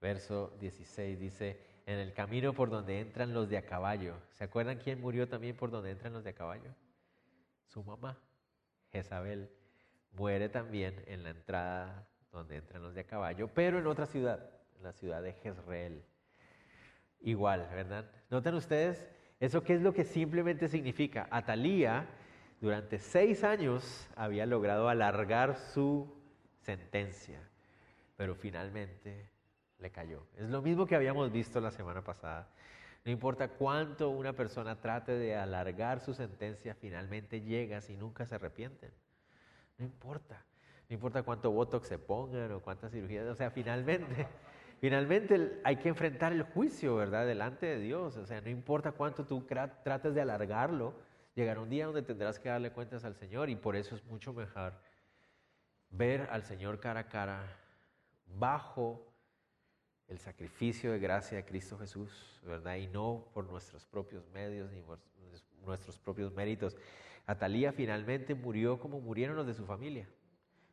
Verso 0.00 0.56
16 0.60 1.18
dice, 1.18 1.60
en 1.86 1.98
el 1.98 2.12
camino 2.12 2.52
por 2.52 2.70
donde 2.70 3.00
entran 3.00 3.34
los 3.34 3.48
de 3.48 3.58
a 3.58 3.66
caballo. 3.66 4.14
¿Se 4.32 4.44
acuerdan 4.44 4.78
quién 4.78 5.00
murió 5.00 5.28
también 5.28 5.56
por 5.56 5.70
donde 5.70 5.90
entran 5.90 6.12
los 6.12 6.24
de 6.24 6.30
a 6.30 6.34
caballo? 6.34 6.74
Su 7.66 7.82
mamá, 7.82 8.18
Jezabel, 8.92 9.50
muere 10.12 10.48
también 10.48 11.02
en 11.06 11.22
la 11.22 11.30
entrada 11.30 12.08
donde 12.32 12.56
entran 12.56 12.82
los 12.82 12.94
de 12.94 13.02
a 13.02 13.06
caballo, 13.06 13.48
pero 13.52 13.78
en 13.78 13.86
otra 13.86 14.06
ciudad, 14.06 14.50
en 14.76 14.84
la 14.84 14.92
ciudad 14.92 15.22
de 15.22 15.32
Jezreel. 15.34 16.04
Igual, 17.20 17.68
¿verdad? 17.74 18.10
Noten 18.30 18.54
ustedes, 18.54 19.06
¿eso 19.38 19.62
qué 19.62 19.74
es 19.74 19.82
lo 19.82 19.92
que 19.92 20.04
simplemente 20.04 20.68
significa? 20.68 21.28
Atalía 21.30 22.08
durante 22.60 22.98
seis 22.98 23.42
años 23.42 24.08
había 24.14 24.46
logrado 24.46 24.88
alargar 24.88 25.56
su 25.56 26.14
sentencia, 26.60 27.40
pero 28.20 28.34
finalmente 28.34 29.30
le 29.78 29.90
cayó. 29.90 30.26
Es 30.36 30.50
lo 30.50 30.60
mismo 30.60 30.84
que 30.84 30.94
habíamos 30.94 31.32
visto 31.32 31.58
la 31.58 31.70
semana 31.70 32.04
pasada. 32.04 32.50
No 33.02 33.10
importa 33.10 33.48
cuánto 33.48 34.10
una 34.10 34.34
persona 34.34 34.78
trate 34.78 35.12
de 35.12 35.36
alargar 35.36 36.00
su 36.00 36.12
sentencia, 36.12 36.74
finalmente 36.74 37.40
llega 37.40 37.80
si 37.80 37.96
nunca 37.96 38.26
se 38.26 38.34
arrepienten. 38.34 38.90
No 39.78 39.86
importa. 39.86 40.44
No 40.90 40.94
importa 40.94 41.22
cuánto 41.22 41.50
botox 41.50 41.88
se 41.88 41.98
pongan 41.98 42.52
o 42.52 42.60
cuántas 42.60 42.92
cirugías, 42.92 43.26
o 43.26 43.34
sea, 43.34 43.50
finalmente, 43.50 44.26
finalmente 44.82 45.58
hay 45.64 45.76
que 45.76 45.88
enfrentar 45.88 46.34
el 46.34 46.42
juicio, 46.42 46.96
¿verdad? 46.96 47.26
Delante 47.26 47.64
de 47.64 47.78
Dios. 47.78 48.18
O 48.18 48.26
sea, 48.26 48.42
no 48.42 48.50
importa 48.50 48.92
cuánto 48.92 49.24
tú 49.24 49.46
trates 49.82 50.14
de 50.14 50.20
alargarlo, 50.20 50.92
llegará 51.34 51.58
un 51.58 51.70
día 51.70 51.86
donde 51.86 52.02
tendrás 52.02 52.38
que 52.38 52.50
darle 52.50 52.70
cuentas 52.70 53.06
al 53.06 53.14
Señor 53.14 53.48
y 53.48 53.56
por 53.56 53.76
eso 53.76 53.94
es 53.94 54.04
mucho 54.04 54.34
mejor 54.34 54.74
ver 55.88 56.28
al 56.30 56.42
Señor 56.42 56.80
cara 56.80 57.00
a 57.00 57.08
cara 57.08 57.56
bajo 58.38 59.06
el 60.08 60.18
sacrificio 60.18 60.92
de 60.92 60.98
gracia 60.98 61.36
de 61.36 61.44
Cristo 61.44 61.78
Jesús, 61.78 62.40
¿verdad? 62.44 62.76
Y 62.76 62.88
no 62.88 63.26
por 63.32 63.48
nuestros 63.48 63.86
propios 63.86 64.28
medios 64.30 64.70
ni 64.72 64.82
por 64.82 64.98
nuestros 65.64 65.98
propios 65.98 66.32
méritos. 66.32 66.76
Atalía 67.26 67.72
finalmente 67.72 68.34
murió 68.34 68.80
como 68.80 69.00
murieron 69.00 69.36
los 69.36 69.46
de 69.46 69.54
su 69.54 69.64
familia. 69.64 70.08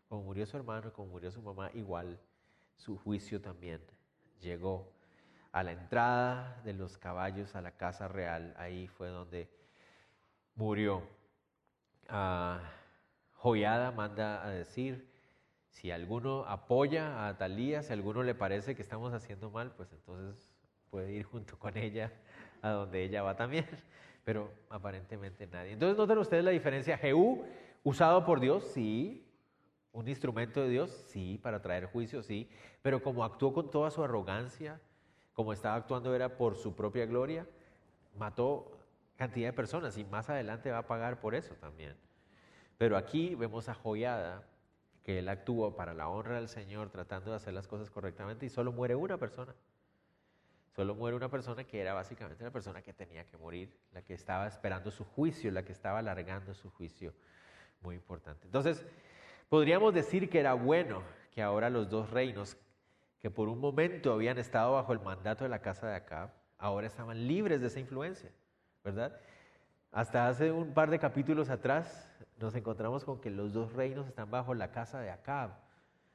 Como 0.10 0.24
murió 0.24 0.46
su 0.46 0.58
hermano, 0.58 0.92
como 0.92 1.10
murió 1.10 1.32
su 1.32 1.42
mamá, 1.42 1.70
igual 1.74 2.20
su 2.78 2.98
juicio 2.98 3.42
también 3.42 3.82
llegó 4.40 4.92
a 5.52 5.64
la 5.64 5.72
entrada 5.72 6.62
de 6.64 6.74
los 6.74 6.98
caballos 6.98 7.56
a 7.56 7.62
la 7.62 7.72
casa 7.72 8.08
real. 8.08 8.56
Ahí 8.58 8.88
fue 8.88 9.10
donde 9.10 9.50
murió. 10.56 11.04
Ah, 12.08 12.62
Joyada 13.34 13.92
manda 13.92 14.44
a 14.44 14.50
decir, 14.50 15.17
si 15.78 15.92
alguno 15.92 16.44
apoya 16.48 17.20
a 17.20 17.28
Atalía, 17.28 17.84
si 17.84 17.94
alguno 17.94 18.24
le 18.24 18.34
parece 18.34 18.76
que 18.76 18.82
estamos 18.82 19.14
haciendo 19.14 19.52
mal, 19.52 19.72
pues 19.78 19.92
entonces 19.92 20.50
puede 20.90 21.12
ir 21.14 21.24
junto 21.24 21.60
con 21.60 21.78
ella 21.78 22.12
a 22.64 22.72
donde 22.72 23.04
ella 23.04 23.22
va 23.22 23.36
también. 23.36 23.66
Pero 24.26 24.52
aparentemente 24.72 25.46
nadie. 25.46 25.74
Entonces 25.74 25.96
noten 25.96 26.18
ustedes 26.18 26.44
la 26.44 26.50
diferencia. 26.50 26.98
Jehú, 26.98 27.46
usado 27.84 28.26
por 28.26 28.40
Dios, 28.40 28.64
sí, 28.74 29.24
¿Un 29.94 30.08
instrumento 30.08 30.62
de 30.62 30.70
Dios? 30.70 30.92
Sí, 31.08 31.40
para 31.42 31.60
traer 31.60 31.86
juicio, 31.86 32.22
sí. 32.22 32.48
Pero 32.84 33.02
como 33.02 33.24
actuó 33.24 33.52
con 33.52 33.72
toda 33.72 33.90
su 33.90 34.04
arrogancia, 34.04 34.80
como 35.34 35.54
estaba 35.54 35.74
actuando 35.74 36.14
era 36.14 36.38
por 36.38 36.56
su 36.56 36.76
propia 36.76 37.08
gloria, 37.08 37.48
mató 38.16 38.78
cantidad 39.16 39.48
de 39.48 39.54
personas 39.54 39.98
y 39.98 40.06
más 40.06 40.30
adelante 40.30 40.70
va 40.70 40.80
a 40.80 40.88
pagar 40.88 41.20
por 41.20 41.34
eso 41.34 41.56
también. 41.56 41.96
Pero 42.78 42.96
aquí 42.96 43.34
vemos 43.34 43.70
a 43.70 43.74
Joyada, 43.74 44.44
que 45.08 45.20
él 45.20 45.30
actuó 45.30 45.74
para 45.74 45.96
la 45.96 46.10
honra 46.10 46.36
del 46.36 46.50
Señor, 46.50 46.90
tratando 46.90 47.32
de 47.32 47.38
hacer 47.38 47.54
las 47.54 47.66
cosas 47.66 47.90
correctamente 47.90 48.46
y 48.46 48.50
solo 48.50 48.74
muere 48.74 48.94
una 48.94 49.18
persona. 49.18 49.56
Solo 50.76 50.96
muere 50.96 51.16
una 51.16 51.30
persona 51.30 51.64
que 51.64 51.80
era 51.80 51.94
básicamente 51.94 52.44
la 52.44 52.52
persona 52.52 52.82
que 52.84 52.92
tenía 52.92 53.26
que 53.26 53.38
morir, 53.38 53.74
la 53.94 54.04
que 54.04 54.14
estaba 54.14 54.46
esperando 54.46 54.92
su 54.92 55.06
juicio, 55.06 55.50
la 55.50 55.64
que 55.64 55.72
estaba 55.72 56.00
alargando 56.00 56.54
su 56.54 56.70
juicio. 56.70 57.14
Muy 57.82 57.96
importante. 57.96 58.46
Entonces, 58.46 58.86
Podríamos 59.50 59.94
decir 59.94 60.30
que 60.30 60.40
era 60.40 60.54
bueno 60.54 61.04
que 61.32 61.42
ahora 61.42 61.70
los 61.70 61.90
dos 61.90 62.10
reinos, 62.10 62.58
que 63.20 63.32
por 63.32 63.48
un 63.48 63.60
momento 63.60 64.12
habían 64.12 64.38
estado 64.38 64.74
bajo 64.74 64.92
el 64.92 65.00
mandato 65.00 65.46
de 65.46 65.50
la 65.50 65.62
casa 65.62 65.88
de 65.88 65.96
Acab, 65.96 66.32
ahora 66.58 66.88
estaban 66.88 67.28
libres 67.28 67.62
de 67.62 67.68
esa 67.68 67.80
influencia, 67.80 68.30
¿verdad? 68.84 69.18
Hasta 69.92 70.28
hace 70.28 70.52
un 70.52 70.74
par 70.74 70.90
de 70.90 71.00
capítulos 71.00 71.50
atrás 71.50 72.14
nos 72.40 72.56
encontramos 72.56 73.04
con 73.04 73.20
que 73.20 73.30
los 73.30 73.54
dos 73.54 73.74
reinos 73.74 74.08
están 74.08 74.30
bajo 74.30 74.54
la 74.54 74.72
casa 74.72 75.00
de 75.00 75.10
Acab. 75.10 75.52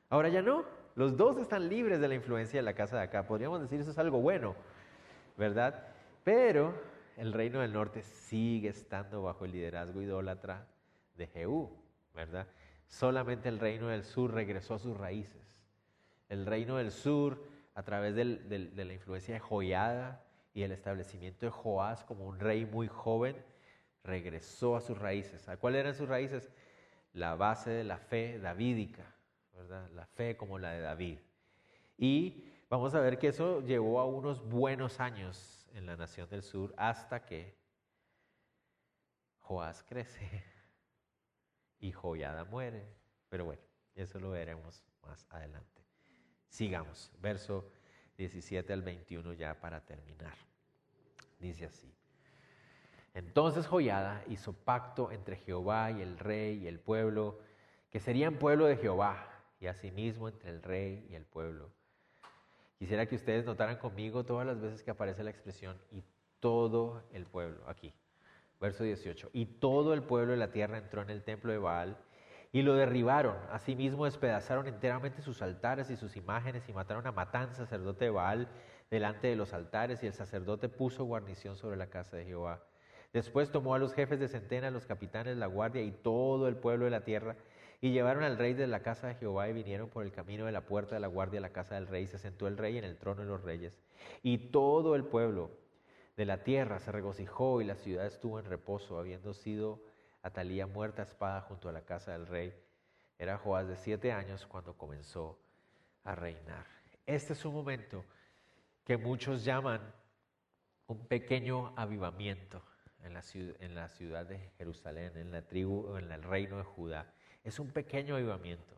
Ahora 0.09 0.29
ya 0.29 0.43
no. 0.43 0.65
Los 0.95 1.17
dos 1.17 1.39
están 1.39 1.69
libres 1.69 2.01
de 2.01 2.09
la 2.09 2.15
influencia 2.15 2.59
de 2.59 2.63
la 2.63 2.75
casa 2.75 2.99
de 2.99 3.03
acá. 3.05 3.27
Podríamos 3.27 3.63
decir 3.63 3.81
eso 3.81 3.91
es 3.93 3.99
algo 3.99 4.21
bueno, 4.21 4.55
¿verdad? 5.39 5.87
Pero 6.23 6.75
el 7.17 7.33
reino 7.33 7.61
del 7.61 7.73
norte 7.73 8.03
sigue 8.03 8.69
estando 8.69 9.23
bajo 9.23 9.47
el 9.47 9.53
liderazgo 9.53 10.03
idólatra 10.03 10.67
de 11.17 11.27
Jehú, 11.29 11.71
¿verdad? 12.15 12.47
Solamente 12.89 13.49
el 13.49 13.59
reino 13.59 13.89
del 13.89 14.05
sur 14.05 14.35
regresó 14.35 14.75
a 14.75 14.79
sus 14.79 14.97
raíces. 14.97 15.65
El 16.29 16.45
reino 16.45 16.77
del 16.77 16.91
sur, 16.91 17.43
a 17.75 17.83
través 17.83 18.15
de 18.15 18.85
la 18.85 18.93
influencia 18.93 19.33
de 19.33 19.41
Joiada 19.41 20.23
y 20.53 20.63
el 20.63 20.73
establecimiento 20.73 21.47
de 21.47 21.51
Joás 21.51 22.05
como 22.05 22.27
un 22.27 22.39
rey 22.39 22.67
muy 22.67 22.87
joven, 22.87 23.35
regresó 24.05 24.77
a 24.77 24.81
sus 24.81 24.99
raíces. 24.99 25.49
¿A 25.49 25.57
cuáles 25.57 25.81
eran 25.81 25.95
sus 25.95 26.09
raíces? 26.09 26.51
La 27.13 27.35
base 27.35 27.71
de 27.71 27.85
la 27.85 27.99
fe 27.99 28.39
davídica, 28.39 29.05
¿verdad? 29.55 29.89
La 29.91 30.07
fe 30.07 30.37
como 30.37 30.59
la 30.59 30.73
de 30.73 30.81
David. 30.81 31.19
Y 31.99 32.45
vamos 32.69 32.95
a 32.95 33.01
ver 33.01 33.19
que 33.19 33.29
eso 33.29 33.61
llevó 33.61 34.01
a 34.01 34.07
unos 34.07 34.47
buenos 34.49 35.01
años 35.01 35.69
en 35.75 35.87
la 35.87 35.97
nación 35.97 36.29
del 36.29 36.43
sur 36.43 36.75
hasta 36.77 37.25
que 37.25 37.55
Joás 39.41 39.83
crece 39.83 40.45
y 41.81 41.93
Joyada 41.93 42.45
muere. 42.45 42.87
Pero 43.29 43.45
bueno, 43.45 43.63
eso 43.95 44.19
lo 44.19 44.31
veremos 44.31 44.83
más 45.03 45.27
adelante. 45.31 45.83
Sigamos, 46.49 47.11
verso 47.21 47.71
17 48.17 48.73
al 48.73 48.83
21 48.83 49.33
ya 49.35 49.59
para 49.59 49.81
terminar. 49.85 50.35
Dice 51.39 51.67
así. 51.67 51.93
Entonces 53.15 53.67
Joyada 53.67 54.23
hizo 54.29 54.53
pacto 54.53 55.11
entre 55.13 55.37
Jehová 55.37 55.91
y 55.91 56.01
el 56.01 56.19
rey 56.19 56.65
y 56.65 56.67
el 56.67 56.81
pueblo, 56.81 57.41
que 57.91 58.01
serían 58.01 58.39
pueblo 58.39 58.67
de 58.67 58.77
Jehová, 58.77 59.29
y 59.63 59.69
asimismo 59.69 60.29
entre 60.29 60.51
el 60.51 60.63
rey 60.63 61.07
y 61.09 61.15
el 61.15 61.25
pueblo. 61.25 61.71
Quisiera 62.79 63.07
que 63.07 63.15
ustedes 63.15 63.45
notaran 63.45 63.77
conmigo 63.77 64.25
todas 64.25 64.45
las 64.45 64.61
veces 64.61 64.83
que 64.83 64.91
aparece 64.91 65.23
la 65.23 65.31
expresión 65.31 65.79
y 65.93 66.03
todo 66.41 67.05
el 67.13 67.27
pueblo 67.27 67.63
aquí. 67.69 67.95
Verso 68.61 68.83
18. 68.83 69.31
Y 69.33 69.47
todo 69.47 69.95
el 69.95 70.03
pueblo 70.03 70.33
de 70.33 70.39
la 70.39 70.51
tierra 70.51 70.79
entró 70.79 71.01
en 71.03 71.11
el 71.11 71.23
templo 71.23 71.53
de 71.53 71.59
Baal 71.59 71.97
y 72.51 72.63
lo 72.63 72.75
derribaron. 72.75 73.37
Asimismo 73.53 74.05
despedazaron 74.05 74.67
enteramente 74.67 75.23
sus 75.23 75.43
altares 75.43 75.91
y 75.91 75.97
sus 75.97 76.17
imágenes 76.17 76.69
y 76.69 76.73
mataron 76.73 77.07
a 77.07 77.13
Matán, 77.13 77.55
sacerdote 77.55 78.07
de 78.07 78.11
Baal, 78.11 78.49
delante 78.91 79.29
de 79.29 79.37
los 79.37 79.53
altares 79.53 80.03
y 80.03 80.09
el 80.09 80.13
sacerdote 80.13 80.69
puso 80.69 81.05
guarnición 81.05 81.57
sobre 81.57 81.77
la 81.77 81.87
casa 81.87 82.17
de 82.17 82.25
Jehová. 82.25 82.65
Después 83.13 83.51
tomó 83.51 83.75
a 83.75 83.79
los 83.79 83.93
jefes 83.93 84.19
de 84.19 84.29
centena, 84.29 84.71
los 84.71 84.87
capitanes, 84.87 85.37
la 85.37 85.47
guardia 85.47 85.83
y 85.83 85.93
todo 85.93 86.49
el 86.49 86.57
pueblo 86.57 86.87
de 86.87 86.91
la 86.91 87.05
tierra 87.05 87.37
y 87.83 87.91
llevaron 87.91 88.23
al 88.23 88.39
rey 88.39 88.55
de 88.55 88.67
la 88.67 88.81
casa 88.81 89.09
de 89.09 89.17
Jehová 89.17 89.49
y 89.49 89.53
vinieron 89.53 89.91
por 89.91 90.05
el 90.05 90.13
camino 90.13 90.47
de 90.47 90.53
la 90.53 90.67
puerta 90.67 90.95
de 90.95 91.01
la 91.01 91.09
guardia 91.09 91.41
a 91.41 91.43
la 91.43 91.53
casa 91.53 91.75
del 91.75 91.89
rey. 91.89 92.07
Se 92.07 92.17
sentó 92.17 92.47
el 92.47 92.57
rey 92.57 92.79
en 92.79 92.85
el 92.85 92.97
trono 92.97 93.23
de 93.23 93.29
los 93.29 93.43
reyes. 93.43 93.77
Y 94.23 94.39
todo 94.51 94.95
el 94.95 95.05
pueblo 95.05 95.51
de 96.17 96.25
la 96.25 96.45
tierra 96.45 96.79
se 96.79 96.93
regocijó 96.93 97.61
y 97.61 97.65
la 97.65 97.75
ciudad 97.75 98.07
estuvo 98.07 98.39
en 98.39 98.47
reposo, 98.47 98.99
habiendo 98.99 99.35
sido 99.35 99.83
Atalía 100.23 100.69
muerta 100.69 101.03
a 101.03 101.05
espada 101.05 101.41
junto 101.41 101.69
a 101.69 101.73
la 101.73 101.83
casa 101.83 102.13
del 102.13 102.29
rey. 102.29 102.55
Era 103.19 103.37
Joás 103.37 103.67
de 103.67 103.77
siete 103.77 104.13
años 104.13 104.47
cuando 104.47 104.75
comenzó 104.79 105.39
a 106.05 106.15
reinar. 106.15 106.65
Este 107.05 107.33
es 107.33 107.45
un 107.45 107.55
momento 107.55 108.05
que 108.85 108.97
muchos 108.97 109.45
llaman 109.45 109.81
un 110.87 111.07
pequeño 111.09 111.73
avivamiento 111.77 112.63
en 113.05 113.15
la, 113.15 113.23
ciudad, 113.23 113.57
en 113.61 113.75
la 113.75 113.89
ciudad 113.89 114.27
de 114.27 114.39
Jerusalén, 114.59 115.13
en 115.17 115.33
la 115.33 115.43
tribu, 115.43 115.97
en 115.97 116.11
el 116.13 116.23
reino 116.23 116.59
de 116.59 116.65
Judá. 116.65 117.13
Es 117.45 117.59
un 117.59 117.71
pequeño 117.71 118.17
avivamiento. 118.17 118.75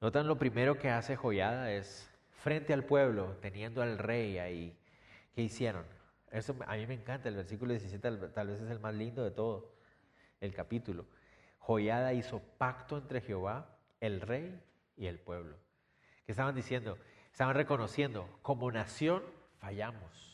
Notan 0.00 0.26
lo 0.26 0.38
primero 0.38 0.78
que 0.78 0.88
hace 0.88 1.16
Joyada 1.16 1.72
es, 1.72 2.10
frente 2.30 2.72
al 2.72 2.84
pueblo, 2.84 3.36
teniendo 3.40 3.82
al 3.82 3.98
rey 3.98 4.38
ahí, 4.38 4.78
¿qué 5.34 5.42
hicieron? 5.42 5.84
Eso 6.30 6.56
a 6.66 6.76
mí 6.76 6.86
me 6.86 6.94
encanta, 6.94 7.28
el 7.28 7.36
versículo 7.36 7.72
17 7.72 8.28
tal, 8.28 8.46
vez 8.48 8.60
es 8.60 8.70
el 8.70 8.80
más 8.80 8.94
lindo 8.94 9.22
de 9.24 9.30
todo 9.30 9.74
el 10.40 10.54
capítulo. 10.54 11.06
Joyada 11.58 12.14
hizo 12.14 12.40
pacto 12.56 12.96
entre 12.96 13.20
Jehová, 13.20 13.76
el 14.00 14.20
rey 14.20 14.62
y 14.96 15.06
el 15.06 15.18
pueblo. 15.18 15.56
¿Qué 16.24 16.32
estaban 16.32 16.54
diciendo? 16.54 16.98
Estaban 17.32 17.54
reconociendo, 17.54 18.28
como 18.42 18.70
nación 18.70 19.22
fallamos. 19.58 20.29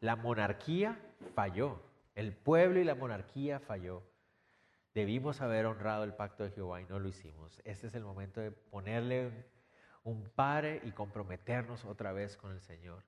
La 0.00 0.16
monarquía 0.16 0.98
falló. 1.34 1.78
El 2.14 2.32
pueblo 2.32 2.80
y 2.80 2.84
la 2.84 2.94
monarquía 2.94 3.60
falló. 3.60 4.02
Debimos 4.94 5.40
haber 5.42 5.66
honrado 5.66 6.04
el 6.04 6.14
pacto 6.14 6.42
de 6.42 6.50
Jehová 6.50 6.80
y 6.80 6.86
no 6.86 6.98
lo 6.98 7.08
hicimos. 7.08 7.60
Este 7.64 7.86
es 7.86 7.94
el 7.94 8.02
momento 8.02 8.40
de 8.40 8.50
ponerle 8.50 9.30
un 10.02 10.28
pare 10.30 10.80
y 10.84 10.92
comprometernos 10.92 11.84
otra 11.84 12.12
vez 12.12 12.36
con 12.36 12.52
el 12.52 12.60
Señor. 12.60 13.04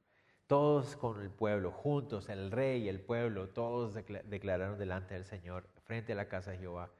Todos 0.46 0.96
con 0.96 1.20
el 1.22 1.30
pueblo, 1.30 1.72
juntos, 1.72 2.28
el 2.28 2.50
rey 2.50 2.82
y 2.82 2.88
el 2.90 3.00
pueblo, 3.00 3.48
todos 3.48 3.94
declararon 3.94 4.78
delante 4.78 5.14
del 5.14 5.24
Señor, 5.24 5.66
frente 5.84 6.12
a 6.12 6.16
la 6.16 6.28
casa 6.28 6.50
de 6.50 6.58
Jehová. 6.58 6.90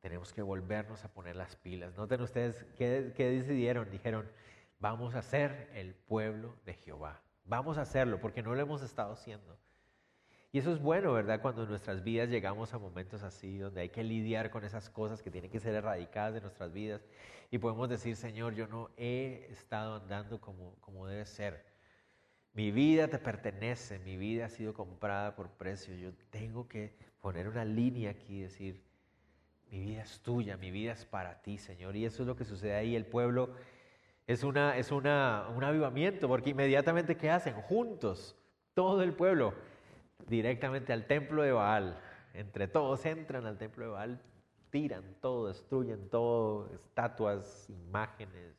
Tenemos 0.00 0.32
que 0.32 0.40
volvernos 0.40 1.04
a 1.04 1.12
poner 1.12 1.36
las 1.36 1.56
pilas. 1.56 1.96
Noten 1.96 2.22
ustedes 2.22 2.64
qué, 2.76 3.12
qué 3.14 3.28
decidieron. 3.28 3.90
Dijeron, 3.90 4.26
vamos 4.78 5.14
a 5.14 5.22
ser 5.22 5.70
el 5.74 5.94
pueblo 5.94 6.56
de 6.64 6.74
Jehová. 6.74 7.23
Vamos 7.44 7.78
a 7.78 7.82
hacerlo 7.82 8.20
porque 8.20 8.42
no 8.42 8.54
lo 8.54 8.60
hemos 8.60 8.82
estado 8.82 9.12
haciendo. 9.12 9.58
Y 10.50 10.58
eso 10.58 10.72
es 10.72 10.80
bueno, 10.80 11.12
¿verdad? 11.12 11.40
Cuando 11.42 11.64
en 11.64 11.68
nuestras 11.68 12.04
vidas 12.04 12.28
llegamos 12.28 12.72
a 12.72 12.78
momentos 12.78 13.22
así, 13.24 13.58
donde 13.58 13.80
hay 13.80 13.88
que 13.88 14.04
lidiar 14.04 14.50
con 14.50 14.64
esas 14.64 14.88
cosas 14.88 15.20
que 15.20 15.30
tienen 15.30 15.50
que 15.50 15.58
ser 15.58 15.74
erradicadas 15.74 16.34
de 16.34 16.40
nuestras 16.40 16.72
vidas 16.72 17.04
y 17.50 17.58
podemos 17.58 17.88
decir, 17.88 18.14
Señor, 18.14 18.54
yo 18.54 18.68
no 18.68 18.90
he 18.96 19.48
estado 19.50 19.96
andando 19.96 20.40
como, 20.40 20.76
como 20.80 21.06
debe 21.08 21.26
ser. 21.26 21.64
Mi 22.52 22.70
vida 22.70 23.08
te 23.08 23.18
pertenece, 23.18 23.98
mi 23.98 24.16
vida 24.16 24.46
ha 24.46 24.48
sido 24.48 24.74
comprada 24.74 25.34
por 25.34 25.50
precio. 25.50 25.96
Yo 25.96 26.12
tengo 26.30 26.68
que 26.68 26.94
poner 27.20 27.48
una 27.48 27.64
línea 27.64 28.12
aquí 28.12 28.38
y 28.38 28.42
decir, 28.42 28.84
mi 29.70 29.80
vida 29.80 30.02
es 30.02 30.20
tuya, 30.20 30.56
mi 30.56 30.70
vida 30.70 30.92
es 30.92 31.04
para 31.04 31.42
ti, 31.42 31.58
Señor. 31.58 31.96
Y 31.96 32.04
eso 32.04 32.22
es 32.22 32.28
lo 32.28 32.36
que 32.36 32.44
sucede 32.44 32.76
ahí. 32.76 32.94
El 32.94 33.06
pueblo 33.06 33.56
es, 34.26 34.42
una, 34.42 34.76
es 34.76 34.90
una, 34.90 35.48
un 35.54 35.64
avivamiento, 35.64 36.28
porque 36.28 36.50
inmediatamente, 36.50 37.16
¿qué 37.16 37.30
hacen? 37.30 37.54
Juntos, 37.54 38.36
todo 38.74 39.02
el 39.02 39.12
pueblo 39.12 39.54
directamente 40.26 40.92
al 40.92 41.06
templo 41.06 41.42
de 41.42 41.52
Baal. 41.52 42.00
Entre 42.32 42.66
todos 42.66 43.04
entran 43.06 43.46
al 43.46 43.58
templo 43.58 43.84
de 43.84 43.90
Baal, 43.90 44.20
tiran 44.70 45.04
todo, 45.20 45.48
destruyen 45.48 46.08
todo, 46.08 46.68
estatuas, 46.74 47.68
imágenes, 47.70 48.56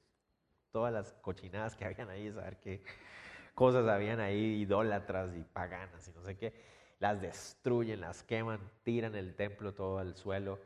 todas 0.72 0.94
las 0.94 1.14
cochinadas 1.22 1.76
que 1.76 1.86
habían 1.86 2.10
ahí, 2.10 2.32
saber 2.32 2.58
qué 2.60 2.84
cosas 3.54 3.88
habían 3.88 4.20
ahí, 4.20 4.62
idólatras 4.62 5.36
y 5.36 5.44
paganas 5.44 6.08
y 6.08 6.12
no 6.12 6.22
sé 6.22 6.38
qué. 6.38 6.54
Las 7.00 7.20
destruyen, 7.22 8.02
las 8.02 8.24
queman, 8.24 8.60
tiran 8.84 9.16
el 9.16 9.36
templo 9.36 9.74
todo 9.74 9.98
al 9.98 10.16
suelo. 10.16 10.60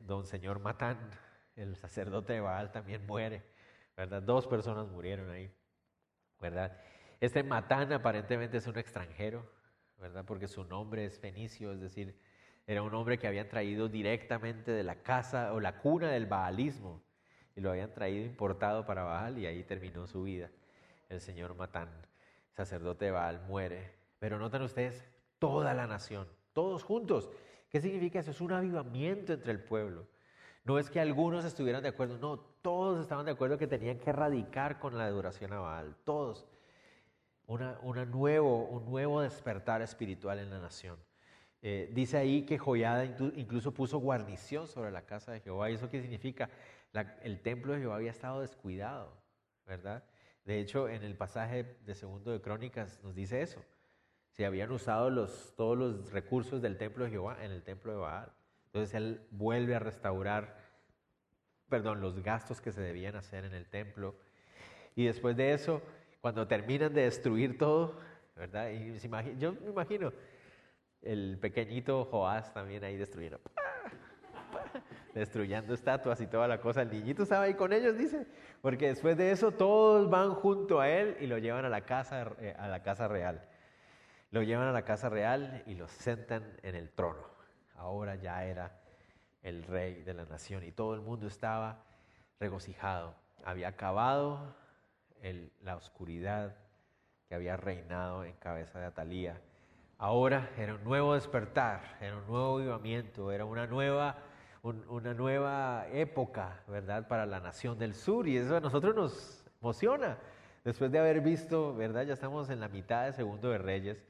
Don 0.00 0.26
Señor 0.26 0.58
Matán, 0.60 0.98
el 1.56 1.76
sacerdote 1.76 2.34
de 2.34 2.40
Baal, 2.40 2.70
también 2.70 3.06
muere, 3.06 3.42
¿verdad? 3.98 4.22
Dos 4.22 4.46
personas 4.46 4.86
murieron 4.86 5.28
ahí, 5.28 5.52
¿verdad? 6.40 6.80
Este 7.20 7.42
Matán 7.42 7.92
aparentemente 7.92 8.58
es 8.58 8.66
un 8.68 8.78
extranjero, 8.78 9.44
¿verdad? 9.98 10.24
Porque 10.24 10.46
su 10.46 10.62
nombre 10.62 11.04
es 11.04 11.18
fenicio, 11.18 11.72
es 11.72 11.80
decir, 11.80 12.16
era 12.68 12.82
un 12.82 12.94
hombre 12.94 13.18
que 13.18 13.26
habían 13.26 13.48
traído 13.48 13.88
directamente 13.88 14.70
de 14.70 14.84
la 14.84 15.02
casa 15.02 15.52
o 15.52 15.58
la 15.58 15.80
cuna 15.80 16.12
del 16.12 16.26
baalismo 16.26 17.02
y 17.56 17.60
lo 17.60 17.72
habían 17.72 17.92
traído 17.92 18.24
importado 18.24 18.86
para 18.86 19.02
Baal 19.02 19.36
y 19.36 19.46
ahí 19.46 19.64
terminó 19.64 20.06
su 20.06 20.22
vida. 20.22 20.48
El 21.08 21.20
señor 21.20 21.56
Matán, 21.56 21.90
sacerdote 22.52 23.06
de 23.06 23.10
Baal, 23.10 23.40
muere. 23.48 23.96
Pero 24.20 24.38
notan 24.38 24.62
ustedes, 24.62 25.04
toda 25.40 25.74
la 25.74 25.88
nación, 25.88 26.28
todos 26.52 26.84
juntos. 26.84 27.30
¿Qué 27.68 27.80
significa 27.80 28.20
eso? 28.20 28.30
Es 28.30 28.40
un 28.40 28.52
avivamiento 28.52 29.32
entre 29.32 29.50
el 29.50 29.60
pueblo. 29.60 30.06
No 30.64 30.78
es 30.78 30.90
que 30.90 31.00
algunos 31.00 31.44
estuvieran 31.44 31.82
de 31.82 31.88
acuerdo, 31.88 32.18
no, 32.18 32.38
todos 32.38 33.00
estaban 33.00 33.24
de 33.24 33.32
acuerdo 33.32 33.58
que 33.58 33.66
tenían 33.66 33.98
que 33.98 34.10
erradicar 34.10 34.78
con 34.78 34.98
la 34.98 35.04
adoración 35.04 35.52
a 35.52 35.60
Baal, 35.60 35.96
todos 36.04 36.46
una, 37.48 38.04
nuevo, 38.04 38.64
un 38.66 38.84
nuevo 38.84 39.22
despertar 39.22 39.80
espiritual 39.82 40.38
en 40.38 40.50
la 40.50 40.60
nación. 40.60 40.98
Eh, 41.62 41.90
dice 41.92 42.18
ahí 42.18 42.42
que 42.42 42.58
Joyada 42.58 43.04
incluso 43.04 43.72
puso 43.72 43.98
guarnición 43.98 44.68
sobre 44.68 44.92
la 44.92 45.02
casa 45.06 45.32
de 45.32 45.40
Jehová. 45.40 45.70
¿Y 45.70 45.74
eso 45.74 45.90
qué 45.90 46.00
significa? 46.00 46.48
el 47.22 47.40
templo 47.42 47.74
de 47.74 47.80
Jehová 47.80 47.96
había 47.96 48.10
estado 48.10 48.40
descuidado, 48.40 49.12
¿verdad? 49.66 50.02
De 50.44 50.58
hecho, 50.58 50.88
en 50.88 51.02
el 51.02 51.14
pasaje 51.16 51.76
de 51.84 51.94
segundo 51.94 52.32
de 52.32 52.40
Crónicas 52.40 52.98
nos 53.04 53.14
dice 53.14 53.42
eso. 53.42 53.62
Se 54.30 54.46
habían 54.46 54.72
usado 54.72 55.28
todos 55.56 55.76
los 55.76 56.10
recursos 56.10 56.60
del 56.62 56.76
templo 56.76 57.04
de 57.04 57.10
Jehová 57.10 57.36
en 57.44 57.52
el 57.52 57.62
templo 57.62 57.92
de 57.92 57.98
Baal. 57.98 58.32
Entonces 58.68 58.94
él 58.94 59.26
vuelve 59.30 59.74
a 59.74 59.78
restaurar, 59.78 60.56
perdón, 61.68 62.00
los 62.00 62.22
gastos 62.22 62.60
que 62.60 62.70
se 62.70 62.80
debían 62.80 63.16
hacer 63.16 63.44
en 63.44 63.54
el 63.54 63.66
templo. 63.66 64.14
Y 64.94 65.06
después 65.06 65.36
de 65.36 65.52
eso, 65.52 65.82
cuando 66.20 66.46
terminan 66.46 66.92
de 66.92 67.02
destruir 67.02 67.56
todo, 67.56 67.98
¿verdad? 68.36 68.70
Y 68.70 68.98
yo 69.38 69.52
me 69.52 69.70
imagino 69.70 70.12
el 71.02 71.38
pequeñito 71.40 72.04
Joás 72.04 72.52
también 72.52 72.84
ahí 72.84 72.96
destruyendo. 72.96 73.40
destruyendo 75.14 75.74
estatuas 75.74 76.20
y 76.20 76.26
toda 76.26 76.46
la 76.46 76.60
cosa. 76.60 76.82
El 76.82 76.90
niñito 76.90 77.22
estaba 77.22 77.44
ahí 77.44 77.54
con 77.54 77.72
ellos, 77.72 77.96
dice, 77.96 78.26
porque 78.60 78.88
después 78.88 79.16
de 79.16 79.30
eso 79.30 79.52
todos 79.52 80.10
van 80.10 80.34
junto 80.34 80.80
a 80.80 80.88
él 80.90 81.16
y 81.20 81.26
lo 81.26 81.38
llevan 81.38 81.64
a 81.64 81.68
la 81.68 81.86
casa, 81.86 82.32
eh, 82.40 82.54
a 82.58 82.68
la 82.68 82.82
casa 82.82 83.08
real. 83.08 83.48
Lo 84.30 84.42
llevan 84.42 84.68
a 84.68 84.72
la 84.72 84.82
casa 84.82 85.08
real 85.08 85.62
y 85.66 85.74
lo 85.74 85.88
sentan 85.88 86.44
en 86.62 86.74
el 86.74 86.90
trono. 86.90 87.37
Ahora 87.78 88.16
ya 88.16 88.44
era 88.44 88.72
el 89.42 89.62
rey 89.64 90.02
de 90.02 90.14
la 90.14 90.24
nación 90.24 90.64
y 90.64 90.72
todo 90.72 90.94
el 90.94 91.00
mundo 91.00 91.26
estaba 91.26 91.84
regocijado. 92.40 93.14
Había 93.44 93.68
acabado 93.68 94.54
la 95.62 95.76
oscuridad 95.76 96.56
que 97.28 97.34
había 97.34 97.56
reinado 97.56 98.24
en 98.24 98.34
cabeza 98.34 98.78
de 98.78 98.86
Atalía. 98.86 99.40
Ahora 99.96 100.50
era 100.56 100.74
un 100.74 100.84
nuevo 100.84 101.14
despertar, 101.14 101.96
era 102.00 102.16
un 102.16 102.26
nuevo 102.26 102.58
avivamiento, 102.58 103.32
era 103.32 103.44
una 103.44 103.66
nueva, 103.66 104.16
una 104.62 105.14
nueva 105.14 105.86
época, 105.92 106.62
¿verdad?, 106.68 107.08
para 107.08 107.26
la 107.26 107.40
nación 107.40 107.78
del 107.78 107.94
sur 107.94 108.28
y 108.28 108.36
eso 108.36 108.56
a 108.56 108.60
nosotros 108.60 108.94
nos 108.94 109.44
emociona. 109.60 110.18
Después 110.64 110.92
de 110.92 110.98
haber 110.98 111.20
visto, 111.20 111.74
¿verdad? 111.74 112.04
Ya 112.04 112.14
estamos 112.14 112.50
en 112.50 112.60
la 112.60 112.68
mitad 112.68 113.06
de 113.06 113.12
Segundo 113.12 113.50
de 113.50 113.58
Reyes 113.58 114.04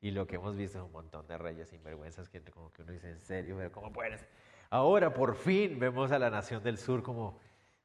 y 0.00 0.10
lo 0.10 0.26
que 0.26 0.36
hemos 0.36 0.56
visto 0.56 0.78
es 0.78 0.84
un 0.84 0.92
montón 0.92 1.26
de 1.26 1.36
reyes 1.36 1.68
sinvergüenzas 1.68 2.28
que 2.28 2.42
como 2.42 2.72
que 2.72 2.82
uno 2.82 2.92
dice, 2.92 3.10
en 3.10 3.20
serio, 3.20 3.56
pero 3.56 3.70
¿cómo 3.70 3.92
puedes? 3.92 4.26
Ahora 4.70 5.12
por 5.12 5.34
fin 5.34 5.78
vemos 5.78 6.12
a 6.12 6.18
la 6.18 6.30
nación 6.30 6.62
del 6.62 6.78
sur 6.78 7.02
como 7.02 7.38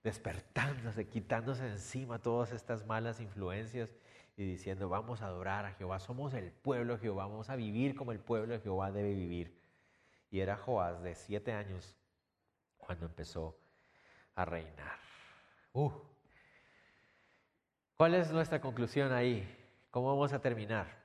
despertándose, 0.03 1.07
quitándose 1.07 1.67
encima 1.67 2.19
todas 2.19 2.51
estas 2.51 2.85
malas 2.85 3.19
influencias 3.19 3.93
y 4.37 4.45
diciendo, 4.45 4.87
vamos 4.87 5.21
a 5.21 5.27
adorar 5.27 5.65
a 5.65 5.73
Jehová, 5.73 5.99
somos 5.99 6.33
el 6.33 6.51
pueblo 6.51 6.93
de 6.93 6.99
Jehová, 6.99 7.25
vamos 7.25 7.49
a 7.49 7.55
vivir 7.55 7.95
como 7.95 8.11
el 8.11 8.19
pueblo 8.19 8.53
de 8.53 8.59
Jehová 8.59 8.91
debe 8.91 9.13
vivir. 9.13 9.59
Y 10.29 10.41
era 10.41 10.57
Joás 10.57 11.01
de 11.01 11.15
siete 11.15 11.53
años 11.53 11.97
cuando 12.77 13.05
empezó 13.05 13.57
a 14.35 14.45
reinar. 14.45 14.99
Uh. 15.73 15.91
¿Cuál 17.97 18.15
es 18.15 18.31
nuestra 18.31 18.59
conclusión 18.59 19.11
ahí? 19.13 19.47
¿Cómo 19.89 20.09
vamos 20.09 20.33
a 20.33 20.39
terminar? 20.39 21.04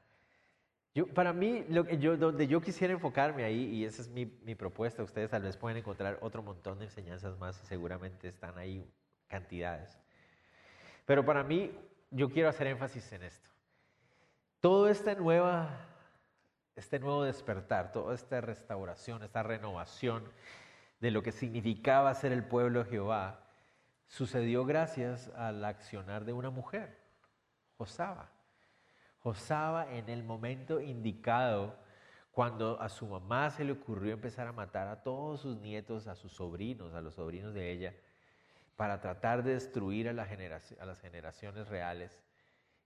Para 1.14 1.32
mí, 1.32 1.64
donde 1.68 2.48
yo 2.48 2.60
quisiera 2.60 2.92
enfocarme 2.92 3.44
ahí, 3.44 3.64
y 3.66 3.84
esa 3.84 4.02
es 4.02 4.08
mi, 4.08 4.26
mi, 4.42 4.56
propuesta, 4.56 5.04
ustedes 5.04 5.30
tal 5.30 5.42
vez 5.42 5.56
pueden 5.56 5.78
encontrar 5.78 6.18
otro 6.20 6.42
montón 6.42 6.80
de 6.80 6.86
enseñanzas 6.86 7.38
más 7.38 7.62
y 7.62 7.66
seguramente 7.66 8.26
están 8.26 8.58
ahí 8.58 8.90
cantidades. 9.28 9.96
Pero 11.06 11.24
para 11.24 11.44
mí, 11.44 11.70
yo 12.10 12.28
quiero 12.28 12.48
hacer 12.48 12.66
énfasis 12.66 13.12
en 13.12 13.22
esto. 13.22 13.48
Todo 14.60 14.88
esta 14.88 15.14
nueva, 15.14 15.70
este 16.74 16.98
nuevo 16.98 17.22
despertar, 17.22 17.92
toda 17.92 18.14
esta 18.14 18.40
restauración, 18.40 19.22
esta 19.22 19.44
renovación 19.44 20.24
de 20.98 21.12
lo 21.12 21.22
que 21.22 21.30
significaba 21.30 22.12
ser 22.14 22.32
el 22.32 22.44
pueblo 22.44 22.82
de 22.84 22.90
Jehová, 22.90 23.44
sucedió 24.08 24.64
gracias 24.64 25.28
al 25.36 25.64
accionar 25.64 26.24
de 26.24 26.32
una 26.32 26.50
mujer, 26.50 26.98
Josaba. 27.78 28.28
Josaba 29.22 29.94
en 29.94 30.08
el 30.08 30.24
momento 30.24 30.80
indicado, 30.80 31.76
cuando 32.32 32.80
a 32.80 32.88
su 32.88 33.06
mamá 33.06 33.50
se 33.50 33.64
le 33.64 33.72
ocurrió 33.72 34.14
empezar 34.14 34.46
a 34.46 34.52
matar 34.52 34.88
a 34.88 35.02
todos 35.02 35.40
sus 35.40 35.58
nietos, 35.58 36.06
a 36.06 36.14
sus 36.14 36.32
sobrinos, 36.32 36.94
a 36.94 37.00
los 37.00 37.14
sobrinos 37.14 37.52
de 37.52 37.70
ella, 37.70 37.94
para 38.76 39.00
tratar 39.00 39.42
de 39.42 39.54
destruir 39.54 40.08
a, 40.08 40.12
las 40.14 40.28
generaciones 41.00 41.68
reales, 41.68 42.18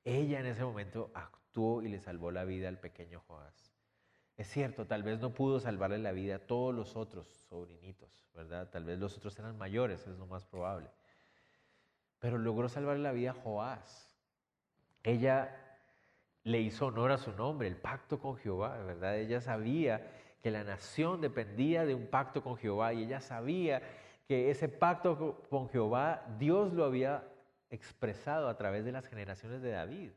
ella 0.05 0.41
en 0.41 0.47
ese 0.47 0.65
momento 0.65 1.13
actuó 1.15 1.83
y 1.83 1.89
le 1.89 2.01
salvó 2.01 2.33
la 2.33 2.45
vida 2.45 2.69
al 2.69 2.81
pequeño 2.81 3.21
Joás. 3.29 3.73
Es 4.37 4.49
cierto, 4.49 4.87
tal 4.87 5.05
vez 5.05 5.21
no 5.21 5.33
pudo 5.33 5.61
salvarle 5.61 5.99
la 5.99 6.11
vida 6.11 6.37
a 6.37 6.39
todos 6.41 6.75
los 6.75 6.97
otros 6.97 7.29
sobrinitos, 7.49 8.29
¿verdad? 8.35 8.69
Tal 8.71 8.85
vez 8.85 8.99
los 8.99 9.17
otros 9.17 9.39
eran 9.39 9.57
mayores, 9.57 10.05
es 10.09 10.19
lo 10.19 10.27
más 10.27 10.45
probable. 10.45 10.91
Pero 12.19 12.39
logró 12.39 12.69
salvarle 12.69 13.05
la 13.05 13.13
vida 13.13 13.31
a 13.31 13.35
Joás. 13.35 14.13
Ella 15.05 15.64
le 16.45 16.61
hizo 16.61 16.87
honor 16.87 17.11
a 17.11 17.19
su 17.19 17.33
nombre, 17.33 17.67
el 17.67 17.77
pacto 17.77 18.19
con 18.19 18.37
Jehová, 18.37 18.77
¿verdad? 18.79 19.19
Ella 19.19 19.41
sabía 19.41 20.07
que 20.43 20.51
la 20.51 20.63
nación 20.63 21.23
dependía 21.23 21.87
de 21.87 21.95
un 21.95 22.07
pacto 22.07 22.43
con 22.43 22.59
Jehová 22.59 22.93
y 22.93 23.05
ella 23.05 23.21
sabía 23.21 23.83
que 24.29 24.51
ese 24.51 24.69
pacto 24.69 25.43
con 25.49 25.71
Jehová 25.71 26.23
Dios 26.39 26.75
lo 26.75 26.85
había 26.85 27.27
expresado 27.71 28.49
a 28.49 28.57
través 28.59 28.85
de 28.85 28.93
las 28.93 29.07
generaciones 29.07 29.63
de 29.63 29.71
David. 29.71 30.11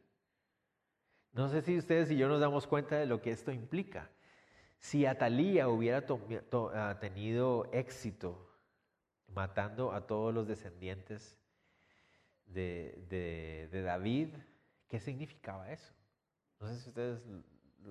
No 1.31 1.47
sé 1.47 1.61
si 1.61 1.77
ustedes 1.77 2.11
y 2.11 2.17
yo 2.17 2.27
nos 2.27 2.41
damos 2.41 2.67
cuenta 2.67 2.97
de 2.97 3.05
lo 3.05 3.21
que 3.21 3.31
esto 3.31 3.53
implica. 3.53 4.09
Si 4.79 5.05
Atalía 5.05 5.69
hubiera 5.69 6.05
ah, 6.73 6.97
tenido 6.99 7.69
éxito 7.71 8.51
matando 9.27 9.93
a 9.93 10.05
todos 10.07 10.33
los 10.33 10.45
descendientes 10.45 11.37
de 12.45 13.69
David, 13.71 14.29
¿qué 14.87 14.99
significaba 14.99 15.71
eso? 15.71 15.96
No 16.59 16.67
sé 16.67 16.79
si 16.79 16.89
ustedes 16.89 17.21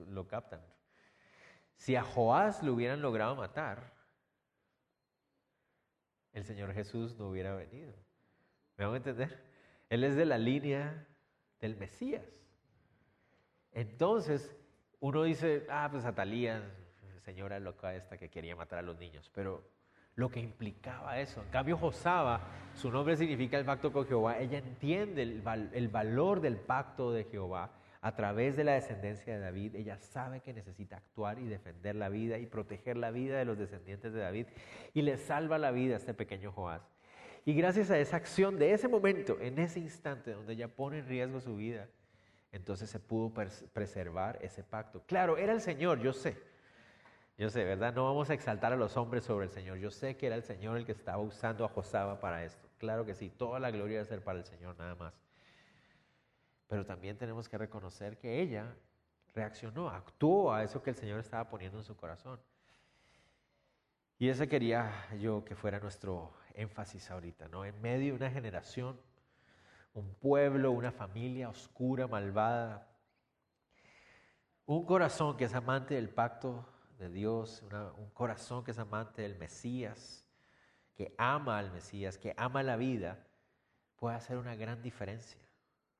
lo 0.08 0.26
captan. 0.26 0.60
Si 1.76 1.94
a 1.94 2.02
Joás 2.02 2.62
lo 2.62 2.74
hubieran 2.74 3.02
logrado 3.02 3.36
matar, 3.36 3.92
el 6.32 6.44
Señor 6.44 6.72
Jesús 6.72 7.16
no 7.16 7.28
hubiera 7.28 7.54
venido. 7.54 7.94
¿Me 8.76 8.84
van 8.84 8.94
a 8.94 8.96
entender? 8.98 9.44
Él 9.88 10.04
es 10.04 10.16
de 10.16 10.24
la 10.24 10.38
línea 10.38 11.06
del 11.60 11.76
Mesías. 11.76 12.24
Entonces, 13.72 14.54
uno 15.00 15.22
dice, 15.22 15.66
ah, 15.70 15.88
pues 15.90 16.04
Atalía, 16.04 16.62
señora 17.24 17.58
loca 17.58 17.94
esta 17.94 18.16
que 18.16 18.30
quería 18.30 18.56
matar 18.56 18.78
a 18.78 18.82
los 18.82 18.98
niños, 18.98 19.30
pero 19.34 19.62
lo 20.14 20.30
que 20.30 20.40
implicaba 20.40 21.18
eso. 21.20 21.42
En 21.42 21.50
cambio, 21.50 21.76
Josaba, 21.76 22.40
su 22.74 22.90
nombre 22.90 23.16
significa 23.16 23.58
el 23.58 23.64
pacto 23.64 23.92
con 23.92 24.06
Jehová, 24.06 24.38
ella 24.38 24.58
entiende 24.58 25.22
el, 25.22 25.70
el 25.72 25.88
valor 25.88 26.40
del 26.40 26.56
pacto 26.56 27.12
de 27.12 27.24
Jehová 27.24 27.70
a 28.06 28.14
través 28.14 28.56
de 28.56 28.62
la 28.62 28.74
descendencia 28.74 29.34
de 29.34 29.40
David, 29.40 29.74
ella 29.74 29.98
sabe 29.98 30.38
que 30.38 30.52
necesita 30.52 30.98
actuar 30.98 31.40
y 31.40 31.48
defender 31.48 31.96
la 31.96 32.08
vida 32.08 32.38
y 32.38 32.46
proteger 32.46 32.96
la 32.96 33.10
vida 33.10 33.36
de 33.36 33.44
los 33.44 33.58
descendientes 33.58 34.12
de 34.12 34.20
David 34.20 34.46
y 34.94 35.02
le 35.02 35.16
salva 35.16 35.58
la 35.58 35.72
vida 35.72 35.94
a 35.94 35.96
este 35.96 36.14
pequeño 36.14 36.52
Joás. 36.52 36.82
Y 37.44 37.54
gracias 37.54 37.90
a 37.90 37.98
esa 37.98 38.16
acción 38.16 38.60
de 38.60 38.72
ese 38.72 38.86
momento, 38.86 39.40
en 39.40 39.58
ese 39.58 39.80
instante 39.80 40.30
donde 40.30 40.52
ella 40.52 40.68
pone 40.68 41.00
en 41.00 41.08
riesgo 41.08 41.40
su 41.40 41.56
vida, 41.56 41.88
entonces 42.52 42.88
se 42.88 43.00
pudo 43.00 43.32
preservar 43.72 44.38
ese 44.40 44.62
pacto. 44.62 45.02
Claro, 45.06 45.36
era 45.36 45.52
el 45.52 45.60
Señor, 45.60 45.98
yo 45.98 46.12
sé. 46.12 46.36
Yo 47.36 47.50
sé, 47.50 47.64
¿verdad? 47.64 47.92
No 47.92 48.04
vamos 48.04 48.30
a 48.30 48.34
exaltar 48.34 48.72
a 48.72 48.76
los 48.76 48.96
hombres 48.96 49.24
sobre 49.24 49.46
el 49.46 49.50
Señor. 49.50 49.78
Yo 49.78 49.90
sé 49.90 50.16
que 50.16 50.28
era 50.28 50.36
el 50.36 50.44
Señor 50.44 50.76
el 50.76 50.86
que 50.86 50.92
estaba 50.92 51.18
usando 51.18 51.64
a 51.64 51.68
Josaba 51.68 52.20
para 52.20 52.44
esto. 52.44 52.68
Claro 52.78 53.04
que 53.04 53.14
sí, 53.14 53.30
toda 53.30 53.58
la 53.58 53.72
gloria 53.72 53.96
debe 53.96 54.08
ser 54.08 54.22
para 54.22 54.38
el 54.38 54.44
Señor 54.44 54.78
nada 54.78 54.94
más. 54.94 55.25
Pero 56.68 56.84
también 56.84 57.16
tenemos 57.16 57.48
que 57.48 57.58
reconocer 57.58 58.18
que 58.18 58.40
ella 58.40 58.74
reaccionó, 59.34 59.88
actuó 59.90 60.52
a 60.52 60.64
eso 60.64 60.82
que 60.82 60.90
el 60.90 60.96
Señor 60.96 61.20
estaba 61.20 61.48
poniendo 61.48 61.78
en 61.78 61.84
su 61.84 61.96
corazón. 61.96 62.40
Y 64.18 64.28
ese 64.28 64.48
quería 64.48 64.92
yo 65.20 65.44
que 65.44 65.54
fuera 65.54 65.78
nuestro 65.78 66.32
énfasis 66.54 67.10
ahorita, 67.10 67.48
¿no? 67.48 67.64
En 67.64 67.80
medio 67.82 68.12
de 68.12 68.16
una 68.16 68.30
generación, 68.30 68.98
un 69.92 70.14
pueblo, 70.14 70.72
una 70.72 70.90
familia 70.90 71.50
oscura, 71.50 72.06
malvada, 72.06 72.88
un 74.64 74.84
corazón 74.84 75.36
que 75.36 75.44
es 75.44 75.54
amante 75.54 75.94
del 75.94 76.08
pacto 76.08 76.66
de 76.98 77.10
Dios, 77.10 77.62
un 77.98 78.10
corazón 78.10 78.64
que 78.64 78.70
es 78.70 78.78
amante 78.78 79.22
del 79.22 79.36
Mesías, 79.36 80.26
que 80.94 81.14
ama 81.18 81.58
al 81.58 81.70
Mesías, 81.70 82.16
que 82.18 82.34
ama 82.38 82.62
la 82.62 82.76
vida, 82.76 83.26
puede 83.96 84.16
hacer 84.16 84.38
una 84.38 84.56
gran 84.56 84.82
diferencia. 84.82 85.45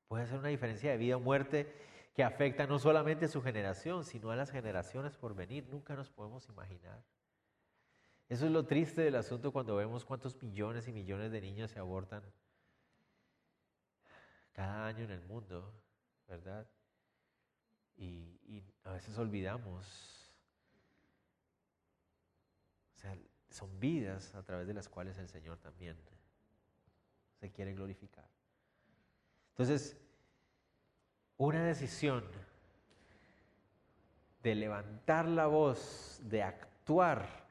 Puede 0.07 0.25
ser 0.25 0.39
una 0.39 0.49
diferencia 0.49 0.91
de 0.91 0.97
vida 0.97 1.17
o 1.17 1.19
muerte 1.19 1.71
que 2.13 2.23
afecta 2.23 2.65
no 2.65 2.79
solamente 2.79 3.25
a 3.25 3.27
su 3.27 3.41
generación, 3.41 4.03
sino 4.03 4.31
a 4.31 4.35
las 4.35 4.51
generaciones 4.51 5.17
por 5.17 5.35
venir. 5.35 5.67
Nunca 5.69 5.95
nos 5.95 6.09
podemos 6.09 6.47
imaginar. 6.49 7.03
Eso 8.29 8.45
es 8.45 8.51
lo 8.51 8.65
triste 8.65 9.01
del 9.01 9.15
asunto 9.15 9.51
cuando 9.51 9.75
vemos 9.75 10.03
cuántos 10.03 10.41
millones 10.41 10.87
y 10.87 10.91
millones 10.91 11.31
de 11.31 11.41
niños 11.41 11.71
se 11.71 11.79
abortan 11.79 12.23
cada 14.51 14.87
año 14.87 15.03
en 15.03 15.11
el 15.11 15.21
mundo, 15.21 15.71
¿verdad? 16.27 16.67
Y, 17.95 18.39
y 18.47 18.63
a 18.83 18.93
veces 18.93 19.17
olvidamos. 19.17 20.33
O 22.95 22.99
sea, 22.99 23.15
son 23.49 23.79
vidas 23.79 24.33
a 24.33 24.43
través 24.43 24.67
de 24.67 24.73
las 24.73 24.89
cuales 24.89 25.17
el 25.19 25.29
Señor 25.29 25.59
también 25.59 25.95
se 27.39 27.51
quiere 27.51 27.73
glorificar. 27.73 28.36
Entonces, 29.57 29.97
una 31.37 31.63
decisión 31.63 32.23
de 34.43 34.53
levantar 34.53 35.27
la 35.27 35.47
voz, 35.47 36.21
de 36.25 36.43
actuar 36.43 37.47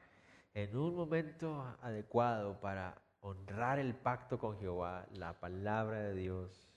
en 0.53 0.77
un 0.77 0.95
momento 0.95 1.75
adecuado 1.81 2.61
para 2.61 2.95
honrar 3.19 3.79
el 3.79 3.93
pacto 3.93 4.39
con 4.39 4.57
Jehová, 4.57 5.05
la 5.11 5.33
palabra 5.33 5.99
de 5.99 6.13
Dios, 6.13 6.71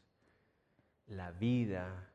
la 1.07 1.31
vida, 1.31 2.11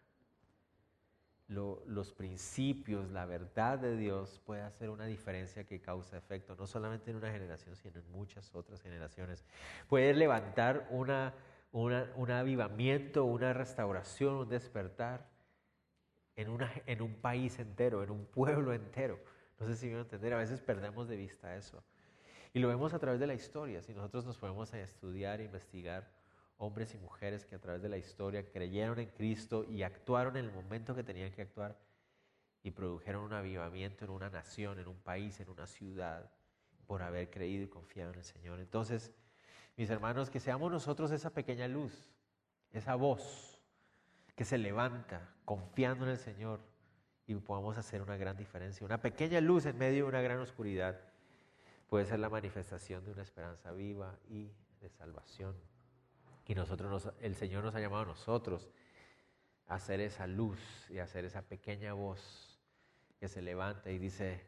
los 1.48 2.12
principios, 2.12 3.10
la 3.12 3.26
verdad 3.26 3.80
de 3.80 3.96
Dios 3.96 4.42
puede 4.46 4.62
hacer 4.62 4.90
una 4.90 5.06
diferencia 5.06 5.64
que 5.64 5.80
causa 5.80 6.18
efecto, 6.18 6.56
no 6.56 6.68
solamente 6.68 7.12
en 7.12 7.18
una 7.18 7.32
generación, 7.32 7.78
sino 7.78 8.00
en 8.00 8.12
muchas 8.12 8.54
otras 8.54 8.82
generaciones. 8.82 9.46
Puede 9.88 10.14
levantar 10.14 10.88
una, 10.90 11.34
un 11.72 12.32
avivamiento, 12.32 13.26
una 13.26 13.54
restauración, 13.54 14.36
un 14.36 14.50
despertar 14.50 15.30
en, 16.36 16.50
una, 16.50 16.72
en 16.86 17.02
un 17.02 17.16
país 17.16 17.60
entero, 17.60 18.04
en 18.04 18.12
un 18.12 18.26
pueblo 18.26 18.74
entero. 18.74 19.20
No 19.60 19.68
sé 19.68 19.76
si 19.76 19.88
me 19.88 19.96
a 19.96 20.00
entender, 20.02 20.34
a 20.34 20.38
veces 20.38 20.62
perdemos 20.62 21.08
de 21.08 21.16
vista 21.16 21.56
eso. 21.56 21.84
Y 22.54 22.60
lo 22.60 22.68
vemos 22.68 22.94
a 22.94 23.00
través 23.00 23.20
de 23.20 23.28
la 23.28 23.34
historia. 23.34 23.82
Si 23.82 23.94
nosotros 23.94 24.26
nos 24.26 24.38
podemos 24.38 24.74
estudiar 24.74 25.42
e 25.42 25.46
investigar 25.46 26.10
hombres 26.58 26.94
y 26.94 26.98
mujeres 26.98 27.46
que 27.46 27.56
a 27.56 27.60
través 27.60 27.82
de 27.82 27.90
la 27.90 27.98
historia 27.98 28.50
creyeron 28.50 29.00
en 29.00 29.10
Cristo 29.10 29.66
y 29.66 29.84
actuaron 29.84 30.38
en 30.38 30.46
el 30.46 30.52
momento 30.52 30.96
que 30.96 31.04
tenían 31.04 31.32
que 31.32 31.42
actuar 31.42 31.78
y 32.64 32.72
produjeron 32.72 33.24
un 33.24 33.34
avivamiento 33.34 34.06
en 34.06 34.12
una 34.12 34.30
nación, 34.30 34.80
en 34.80 34.88
un 34.88 34.98
país, 34.98 35.40
en 35.40 35.50
una 35.50 35.68
ciudad, 35.68 36.32
por 36.88 37.02
haber 37.02 37.30
creído 37.30 37.64
y 37.64 37.68
confiado 37.68 38.12
en 38.12 38.20
el 38.20 38.24
Señor. 38.24 38.60
Entonces, 38.60 39.12
mis 39.78 39.90
hermanos, 39.90 40.30
que 40.30 40.40
seamos 40.40 40.72
nosotros 40.72 41.12
esa 41.12 41.32
pequeña 41.32 41.68
luz, 41.68 42.10
esa 42.72 42.96
voz 42.96 43.60
que 44.36 44.46
se 44.46 44.58
levanta 44.58 45.34
confiando 45.46 46.06
en 46.06 46.12
el 46.12 46.18
Señor 46.18 46.60
y 47.28 47.36
podamos 47.36 47.78
hacer 47.78 48.02
una 48.02 48.18
gran 48.18 48.38
diferencia. 48.38 48.86
Una 48.86 49.02
pequeña 49.02 49.42
luz 49.42 49.66
en 49.66 49.78
medio 49.78 50.04
de 50.04 50.10
una 50.10 50.22
gran 50.22 50.40
oscuridad 50.40 51.00
puede 51.88 52.06
ser 52.06 52.20
la 52.20 52.30
manifestación 52.30 53.04
de 53.06 53.12
una 53.12 53.24
esperanza 53.24 53.72
viva 53.72 54.18
y 54.30 54.52
de 54.82 54.90
salvación. 54.90 55.56
Y 56.46 56.54
nosotros 56.54 57.12
el 57.22 57.36
Señor 57.36 57.64
nos 57.64 57.76
ha 57.76 57.80
llamado 57.80 58.04
a 58.04 58.08
nosotros 58.08 58.70
a 59.68 59.76
hacer 59.76 60.00
esa 60.00 60.28
luz 60.28 60.60
y 60.90 61.00
a 61.00 61.04
hacer 61.04 61.26
esa 61.26 61.42
pequeña 61.42 61.94
voz 61.94 62.60
que 63.20 63.28
se 63.28 63.42
levanta 63.42 63.90
y 63.90 63.98
dice, 63.98 64.46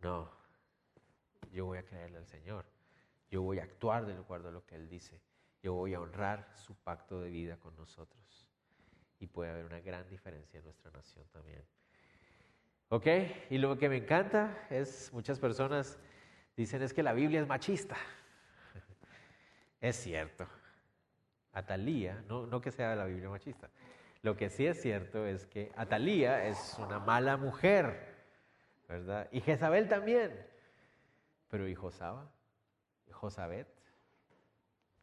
no, 0.00 0.30
yo 1.50 1.66
voy 1.66 1.78
a 1.78 1.84
creerle 1.84 2.18
al 2.18 2.26
Señor, 2.26 2.64
yo 3.30 3.42
voy 3.42 3.58
a 3.58 3.64
actuar 3.64 4.06
de 4.06 4.14
acuerdo 4.14 4.48
a 4.48 4.52
lo 4.52 4.64
que 4.64 4.74
Él 4.74 4.88
dice, 4.88 5.20
yo 5.62 5.74
voy 5.74 5.94
a 5.94 6.00
honrar 6.00 6.48
su 6.54 6.74
pacto 6.74 7.20
de 7.20 7.30
vida 7.30 7.56
con 7.56 7.76
nosotros. 7.76 8.48
Y 9.20 9.26
puede 9.26 9.50
haber 9.50 9.64
una 9.64 9.80
gran 9.80 10.08
diferencia 10.08 10.58
en 10.58 10.64
nuestra 10.64 10.90
nación 10.90 11.26
también. 11.32 11.64
¿Ok? 12.88 13.06
Y 13.50 13.58
lo 13.58 13.76
que 13.76 13.88
me 13.88 13.96
encanta 13.96 14.66
es, 14.70 15.12
muchas 15.12 15.38
personas 15.38 15.98
dicen 16.56 16.82
es 16.82 16.94
que 16.94 17.02
la 17.02 17.12
Biblia 17.12 17.40
es 17.40 17.48
machista. 17.48 17.96
es 19.80 19.96
cierto, 19.96 20.46
Atalía, 21.52 22.24
no, 22.28 22.46
no 22.46 22.60
que 22.60 22.70
sea 22.70 22.94
la 22.94 23.04
Biblia 23.04 23.28
machista, 23.28 23.68
lo 24.22 24.36
que 24.36 24.48
sí 24.48 24.66
es 24.66 24.80
cierto 24.80 25.26
es 25.26 25.46
que 25.46 25.72
Atalía 25.76 26.46
es 26.46 26.76
una 26.78 26.98
mala 26.98 27.36
mujer, 27.36 28.16
¿verdad? 28.88 29.28
Y 29.32 29.40
Jezabel 29.40 29.88
también. 29.88 30.46
Pero 31.48 31.68
¿y 31.68 31.74
Josaba? 31.74 32.30
¿Y 33.18 33.20
Josabet? 33.20 33.66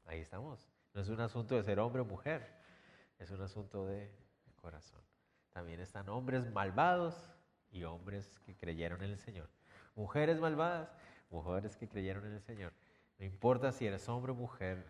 Ahí 0.06 0.22
estamos. 0.22 0.70
No 0.94 1.02
es 1.02 1.10
un 1.10 1.20
asunto 1.20 1.56
de 1.56 1.64
ser 1.64 1.80
hombre 1.80 2.02
o 2.02 2.06
mujer, 2.06 2.50
es 3.20 3.30
un 3.30 3.42
asunto 3.42 3.86
de 3.86 4.10
corazón. 4.56 5.02
También 5.52 5.82
están 5.82 6.08
hombres 6.08 6.50
malvados 6.50 7.14
y 7.72 7.84
hombres 7.84 8.40
que 8.46 8.56
creyeron 8.56 9.04
en 9.04 9.12
el 9.12 9.18
Señor. 9.18 9.50
Mujeres 9.96 10.40
malvadas, 10.40 10.96
mujeres 11.30 11.76
que 11.76 11.90
creyeron 11.90 12.26
en 12.26 12.32
el 12.32 12.42
Señor. 12.42 12.72
No 13.20 13.26
importa 13.26 13.74
si 13.74 13.86
eres 13.86 14.08
hombre 14.08 14.32
o 14.32 14.36
mujer, 14.36 14.86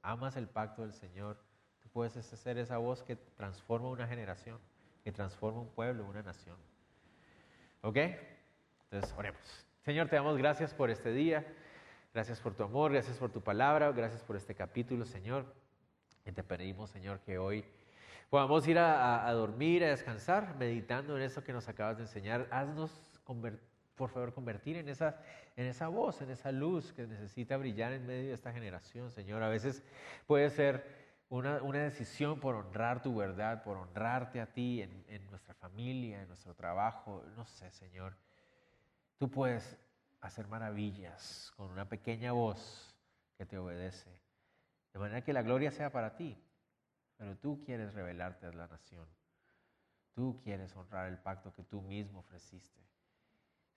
amas 0.00 0.36
el 0.36 0.48
pacto 0.48 0.80
del 0.80 0.94
Señor, 0.94 1.36
tú 1.80 1.90
puedes 1.90 2.14
ser 2.14 2.56
esa 2.56 2.78
voz 2.78 3.02
que 3.02 3.16
transforma 3.16 3.90
una 3.90 4.08
generación, 4.08 4.58
que 5.02 5.12
transforma 5.12 5.60
un 5.60 5.68
pueblo, 5.68 6.06
una 6.06 6.22
nación. 6.22 6.56
¿Ok? 7.82 7.98
Entonces, 8.84 9.14
oremos. 9.18 9.66
Señor, 9.82 10.08
te 10.08 10.16
damos 10.16 10.38
gracias 10.38 10.72
por 10.72 10.88
este 10.88 11.12
día, 11.12 11.44
gracias 12.14 12.40
por 12.40 12.54
tu 12.54 12.62
amor, 12.62 12.92
gracias 12.92 13.18
por 13.18 13.30
tu 13.30 13.42
palabra, 13.42 13.90
gracias 13.90 14.22
por 14.22 14.36
este 14.36 14.54
capítulo, 14.54 15.04
Señor. 15.04 15.44
Y 16.24 16.32
te 16.32 16.44
pedimos, 16.44 16.90
Señor, 16.90 17.18
que 17.20 17.36
hoy 17.38 17.64
podamos 18.30 18.66
ir 18.68 18.78
a, 18.78 19.26
a 19.26 19.32
dormir, 19.32 19.84
a 19.84 19.88
descansar, 19.88 20.54
meditando 20.56 21.16
en 21.16 21.24
eso 21.24 21.42
que 21.42 21.52
nos 21.52 21.68
acabas 21.68 21.96
de 21.96 22.04
enseñar. 22.04 22.46
Haznos 22.52 22.90
por 23.96 24.10
favor, 24.10 24.32
convertir 24.32 24.76
en 24.76 24.88
esa, 24.88 25.20
en 25.56 25.66
esa 25.66 25.88
voz, 25.88 26.22
en 26.22 26.30
esa 26.30 26.52
luz 26.52 26.92
que 26.92 27.06
necesita 27.06 27.56
brillar 27.56 27.92
en 27.92 28.06
medio 28.06 28.28
de 28.28 28.34
esta 28.34 28.52
generación, 28.52 29.10
Señor. 29.10 29.42
A 29.42 29.48
veces 29.48 29.82
puede 30.26 30.50
ser 30.50 30.84
una, 31.28 31.58
decisión 31.60 32.38
por 32.38 32.54
honrar 32.54 33.02
tu 33.02 33.16
verdad, 33.16 33.64
por 33.64 33.76
honrarte 33.76 34.40
a 34.40 34.46
ti 34.46 34.82
en, 34.82 35.04
en 35.08 35.26
nuestra 35.30 35.54
familia, 35.54 36.22
en 36.22 36.28
nuestro 36.28 36.54
trabajo. 36.54 37.24
No 37.36 37.44
sé, 37.44 37.70
Señor. 37.72 38.14
Tú 39.18 39.30
puedes 39.30 39.78
hacer 40.26 40.48
maravillas 40.48 41.52
con 41.56 41.70
una 41.70 41.88
pequeña 41.88 42.32
voz 42.32 42.94
que 43.36 43.44
te 43.44 43.58
obedece. 43.58 44.10
De 44.92 44.98
manera 44.98 45.22
que 45.22 45.32
la 45.32 45.42
gloria 45.42 45.70
sea 45.70 45.90
para 45.90 46.16
ti. 46.16 46.36
Pero 47.16 47.36
tú 47.36 47.62
quieres 47.64 47.94
revelarte 47.94 48.46
a 48.46 48.52
la 48.52 48.66
nación. 48.66 49.06
Tú 50.14 50.40
quieres 50.42 50.74
honrar 50.76 51.08
el 51.08 51.18
pacto 51.18 51.52
que 51.52 51.62
tú 51.62 51.82
mismo 51.82 52.20
ofreciste. 52.20 52.80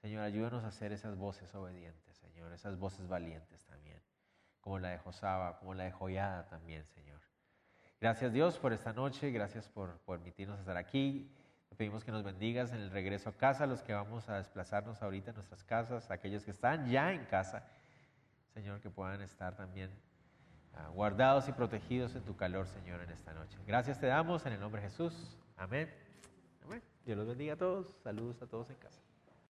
Señor, 0.01 0.23
ayúdanos 0.23 0.63
a 0.63 0.67
hacer 0.67 0.91
esas 0.91 1.17
voces 1.17 1.53
obedientes, 1.55 2.15
Señor, 2.17 2.53
esas 2.53 2.77
voces 2.77 3.07
valientes 3.07 3.65
también, 3.65 3.99
como 4.61 4.77
la 4.77 4.89
de 4.89 4.99
Josaba, 4.99 5.57
como 5.57 5.73
la 5.73 5.85
de 5.85 5.91
Joyada 5.91 6.47
también, 6.47 6.85
Señor. 6.85 7.19
Gracias 7.99 8.31
Dios 8.31 8.59
por 8.59 8.73
esta 8.73 8.93
noche, 8.93 9.31
gracias 9.31 9.67
por, 9.69 9.97
permitirnos 10.01 10.59
estar 10.59 10.77
aquí. 10.77 11.31
Pedimos 11.77 12.03
que 12.03 12.11
nos 12.11 12.23
bendigas 12.23 12.71
en 12.71 12.79
el 12.79 12.89
regreso 12.89 13.29
a 13.29 13.33
casa, 13.33 13.67
los 13.67 13.83
que 13.83 13.93
vamos 13.93 14.27
a 14.29 14.37
desplazarnos 14.37 15.03
ahorita 15.03 15.29
en 15.29 15.35
nuestras 15.35 15.63
casas, 15.63 16.09
aquellos 16.09 16.43
que 16.43 16.49
están 16.49 16.89
ya 16.89 17.13
en 17.13 17.25
casa, 17.25 17.63
Señor, 18.55 18.81
que 18.81 18.89
puedan 18.89 19.21
estar 19.21 19.55
también 19.55 19.91
ah, 20.73 20.89
guardados 20.89 21.47
y 21.47 21.51
protegidos 21.51 22.15
en 22.15 22.23
tu 22.23 22.35
calor, 22.35 22.67
Señor, 22.67 23.01
en 23.01 23.11
esta 23.11 23.31
noche. 23.33 23.59
Gracias 23.67 23.99
te 23.99 24.07
damos 24.07 24.43
en 24.47 24.53
el 24.53 24.59
nombre 24.59 24.81
de 24.81 24.89
Jesús. 24.89 25.37
Amén. 25.55 25.93
Amén. 26.65 26.81
Dios 27.05 27.15
los 27.15 27.27
bendiga 27.27 27.53
a 27.53 27.57
todos. 27.57 27.95
Saludos 28.03 28.41
a 28.41 28.47
todos 28.47 28.71
en 28.71 28.77
casa. 28.77 29.06